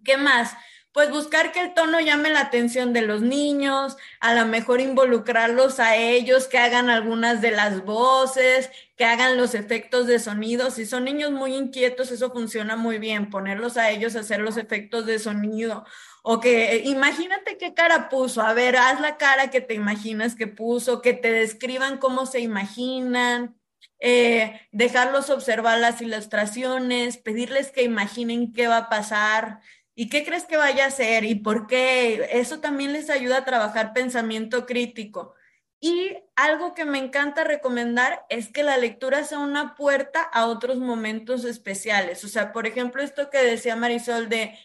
¿Qué 0.02 0.16
más? 0.16 0.57
Pues 0.95 1.11
buscar 1.11 1.51
que 1.51 1.59
el 1.61 1.74
tono 1.74 1.99
llame 1.99 2.30
la 2.30 2.42
atención 2.42 2.92
de 2.92 3.03
los 3.03 3.20
niños, 3.20 3.97
a 4.20 4.32
lo 4.32 4.47
mejor 4.47 4.80
involucrarlos 4.80 5.80
a 5.80 5.97
ellos, 5.97 6.47
que 6.47 6.57
hagan 6.57 6.88
algunas 6.88 7.42
de 7.42 7.51
las 7.51 7.84
voces, 7.84 8.70
que 8.97 9.05
hagan 9.05 9.36
los 9.36 9.57
efectos 9.57 10.07
de 10.07 10.20
sonido. 10.20 10.70
Si 10.70 10.86
son 10.86 11.05
niños 11.05 11.32
muy 11.32 11.57
inquietos, 11.57 12.12
eso 12.12 12.30
funciona 12.30 12.76
muy 12.76 12.99
bien, 12.99 13.28
ponerlos 13.28 13.76
a 13.76 13.90
ellos 13.90 14.14
a 14.14 14.20
hacer 14.20 14.38
los 14.38 14.57
efectos 14.57 15.05
de 15.05 15.18
sonido. 15.18 15.84
O 16.22 16.38
que 16.38 16.82
imagínate 16.84 17.59
qué 17.59 17.74
cara 17.74 18.09
puso, 18.09 18.40
a 18.42 18.53
ver, 18.55 18.76
haz 18.76 19.01
la 19.01 19.16
cara 19.16 19.51
que 19.51 19.61
te 19.61 19.74
imaginas 19.74 20.36
que 20.36 20.47
puso, 20.47 21.03
que 21.03 21.12
te 21.12 21.32
describan 21.32 21.99
cómo 21.99 22.24
se 22.24 22.38
imaginan. 22.38 23.57
Eh, 23.99 24.61
dejarlos 24.70 25.30
observar 25.30 25.80
las 25.80 26.01
ilustraciones, 26.01 27.16
pedirles 27.16 27.72
que 27.72 27.82
imaginen 27.82 28.53
qué 28.53 28.68
va 28.68 28.76
a 28.76 28.88
pasar, 28.88 29.61
¿Y 29.95 30.09
qué 30.09 30.24
crees 30.24 30.45
que 30.45 30.57
vaya 30.57 30.84
a 30.84 30.88
hacer? 30.88 31.24
¿Y 31.24 31.36
por 31.36 31.66
qué? 31.66 32.28
Eso 32.32 32.61
también 32.61 32.92
les 32.92 33.11
ayuda 33.11 33.38
a 33.38 33.45
trabajar 33.45 33.92
pensamiento 33.92 34.66
crítico. 34.66 35.34
Y 35.80 36.16
algo 36.34 36.74
que 36.74 36.84
me 36.84 36.99
encanta 36.99 37.45
recomendar 37.45 38.24
es 38.30 38.49
que 38.51 38.62
la 38.62 38.78
lectura 38.78 39.22
sea 39.24 39.38
una 39.38 39.74
puerta 39.74 40.22
a 40.22 40.47
otros 40.47 40.78
momentos 40.78 41.45
especiales. 41.45 42.24
O 42.24 42.28
sea, 42.28 42.53
por 42.53 42.66
ejemplo, 42.66 43.03
esto 43.03 43.30
que 43.30 43.38
decía 43.38 43.76
Marisol 43.76 44.28
de 44.28 44.59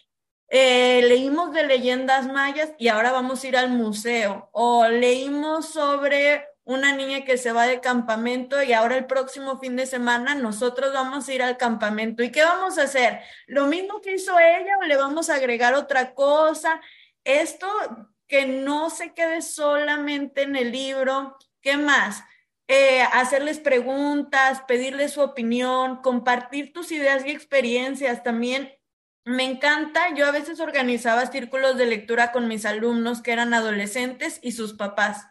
eh, 0.48 1.02
leímos 1.06 1.52
de 1.52 1.64
leyendas 1.64 2.26
mayas 2.26 2.72
y 2.78 2.88
ahora 2.88 3.12
vamos 3.12 3.44
a 3.44 3.48
ir 3.48 3.56
al 3.56 3.70
museo. 3.70 4.48
O 4.52 4.88
leímos 4.88 5.68
sobre 5.68 6.44
una 6.70 6.94
niña 6.94 7.24
que 7.24 7.36
se 7.36 7.50
va 7.50 7.66
de 7.66 7.80
campamento 7.80 8.62
y 8.62 8.72
ahora 8.72 8.96
el 8.96 9.06
próximo 9.06 9.58
fin 9.58 9.74
de 9.74 9.86
semana 9.86 10.36
nosotros 10.36 10.92
vamos 10.92 11.28
a 11.28 11.34
ir 11.34 11.42
al 11.42 11.56
campamento. 11.56 12.22
¿Y 12.22 12.30
qué 12.30 12.44
vamos 12.44 12.78
a 12.78 12.84
hacer? 12.84 13.20
¿Lo 13.48 13.66
mismo 13.66 14.00
que 14.00 14.14
hizo 14.14 14.38
ella 14.38 14.78
o 14.80 14.84
le 14.84 14.96
vamos 14.96 15.30
a 15.30 15.34
agregar 15.34 15.74
otra 15.74 16.14
cosa? 16.14 16.80
Esto 17.24 17.66
que 18.28 18.46
no 18.46 18.88
se 18.88 19.12
quede 19.14 19.42
solamente 19.42 20.42
en 20.42 20.54
el 20.54 20.70
libro. 20.70 21.36
¿Qué 21.60 21.76
más? 21.76 22.22
Eh, 22.68 23.02
hacerles 23.02 23.58
preguntas, 23.58 24.62
pedirles 24.68 25.14
su 25.14 25.22
opinión, 25.22 25.96
compartir 26.02 26.72
tus 26.72 26.92
ideas 26.92 27.26
y 27.26 27.30
experiencias 27.30 28.22
también. 28.22 28.72
Me 29.24 29.42
encanta, 29.42 30.14
yo 30.14 30.24
a 30.24 30.30
veces 30.30 30.60
organizaba 30.60 31.26
círculos 31.26 31.76
de 31.76 31.86
lectura 31.86 32.30
con 32.30 32.46
mis 32.46 32.64
alumnos 32.64 33.22
que 33.22 33.32
eran 33.32 33.54
adolescentes 33.54 34.38
y 34.40 34.52
sus 34.52 34.74
papás 34.74 35.26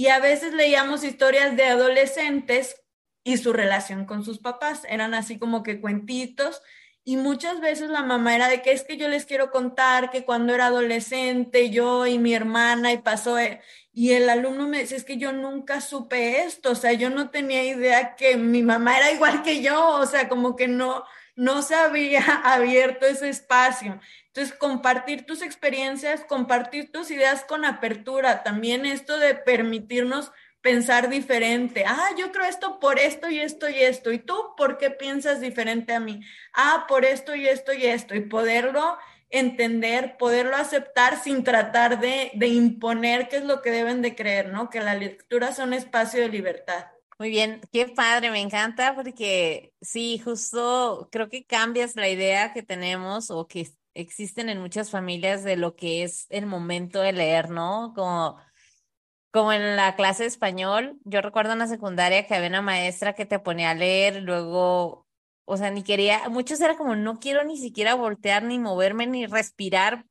y 0.00 0.08
a 0.08 0.18
veces 0.18 0.54
leíamos 0.54 1.04
historias 1.04 1.58
de 1.58 1.66
adolescentes 1.66 2.80
y 3.22 3.36
su 3.36 3.52
relación 3.52 4.06
con 4.06 4.24
sus 4.24 4.38
papás. 4.38 4.80
Eran 4.88 5.12
así 5.12 5.38
como 5.38 5.62
que 5.62 5.78
cuentitos. 5.78 6.62
Y 7.04 7.18
muchas 7.18 7.60
veces 7.60 7.90
la 7.90 8.02
mamá 8.02 8.34
era 8.34 8.48
de 8.48 8.62
que 8.62 8.72
es 8.72 8.82
que 8.82 8.96
yo 8.96 9.08
les 9.08 9.26
quiero 9.26 9.50
contar 9.50 10.10
que 10.10 10.24
cuando 10.24 10.54
era 10.54 10.68
adolescente 10.68 11.68
yo 11.68 12.06
y 12.06 12.18
mi 12.18 12.32
hermana 12.32 12.94
y 12.94 12.96
pasó, 12.96 13.38
eh", 13.38 13.60
y 13.92 14.12
el 14.12 14.30
alumno 14.30 14.66
me 14.66 14.80
dice, 14.80 14.96
es 14.96 15.04
que 15.04 15.18
yo 15.18 15.32
nunca 15.32 15.82
supe 15.82 16.44
esto, 16.44 16.70
o 16.70 16.74
sea, 16.74 16.94
yo 16.94 17.10
no 17.10 17.28
tenía 17.28 17.62
idea 17.62 18.16
que 18.16 18.38
mi 18.38 18.62
mamá 18.62 18.96
era 18.96 19.12
igual 19.12 19.42
que 19.42 19.60
yo, 19.60 19.86
o 19.86 20.06
sea, 20.06 20.30
como 20.30 20.56
que 20.56 20.66
no, 20.66 21.04
no 21.36 21.62
se 21.62 21.74
había 21.74 22.22
abierto 22.44 23.06
ese 23.06 23.28
espacio. 23.28 24.00
Entonces, 24.26 24.56
compartir 24.56 25.26
tus 25.26 25.42
experiencias, 25.42 26.24
compartir 26.24 26.92
tus 26.92 27.10
ideas 27.10 27.44
con 27.44 27.64
apertura, 27.64 28.42
también 28.42 28.86
esto 28.86 29.18
de 29.18 29.34
permitirnos 29.34 30.32
pensar 30.60 31.08
diferente. 31.08 31.84
Ah, 31.86 32.10
yo 32.18 32.32
creo 32.32 32.44
esto 32.44 32.78
por 32.80 32.98
esto 32.98 33.28
y 33.30 33.40
esto 33.40 33.68
y 33.68 33.80
esto. 33.80 34.12
¿Y 34.12 34.18
tú 34.18 34.36
por 34.56 34.78
qué 34.78 34.90
piensas 34.90 35.40
diferente 35.40 35.94
a 35.94 36.00
mí? 36.00 36.20
Ah, 36.52 36.84
por 36.88 37.04
esto 37.04 37.34
y 37.34 37.48
esto 37.48 37.72
y 37.72 37.86
esto. 37.86 38.14
Y 38.14 38.20
poderlo 38.20 38.98
entender, 39.30 40.16
poderlo 40.18 40.56
aceptar 40.56 41.22
sin 41.22 41.44
tratar 41.44 42.00
de, 42.00 42.32
imponer 42.46 43.28
qué 43.28 43.36
es 43.36 43.44
lo 43.44 43.62
que 43.62 43.70
deben 43.70 44.02
de 44.02 44.14
creer, 44.14 44.50
¿no? 44.50 44.70
Que 44.70 44.80
la 44.80 44.94
lectura 44.94 45.48
es 45.48 45.58
un 45.58 45.72
espacio 45.72 46.20
de 46.20 46.28
libertad. 46.28 46.86
Muy 47.20 47.28
bien, 47.28 47.60
qué 47.70 47.86
padre, 47.86 48.30
me 48.30 48.40
encanta 48.40 48.94
porque 48.94 49.74
sí, 49.82 50.18
justo 50.20 51.10
creo 51.12 51.28
que 51.28 51.44
cambias 51.44 51.94
la 51.94 52.08
idea 52.08 52.54
que 52.54 52.62
tenemos 52.62 53.30
o 53.30 53.46
que 53.46 53.68
existen 53.92 54.48
en 54.48 54.58
muchas 54.58 54.90
familias 54.90 55.44
de 55.44 55.56
lo 55.58 55.76
que 55.76 56.02
es 56.02 56.24
el 56.30 56.46
momento 56.46 57.02
de 57.02 57.12
leer, 57.12 57.50
¿no? 57.50 57.92
Como 57.94 58.38
como 59.32 59.52
en 59.52 59.76
la 59.76 59.96
clase 59.96 60.24
de 60.24 60.28
español, 60.28 60.98
yo 61.04 61.22
recuerdo 61.22 61.52
en 61.54 61.60
la 61.60 61.68
secundaria 61.68 62.26
que 62.26 62.34
había 62.34 62.48
una 62.48 62.62
maestra 62.62 63.14
que 63.14 63.26
te 63.26 63.38
ponía 63.38 63.70
a 63.70 63.74
leer, 63.74 64.22
luego, 64.22 65.06
o 65.46 65.56
sea, 65.56 65.70
ni 65.70 65.84
quería, 65.84 66.28
muchos 66.30 66.60
era 66.60 66.76
como, 66.76 66.96
no 66.96 67.20
quiero 67.20 67.44
ni 67.44 67.56
siquiera 67.58 67.94
voltear, 67.94 68.42
ni 68.44 68.58
moverme, 68.58 69.06
ni 69.06 69.26
respirar. 69.26 70.06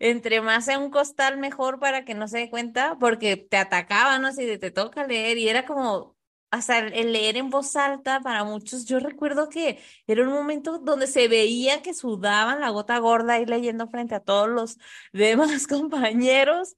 Entre 0.00 0.40
más 0.42 0.66
sea 0.66 0.78
un 0.80 0.90
costal, 0.90 1.38
mejor 1.38 1.80
para 1.80 2.04
que 2.04 2.14
no 2.14 2.28
se 2.28 2.38
dé 2.38 2.50
cuenta, 2.50 2.98
porque 3.00 3.36
te 3.36 3.58
atacaban, 3.58 4.22
¿no? 4.22 4.32
Si 4.32 4.58
te 4.58 4.70
toca 4.72 5.06
leer, 5.06 5.38
y 5.38 5.48
era 5.48 5.66
como, 5.66 6.17
hasta 6.50 6.78
el 6.78 7.12
leer 7.12 7.36
en 7.36 7.50
voz 7.50 7.76
alta 7.76 8.20
para 8.20 8.44
muchos, 8.44 8.86
yo 8.86 9.00
recuerdo 9.00 9.48
que 9.48 9.78
era 10.06 10.22
un 10.22 10.32
momento 10.32 10.78
donde 10.78 11.06
se 11.06 11.28
veía 11.28 11.82
que 11.82 11.94
sudaban 11.94 12.60
la 12.60 12.70
gota 12.70 12.98
gorda 12.98 13.38
y 13.38 13.46
leyendo 13.46 13.88
frente 13.88 14.14
a 14.14 14.20
todos 14.20 14.48
los 14.48 14.78
demás 15.12 15.66
compañeros 15.66 16.76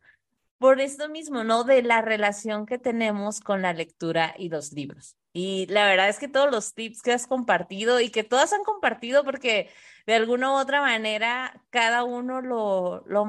por 0.59 0.81
esto 0.81 1.09
mismo, 1.09 1.43
¿no? 1.45 1.65
De 1.65 1.83
la 1.83 2.03
relación 2.03 2.67
que 2.67 2.79
tenemos 2.79 3.41
con 3.41 3.63
la 3.63 3.73
lectura 3.73 4.35
y 4.37 4.51
los 4.51 4.73
libros. 4.73 5.17
Y 5.33 5.67
la 5.69 5.87
verdad 5.87 6.09
es 6.09 6.19
que 6.19 6.29
todos 6.29 6.51
los 6.51 6.75
tips 6.75 7.03
que 7.03 7.13
has 7.13 7.27
compartido 7.27 8.01
y 8.01 8.11
que 8.11 8.25
todas 8.25 8.53
han 8.53 8.65
compartido 8.65 9.25
porque 9.25 9.71
de 10.07 10.15
alguna 10.15 10.51
u 10.53 10.57
otra 10.57 10.81
manera 10.83 11.63
cada 11.71 12.05
uno 12.05 12.43
lo, 12.43 13.05
lo, 13.07 13.25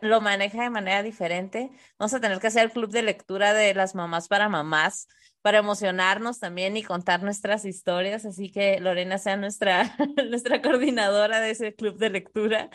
lo 0.00 0.20
maneja 0.20 0.62
de 0.62 0.70
manera 0.70 1.02
diferente. 1.02 1.70
Vamos 1.98 2.14
a 2.14 2.20
tener 2.20 2.40
que 2.40 2.48
hacer 2.48 2.64
el 2.64 2.72
club 2.72 2.90
de 2.90 3.02
lectura 3.02 3.54
de 3.54 3.72
las 3.74 3.94
mamás 3.94 4.28
para 4.28 4.48
mamás 4.48 5.08
para 5.46 5.58
emocionarnos 5.58 6.40
también 6.40 6.76
y 6.76 6.82
contar 6.82 7.22
nuestras 7.22 7.64
historias. 7.64 8.24
Así 8.24 8.50
que 8.50 8.80
Lorena 8.80 9.16
sea 9.16 9.36
nuestra, 9.36 9.96
nuestra 10.28 10.60
coordinadora 10.60 11.38
de 11.38 11.50
ese 11.50 11.72
club 11.72 11.98
de 11.98 12.10
lectura. 12.10 12.68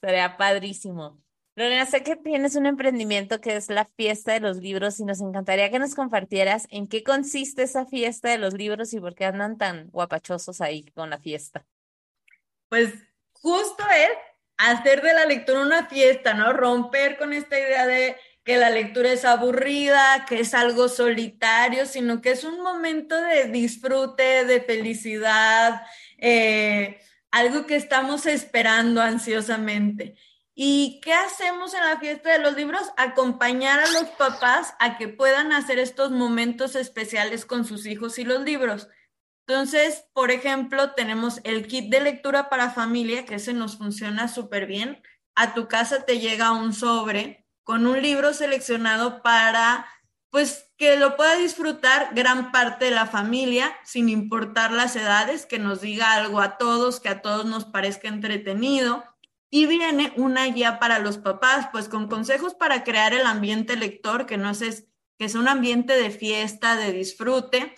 Sería 0.00 0.38
padrísimo. 0.38 1.20
Lorena, 1.54 1.84
sé 1.84 2.02
que 2.02 2.16
tienes 2.16 2.56
un 2.56 2.64
emprendimiento 2.64 3.42
que 3.42 3.56
es 3.56 3.68
la 3.68 3.84
fiesta 3.98 4.32
de 4.32 4.40
los 4.40 4.56
libros 4.56 5.00
y 5.00 5.04
nos 5.04 5.20
encantaría 5.20 5.70
que 5.70 5.78
nos 5.78 5.94
compartieras 5.94 6.66
en 6.70 6.88
qué 6.88 7.04
consiste 7.04 7.64
esa 7.64 7.84
fiesta 7.84 8.30
de 8.30 8.38
los 8.38 8.54
libros 8.54 8.94
y 8.94 9.00
por 9.00 9.14
qué 9.14 9.26
andan 9.26 9.58
tan 9.58 9.90
guapachosos 9.90 10.62
ahí 10.62 10.90
con 10.92 11.10
la 11.10 11.18
fiesta. 11.18 11.66
Pues 12.70 12.90
justo 13.34 13.84
es 13.94 14.08
hacer 14.56 15.02
de 15.02 15.12
la 15.12 15.26
lectura 15.26 15.60
una 15.60 15.88
fiesta, 15.88 16.32
¿no? 16.32 16.54
Romper 16.54 17.18
con 17.18 17.34
esta 17.34 17.58
idea 17.58 17.86
de 17.86 18.16
que 18.44 18.58
la 18.58 18.70
lectura 18.70 19.10
es 19.10 19.24
aburrida, 19.24 20.26
que 20.28 20.40
es 20.40 20.52
algo 20.52 20.88
solitario, 20.88 21.86
sino 21.86 22.20
que 22.20 22.32
es 22.32 22.44
un 22.44 22.60
momento 22.60 23.16
de 23.16 23.48
disfrute, 23.48 24.44
de 24.44 24.60
felicidad, 24.60 25.82
eh, 26.18 27.00
algo 27.30 27.66
que 27.66 27.76
estamos 27.76 28.26
esperando 28.26 29.00
ansiosamente. 29.00 30.16
¿Y 30.54 31.00
qué 31.02 31.14
hacemos 31.14 31.74
en 31.74 31.80
la 31.80 31.98
fiesta 31.98 32.30
de 32.30 32.38
los 32.38 32.54
libros? 32.54 32.82
Acompañar 32.96 33.80
a 33.80 33.90
los 33.90 34.04
papás 34.10 34.74
a 34.78 34.98
que 34.98 35.08
puedan 35.08 35.52
hacer 35.52 35.78
estos 35.78 36.12
momentos 36.12 36.76
especiales 36.76 37.44
con 37.46 37.64
sus 37.64 37.86
hijos 37.86 38.18
y 38.18 38.24
los 38.24 38.42
libros. 38.42 38.88
Entonces, 39.46 40.04
por 40.12 40.30
ejemplo, 40.30 40.92
tenemos 40.92 41.40
el 41.44 41.66
kit 41.66 41.90
de 41.90 42.00
lectura 42.00 42.48
para 42.50 42.70
familia, 42.70 43.24
que 43.24 43.36
ese 43.36 43.52
nos 43.52 43.78
funciona 43.78 44.28
súper 44.28 44.66
bien. 44.66 45.02
A 45.34 45.54
tu 45.54 45.66
casa 45.66 46.04
te 46.04 46.20
llega 46.20 46.52
un 46.52 46.72
sobre 46.72 47.43
con 47.64 47.86
un 47.86 48.00
libro 48.00 48.32
seleccionado 48.34 49.22
para, 49.22 49.86
pues, 50.30 50.70
que 50.76 50.96
lo 50.96 51.16
pueda 51.16 51.36
disfrutar 51.36 52.10
gran 52.14 52.52
parte 52.52 52.86
de 52.86 52.90
la 52.90 53.06
familia, 53.06 53.74
sin 53.84 54.08
importar 54.08 54.70
las 54.70 54.94
edades, 54.96 55.46
que 55.46 55.58
nos 55.58 55.80
diga 55.80 56.12
algo 56.12 56.40
a 56.40 56.58
todos, 56.58 57.00
que 57.00 57.08
a 57.08 57.22
todos 57.22 57.46
nos 57.46 57.64
parezca 57.64 58.08
entretenido. 58.08 59.04
Y 59.50 59.66
viene 59.66 60.12
una 60.16 60.44
guía 60.46 60.78
para 60.78 60.98
los 60.98 61.18
papás, 61.18 61.68
pues 61.72 61.88
con 61.88 62.08
consejos 62.08 62.54
para 62.54 62.84
crear 62.84 63.14
el 63.14 63.24
ambiente 63.26 63.76
lector, 63.76 64.26
que 64.26 64.36
no 64.36 64.50
es, 64.50 64.88
que 65.18 65.24
es 65.24 65.34
un 65.34 65.48
ambiente 65.48 65.94
de 65.94 66.10
fiesta, 66.10 66.76
de 66.76 66.92
disfrute, 66.92 67.74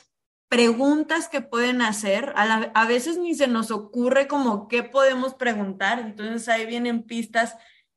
preguntas 0.48 1.28
que 1.28 1.40
pueden 1.42 1.82
hacer, 1.82 2.32
a, 2.36 2.70
a 2.74 2.86
veces 2.86 3.18
ni 3.18 3.34
se 3.34 3.46
nos 3.46 3.70
ocurre 3.70 4.26
como 4.26 4.68
qué 4.68 4.82
podemos 4.82 5.34
preguntar, 5.34 5.98
entonces 5.98 6.48
ahí 6.48 6.66
vienen 6.66 7.02
pistas 7.02 7.56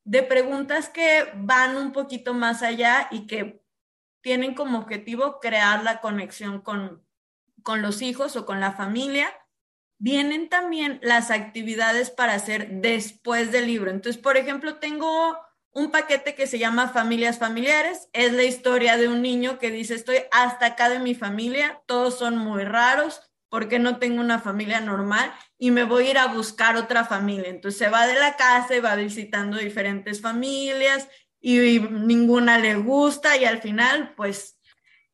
de 0.09 0.23
preguntas 0.23 0.89
que 0.89 1.29
van 1.35 1.77
un 1.77 1.91
poquito 1.91 2.33
más 2.33 2.63
allá 2.63 3.07
y 3.11 3.27
que 3.27 3.63
tienen 4.21 4.55
como 4.55 4.79
objetivo 4.79 5.39
crear 5.39 5.83
la 5.83 6.01
conexión 6.01 6.61
con, 6.61 7.05
con 7.61 7.83
los 7.83 8.01
hijos 8.01 8.35
o 8.35 8.43
con 8.43 8.59
la 8.59 8.71
familia 8.71 9.31
vienen 9.99 10.49
también 10.49 10.99
las 11.03 11.29
actividades 11.29 12.09
para 12.09 12.33
hacer 12.33 12.81
después 12.81 13.51
del 13.51 13.67
libro. 13.67 13.91
Entonces, 13.91 14.19
por 14.19 14.35
ejemplo, 14.35 14.77
tengo 14.77 15.37
un 15.73 15.91
paquete 15.91 16.33
que 16.33 16.47
se 16.47 16.57
llama 16.57 16.87
Familias 16.87 17.37
Familiares. 17.37 18.09
Es 18.11 18.33
la 18.33 18.43
historia 18.43 18.97
de 18.97 19.09
un 19.09 19.21
niño 19.21 19.59
que 19.59 19.69
dice, 19.69 19.93
estoy 19.93 20.17
hasta 20.31 20.65
acá 20.65 20.89
de 20.89 20.97
mi 20.97 21.13
familia, 21.13 21.83
todos 21.85 22.17
son 22.17 22.35
muy 22.35 22.63
raros 22.63 23.21
porque 23.47 23.77
no 23.77 23.99
tengo 23.99 24.21
una 24.21 24.39
familia 24.39 24.79
normal 24.79 25.31
y 25.59 25.71
me 25.71 25.83
voy 25.83 26.07
a 26.07 26.09
ir 26.11 26.17
a 26.17 26.27
buscar 26.27 26.77
otra 26.77 27.03
familia. 27.05 27.49
Entonces 27.49 27.77
se 27.77 27.89
va 27.89 28.07
de 28.07 28.15
la 28.15 28.37
casa 28.37 28.75
y 28.75 28.79
va 28.79 28.95
visitando 28.95 29.57
diferentes 29.57 30.21
familias 30.21 31.07
y, 31.41 31.79
ninguna 31.79 32.57
le 32.57 32.75
gusta 32.75 33.37
y 33.37 33.45
al 33.45 33.61
final 33.61 34.13
pues 34.15 34.57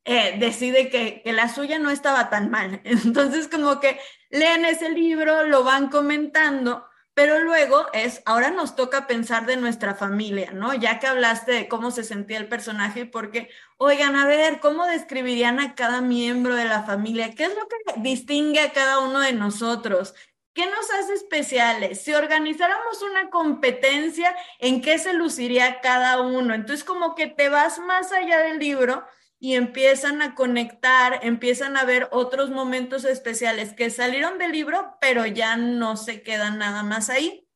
eh, 0.06 0.36
decide 0.40 0.90
que, 0.90 1.22
que, 1.24 1.34
la 1.34 1.50
suya 1.50 1.80
no 1.80 1.90
estaba 1.90 2.30
tan 2.30 2.52
mal. 2.52 2.80
Entonces 2.86 3.48
como 3.48 3.80
que 3.80 4.00
leen 4.30 4.66
ese 4.66 4.90
libro, 4.92 5.44
lo 5.46 5.64
van 5.64 5.90
comentando, 5.90 6.86
pero 7.16 7.40
luego 7.40 7.88
es, 7.94 8.22
ahora 8.26 8.52
nos 8.52 8.76
toca 8.76 9.08
pensar 9.08 9.46
de 9.46 9.56
nuestra 9.56 9.96
familia, 9.96 10.52
¿no? 10.52 10.74
Ya 10.74 11.00
que 11.00 11.08
hablaste 11.08 11.54
de 11.54 11.68
cómo 11.70 11.90
se 11.90 12.04
sentía 12.04 12.38
el 12.38 12.50
personaje, 12.50 13.06
porque, 13.06 13.50
oigan, 13.78 14.16
a 14.18 14.28
ver, 14.28 14.60
¿cómo 14.60 14.86
describirían 14.86 15.60
a 15.62 15.76
cada 15.76 16.02
miembro 16.02 16.56
de 16.56 16.66
la 16.66 16.84
familia? 16.84 17.34
¿Qué 17.34 17.46
es 17.46 17.56
lo 17.56 17.68
que 17.68 18.02
distingue 18.02 18.60
a 18.60 18.74
cada 18.74 19.00
uno 19.00 19.22
de 19.22 19.32
nosotros? 19.32 20.14
¿Qué 20.56 20.68
nos 20.68 20.90
hace 20.90 21.16
especiales? 21.16 22.00
Si 22.00 22.14
organizáramos 22.14 23.02
una 23.02 23.30
competencia, 23.30 24.34
¿en 24.60 24.82
qué 24.82 24.98
se 24.98 25.12
luciría 25.12 25.82
cada 25.82 26.22
uno? 26.22 26.54
Entonces, 26.54 26.86
como 26.86 27.14
que 27.14 27.28
te 27.28 27.50
vas 27.50 27.78
más 27.78 28.14
allá 28.14 28.40
del 28.40 28.58
libro 28.60 29.04
y 29.38 29.56
empiezan 29.56 30.22
a 30.22 30.34
conectar, 30.34 31.20
empiezan 31.24 31.76
a 31.76 31.84
ver 31.84 32.08
otros 32.12 32.52
momentos 32.52 33.04
especiales 33.04 33.74
que 33.74 33.90
salieron 33.90 34.38
del 34.38 34.54
libro, 34.54 34.96
pero 35.02 35.26
ya 35.26 35.58
no 35.58 35.98
se 35.98 36.24
quedan 36.24 36.58
nada 36.58 36.84
más 36.84 37.10
ahí. 37.10 37.50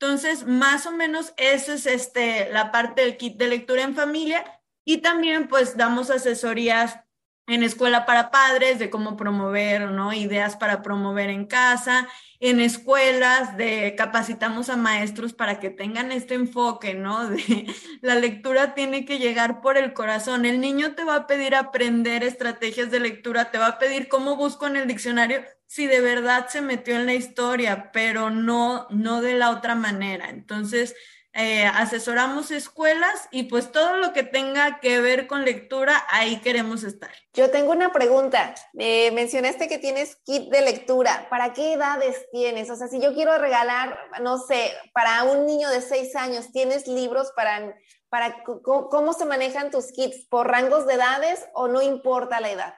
Entonces, 0.00 0.44
más 0.44 0.86
o 0.86 0.90
menos 0.90 1.32
esa 1.36 1.74
es 1.74 1.86
este, 1.86 2.50
la 2.50 2.72
parte 2.72 3.02
del 3.02 3.16
kit 3.16 3.36
de 3.36 3.46
lectura 3.46 3.82
en 3.82 3.94
familia 3.94 4.44
y 4.84 4.98
también 4.98 5.46
pues 5.46 5.76
damos 5.76 6.10
asesorías 6.10 6.98
en 7.46 7.62
escuela 7.62 8.06
para 8.06 8.30
padres 8.30 8.78
de 8.78 8.90
cómo 8.90 9.16
promover, 9.16 9.90
¿no? 9.90 10.12
Ideas 10.12 10.56
para 10.56 10.82
promover 10.82 11.30
en 11.30 11.46
casa, 11.46 12.08
en 12.38 12.60
escuelas, 12.60 13.56
de 13.56 13.94
capacitamos 13.96 14.70
a 14.70 14.76
maestros 14.76 15.32
para 15.32 15.60
que 15.60 15.70
tengan 15.70 16.12
este 16.12 16.34
enfoque, 16.34 16.94
¿no? 16.94 17.28
De 17.30 17.66
la 18.00 18.14
lectura 18.14 18.74
tiene 18.74 19.04
que 19.04 19.18
llegar 19.18 19.60
por 19.60 19.76
el 19.76 19.92
corazón. 19.92 20.46
El 20.46 20.60
niño 20.60 20.94
te 20.94 21.04
va 21.04 21.16
a 21.16 21.26
pedir 21.26 21.54
aprender 21.54 22.22
estrategias 22.22 22.90
de 22.90 23.00
lectura, 23.00 23.50
te 23.50 23.58
va 23.58 23.66
a 23.66 23.78
pedir 23.78 24.08
cómo 24.08 24.36
busco 24.36 24.66
en 24.66 24.76
el 24.76 24.86
diccionario 24.86 25.42
si 25.66 25.86
de 25.86 26.00
verdad 26.00 26.48
se 26.48 26.62
metió 26.62 26.96
en 26.96 27.06
la 27.06 27.14
historia, 27.14 27.92
pero 27.92 28.30
no, 28.30 28.88
no 28.90 29.20
de 29.20 29.34
la 29.34 29.50
otra 29.50 29.76
manera. 29.76 30.28
Entonces, 30.28 30.96
eh, 31.32 31.64
asesoramos 31.64 32.50
escuelas 32.50 33.28
y 33.30 33.44
pues 33.44 33.70
todo 33.70 33.98
lo 33.98 34.12
que 34.12 34.24
tenga 34.24 34.80
que 34.80 35.00
ver 35.00 35.28
con 35.28 35.44
lectura, 35.44 36.04
ahí 36.08 36.40
queremos 36.40 36.82
estar. 36.82 37.12
Yo 37.34 37.52
tengo 37.52 37.70
una 37.70 37.92
pregunta. 37.92 38.52
Eh, 38.76 39.12
mencionaste 39.12 39.68
que 39.68 39.78
tienes 39.78 40.16
kit 40.24 40.50
de 40.50 40.62
lectura. 40.62 41.28
¿Para 41.30 41.52
qué 41.52 41.74
edades 41.74 42.26
tienes? 42.32 42.68
O 42.68 42.74
sea, 42.74 42.88
si 42.88 43.00
yo 43.00 43.14
quiero 43.14 43.38
regalar, 43.38 43.96
no 44.20 44.38
sé, 44.38 44.72
para 44.92 45.22
un 45.22 45.46
niño 45.46 45.68
de 45.70 45.82
seis 45.82 46.16
años, 46.16 46.50
¿tienes 46.50 46.88
libros 46.88 47.30
para, 47.36 47.76
para 48.08 48.42
cómo 48.42 49.12
se 49.12 49.24
manejan 49.24 49.70
tus 49.70 49.92
kits? 49.92 50.26
¿Por 50.28 50.48
rangos 50.48 50.84
de 50.88 50.94
edades 50.94 51.46
o 51.54 51.68
no 51.68 51.80
importa 51.80 52.40
la 52.40 52.50
edad? 52.50 52.74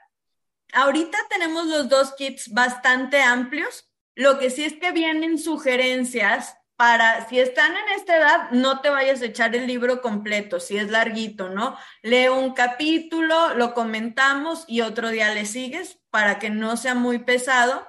Ahorita 0.74 1.16
tenemos 1.30 1.66
los 1.66 1.88
dos 1.88 2.12
kits 2.16 2.52
bastante 2.52 3.22
amplios. 3.22 3.88
Lo 4.14 4.38
que 4.38 4.50
sí 4.50 4.64
es 4.64 4.74
que 4.74 4.92
vienen 4.92 5.38
sugerencias 5.38 6.58
para, 6.76 7.28
si 7.28 7.38
están 7.38 7.72
en 7.72 7.88
esta 7.96 8.16
edad, 8.16 8.50
no 8.50 8.80
te 8.80 8.90
vayas 8.90 9.22
a 9.22 9.26
echar 9.26 9.54
el 9.54 9.66
libro 9.66 10.00
completo, 10.00 10.58
si 10.58 10.76
es 10.76 10.90
larguito, 10.90 11.48
¿no? 11.48 11.76
Lee 12.02 12.28
un 12.28 12.54
capítulo, 12.54 13.54
lo 13.54 13.74
comentamos 13.74 14.64
y 14.66 14.80
otro 14.80 15.10
día 15.10 15.32
le 15.34 15.46
sigues 15.46 16.00
para 16.10 16.38
que 16.38 16.50
no 16.50 16.76
sea 16.76 16.94
muy 16.94 17.20
pesado. 17.20 17.86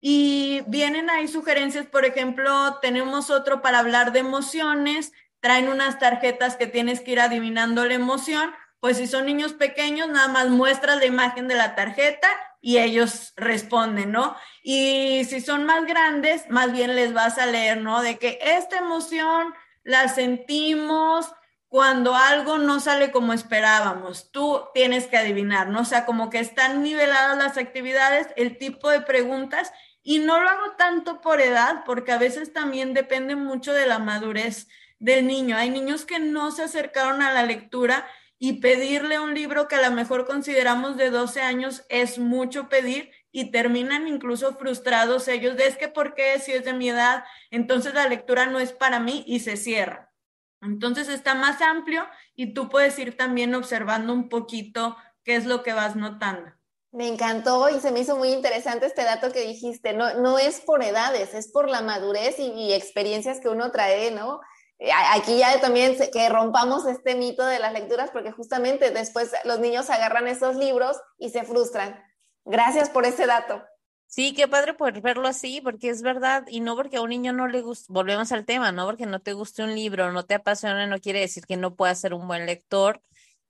Y 0.00 0.62
vienen 0.66 1.10
ahí 1.10 1.28
sugerencias, 1.28 1.86
por 1.86 2.04
ejemplo, 2.04 2.78
tenemos 2.82 3.30
otro 3.30 3.62
para 3.62 3.78
hablar 3.78 4.12
de 4.12 4.18
emociones, 4.18 5.12
traen 5.40 5.68
unas 5.68 5.98
tarjetas 6.00 6.56
que 6.56 6.66
tienes 6.66 7.00
que 7.00 7.12
ir 7.12 7.20
adivinando 7.20 7.84
la 7.84 7.94
emoción, 7.94 8.52
pues 8.82 8.96
si 8.96 9.06
son 9.06 9.26
niños 9.26 9.52
pequeños, 9.52 10.08
nada 10.08 10.26
más 10.26 10.48
muestras 10.48 10.96
la 10.96 11.06
imagen 11.06 11.46
de 11.46 11.54
la 11.54 11.76
tarjeta 11.76 12.26
y 12.60 12.78
ellos 12.78 13.32
responden, 13.36 14.10
¿no? 14.10 14.34
Y 14.64 15.24
si 15.26 15.40
son 15.40 15.64
más 15.66 15.86
grandes, 15.86 16.50
más 16.50 16.72
bien 16.72 16.96
les 16.96 17.12
vas 17.12 17.38
a 17.38 17.46
leer, 17.46 17.76
¿no? 17.76 18.02
De 18.02 18.18
que 18.18 18.40
esta 18.42 18.78
emoción 18.78 19.54
la 19.84 20.08
sentimos 20.08 21.32
cuando 21.68 22.16
algo 22.16 22.58
no 22.58 22.80
sale 22.80 23.12
como 23.12 23.32
esperábamos. 23.32 24.32
Tú 24.32 24.64
tienes 24.74 25.06
que 25.06 25.16
adivinar, 25.16 25.68
¿no? 25.68 25.82
O 25.82 25.84
sea, 25.84 26.04
como 26.04 26.28
que 26.28 26.40
están 26.40 26.82
niveladas 26.82 27.38
las 27.38 27.58
actividades, 27.58 28.26
el 28.34 28.58
tipo 28.58 28.90
de 28.90 29.02
preguntas, 29.02 29.72
y 30.02 30.18
no 30.18 30.40
lo 30.40 30.48
hago 30.48 30.72
tanto 30.76 31.20
por 31.20 31.40
edad, 31.40 31.84
porque 31.86 32.10
a 32.10 32.18
veces 32.18 32.52
también 32.52 32.94
depende 32.94 33.36
mucho 33.36 33.72
de 33.74 33.86
la 33.86 34.00
madurez 34.00 34.66
del 34.98 35.28
niño. 35.28 35.56
Hay 35.56 35.70
niños 35.70 36.04
que 36.04 36.18
no 36.18 36.50
se 36.50 36.64
acercaron 36.64 37.22
a 37.22 37.32
la 37.32 37.44
lectura 37.44 38.08
y 38.44 38.54
pedirle 38.54 39.20
un 39.20 39.34
libro 39.34 39.68
que 39.68 39.76
a 39.76 39.88
lo 39.88 39.94
mejor 39.94 40.26
consideramos 40.26 40.96
de 40.96 41.10
12 41.10 41.42
años 41.42 41.84
es 41.88 42.18
mucho 42.18 42.68
pedir 42.68 43.12
y 43.30 43.52
terminan 43.52 44.08
incluso 44.08 44.56
frustrados 44.56 45.28
ellos 45.28 45.56
de 45.56 45.68
es 45.68 45.76
que 45.76 45.86
por 45.86 46.14
qué 46.14 46.40
si 46.40 46.50
es 46.50 46.64
de 46.64 46.72
mi 46.72 46.88
edad, 46.88 47.22
entonces 47.52 47.94
la 47.94 48.08
lectura 48.08 48.46
no 48.46 48.58
es 48.58 48.72
para 48.72 48.98
mí 48.98 49.22
y 49.28 49.38
se 49.38 49.56
cierra. 49.56 50.12
Entonces 50.60 51.08
está 51.08 51.36
más 51.36 51.62
amplio 51.62 52.04
y 52.34 52.52
tú 52.52 52.68
puedes 52.68 52.98
ir 52.98 53.16
también 53.16 53.54
observando 53.54 54.12
un 54.12 54.28
poquito 54.28 54.96
qué 55.22 55.36
es 55.36 55.46
lo 55.46 55.62
que 55.62 55.72
vas 55.72 55.94
notando. 55.94 56.50
Me 56.90 57.06
encantó 57.06 57.68
y 57.68 57.78
se 57.78 57.92
me 57.92 58.00
hizo 58.00 58.16
muy 58.16 58.30
interesante 58.32 58.86
este 58.86 59.04
dato 59.04 59.30
que 59.30 59.46
dijiste. 59.46 59.92
No, 59.92 60.14
no 60.14 60.40
es 60.40 60.60
por 60.60 60.82
edades, 60.82 61.32
es 61.34 61.46
por 61.46 61.70
la 61.70 61.80
madurez 61.80 62.40
y, 62.40 62.48
y 62.48 62.72
experiencias 62.72 63.38
que 63.38 63.48
uno 63.48 63.70
trae, 63.70 64.10
¿no? 64.10 64.40
Eh, 64.82 64.90
aquí 65.12 65.38
ya 65.38 65.60
también 65.60 65.96
que 66.12 66.28
rompamos 66.28 66.86
este 66.86 67.14
mito 67.14 67.46
de 67.46 67.60
las 67.60 67.72
lecturas 67.72 68.10
porque 68.10 68.32
justamente 68.32 68.90
después 68.90 69.30
los 69.44 69.60
niños 69.60 69.88
agarran 69.90 70.26
esos 70.26 70.56
libros 70.56 70.96
y 71.18 71.30
se 71.30 71.44
frustran. 71.44 72.02
Gracias 72.44 72.90
por 72.90 73.06
ese 73.06 73.26
dato. 73.26 73.62
Sí, 74.06 74.34
qué 74.34 74.48
padre 74.48 74.74
poder 74.74 75.00
verlo 75.00 75.28
así, 75.28 75.60
porque 75.60 75.88
es 75.88 76.02
verdad, 76.02 76.44
y 76.48 76.60
no 76.60 76.74
porque 76.74 76.96
a 76.96 77.00
un 77.00 77.10
niño 77.10 77.32
no 77.32 77.46
le 77.46 77.62
guste, 77.62 77.86
volvemos 77.90 78.32
al 78.32 78.44
tema, 78.44 78.72
no 78.72 78.84
porque 78.84 79.06
no 79.06 79.20
te 79.20 79.32
guste 79.32 79.62
un 79.62 79.74
libro, 79.74 80.10
no 80.10 80.24
te 80.24 80.34
apasione, 80.34 80.86
no 80.88 80.98
quiere 80.98 81.20
decir 81.20 81.46
que 81.46 81.56
no 81.56 81.76
puedas 81.76 82.00
ser 82.00 82.12
un 82.12 82.26
buen 82.26 82.44
lector, 82.44 83.00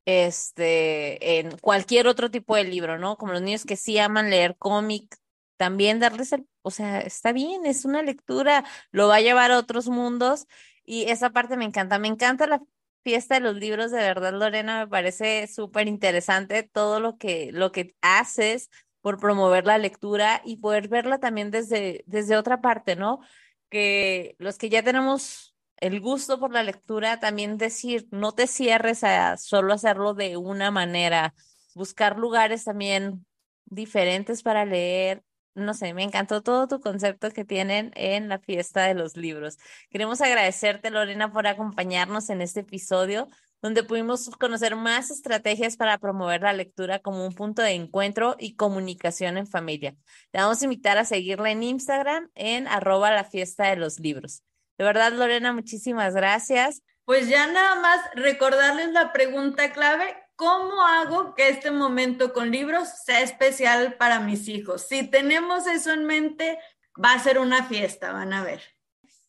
este, 0.05 1.41
en 1.41 1.57
cualquier 1.59 2.07
otro 2.07 2.31
tipo 2.31 2.55
de 2.55 2.65
libro, 2.65 2.99
¿no? 2.99 3.17
Como 3.17 3.33
los 3.33 3.43
niños 3.43 3.65
que 3.65 3.77
sí 3.77 3.99
aman 3.99 4.31
leer 4.31 4.57
cómic, 4.57 5.17
también 5.57 5.99
darles 5.99 6.33
el, 6.33 6.47
o 6.61 6.71
sea, 6.71 7.01
está 7.01 7.33
bien, 7.33 7.67
es 7.67 7.85
una 7.85 8.03
lectura, 8.03 8.65
lo 8.93 9.09
va 9.09 9.17
a 9.17 9.21
llevar 9.21 9.51
a 9.51 9.59
otros 9.59 9.89
mundos 9.89 10.47
y 10.85 11.05
esa 11.11 11.31
parte 11.31 11.57
me 11.57 11.65
encanta. 11.65 11.99
Me 11.99 12.09
encanta 12.09 12.47
la 12.47 12.63
fiesta 13.03 13.35
de 13.35 13.41
los 13.41 13.57
libros, 13.57 13.91
de 13.91 13.99
verdad, 13.99 14.33
Lorena, 14.33 14.81
me 14.81 14.89
parece 14.89 15.47
súper 15.49 15.89
interesante 15.89 16.63
todo 16.63 17.01
lo 17.01 17.19
que, 17.19 17.51
lo 17.53 17.73
que 17.73 17.97
haces 18.01 18.71
por 19.01 19.19
promover 19.19 19.67
la 19.67 19.79
lectura 19.79 20.41
y 20.45 20.59
poder 20.59 20.89
verla 20.89 21.19
también 21.19 21.51
desde, 21.51 22.05
desde 22.07 22.37
otra 22.37 22.61
parte, 22.61 22.97
¿no? 22.97 23.21
Que 23.69 24.37
los 24.39 24.59
que 24.59 24.69
ya 24.69 24.83
tenemos 24.83 25.57
el 25.79 26.01
gusto 26.01 26.39
por 26.39 26.53
la 26.53 26.63
lectura, 26.63 27.19
también 27.19 27.59
decir, 27.59 28.07
no 28.13 28.33
te 28.33 28.47
cierres 28.47 29.03
a 29.03 29.37
solo 29.37 29.75
hacerlo 29.75 30.15
de 30.15 30.37
una 30.37 30.71
manera, 30.71 31.35
buscar 31.75 32.19
lugares 32.19 32.65
también 32.65 33.27
diferentes 33.65 34.45
para 34.45 34.65
leer, 34.65 35.25
no 35.55 35.75
sé, 35.75 35.95
me 35.95 36.03
encantó 36.03 36.43
todo 36.43 36.67
tu 36.67 36.81
concepto 36.81 37.31
que 37.31 37.45
tienen 37.45 37.93
en 37.95 38.29
la 38.29 38.39
fiesta 38.39 38.87
de 38.87 38.95
los 38.95 39.17
libros. 39.17 39.59
Queremos 39.91 40.21
agradecerte, 40.21 40.91
Lorena, 40.91 41.33
por 41.33 41.47
acompañarnos 41.47 42.31
en 42.31 42.41
este 42.41 42.61
episodio, 42.61 43.29
donde 43.61 43.85
pudimos 43.85 44.29
conocer 44.31 44.75
más 44.75 45.11
estrategias 45.11 45.77
para 45.77 45.99
promover 45.99 46.43
la 46.43 46.53
lectura 46.53 46.99
como 46.99 47.25
un 47.25 47.35
punto 47.35 47.63
de 47.63 47.73
encuentro 47.73 48.37
y 48.39 48.57
comunicación 48.57 49.39
en 49.39 49.47
familia. 49.47 49.95
Te 50.33 50.39
vamos 50.39 50.61
a 50.61 50.65
invitar 50.65 50.99
a 50.99 51.05
seguirla 51.05 51.51
en 51.51 51.63
Instagram 51.63 52.29
en 52.35 52.67
arroba 52.67 53.13
la 53.13 53.25
fiesta 53.25 53.69
de 53.69 53.77
los 53.77 54.01
libros. 54.01 54.43
De 54.79 54.85
verdad, 54.85 55.13
Lorena, 55.13 55.53
muchísimas 55.53 56.15
gracias. 56.15 56.83
Pues 57.05 57.29
ya 57.29 57.47
nada 57.47 57.77
más 57.77 58.01
recordarles 58.15 58.91
la 58.91 59.13
pregunta 59.13 59.73
clave, 59.73 60.17
¿Cómo 60.43 60.85
hago 60.85 61.37
que 61.37 61.51
este 61.51 61.71
momento 61.71 62.33
con 62.33 62.51
libros 62.51 62.89
sea 63.05 63.21
especial 63.21 63.95
para 63.95 64.19
mis 64.19 64.49
hijos? 64.49 64.83
Si 64.89 65.07
tenemos 65.07 65.69
eso 65.69 65.93
en 65.93 66.05
mente, 66.05 66.59
va 67.03 67.13
a 67.13 67.19
ser 67.21 67.39
una 67.39 67.65
fiesta, 67.67 68.11
van 68.11 68.33
a 68.33 68.43
ver. 68.43 68.61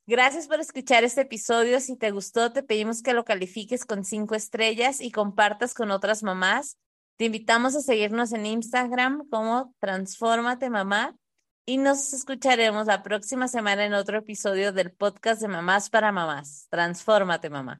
Gracias 0.07 0.47
por 0.47 0.59
escuchar 0.59 1.03
este 1.03 1.22
episodio. 1.22 1.80
Si 1.82 1.95
te 1.97 2.09
gustó, 2.09 2.51
te 2.51 2.64
pedimos 2.64 3.03
que 3.03 3.14
lo 3.14 3.26
califiques 3.26 3.86
con 3.86 4.05
cinco 4.05 4.34
estrellas 4.34 5.01
y 5.01 5.11
compartas 5.11 5.76
con 5.76 5.91
otras 5.91 6.24
mamás. 6.24 6.80
Te 7.18 7.26
invitamos 7.26 7.76
a 7.76 7.82
seguirnos 7.82 8.34
en 8.34 8.47
Instagram 8.47 9.30
como 9.30 9.76
Transformate 9.80 10.72
Mamá 10.72 11.16
y 11.68 11.78
nos 11.78 12.11
escucharemos 12.14 12.88
la 12.88 13.03
próxima 13.03 13.47
semana 13.47 13.86
en 13.86 13.93
otro 13.93 14.18
episodio 14.18 14.74
del 14.74 14.91
podcast 14.91 15.43
de 15.43 15.47
Mamás 15.47 15.91
para 15.91 16.11
Mamás. 16.11 16.66
Transfórmate 16.72 17.51
Mamá. 17.51 17.80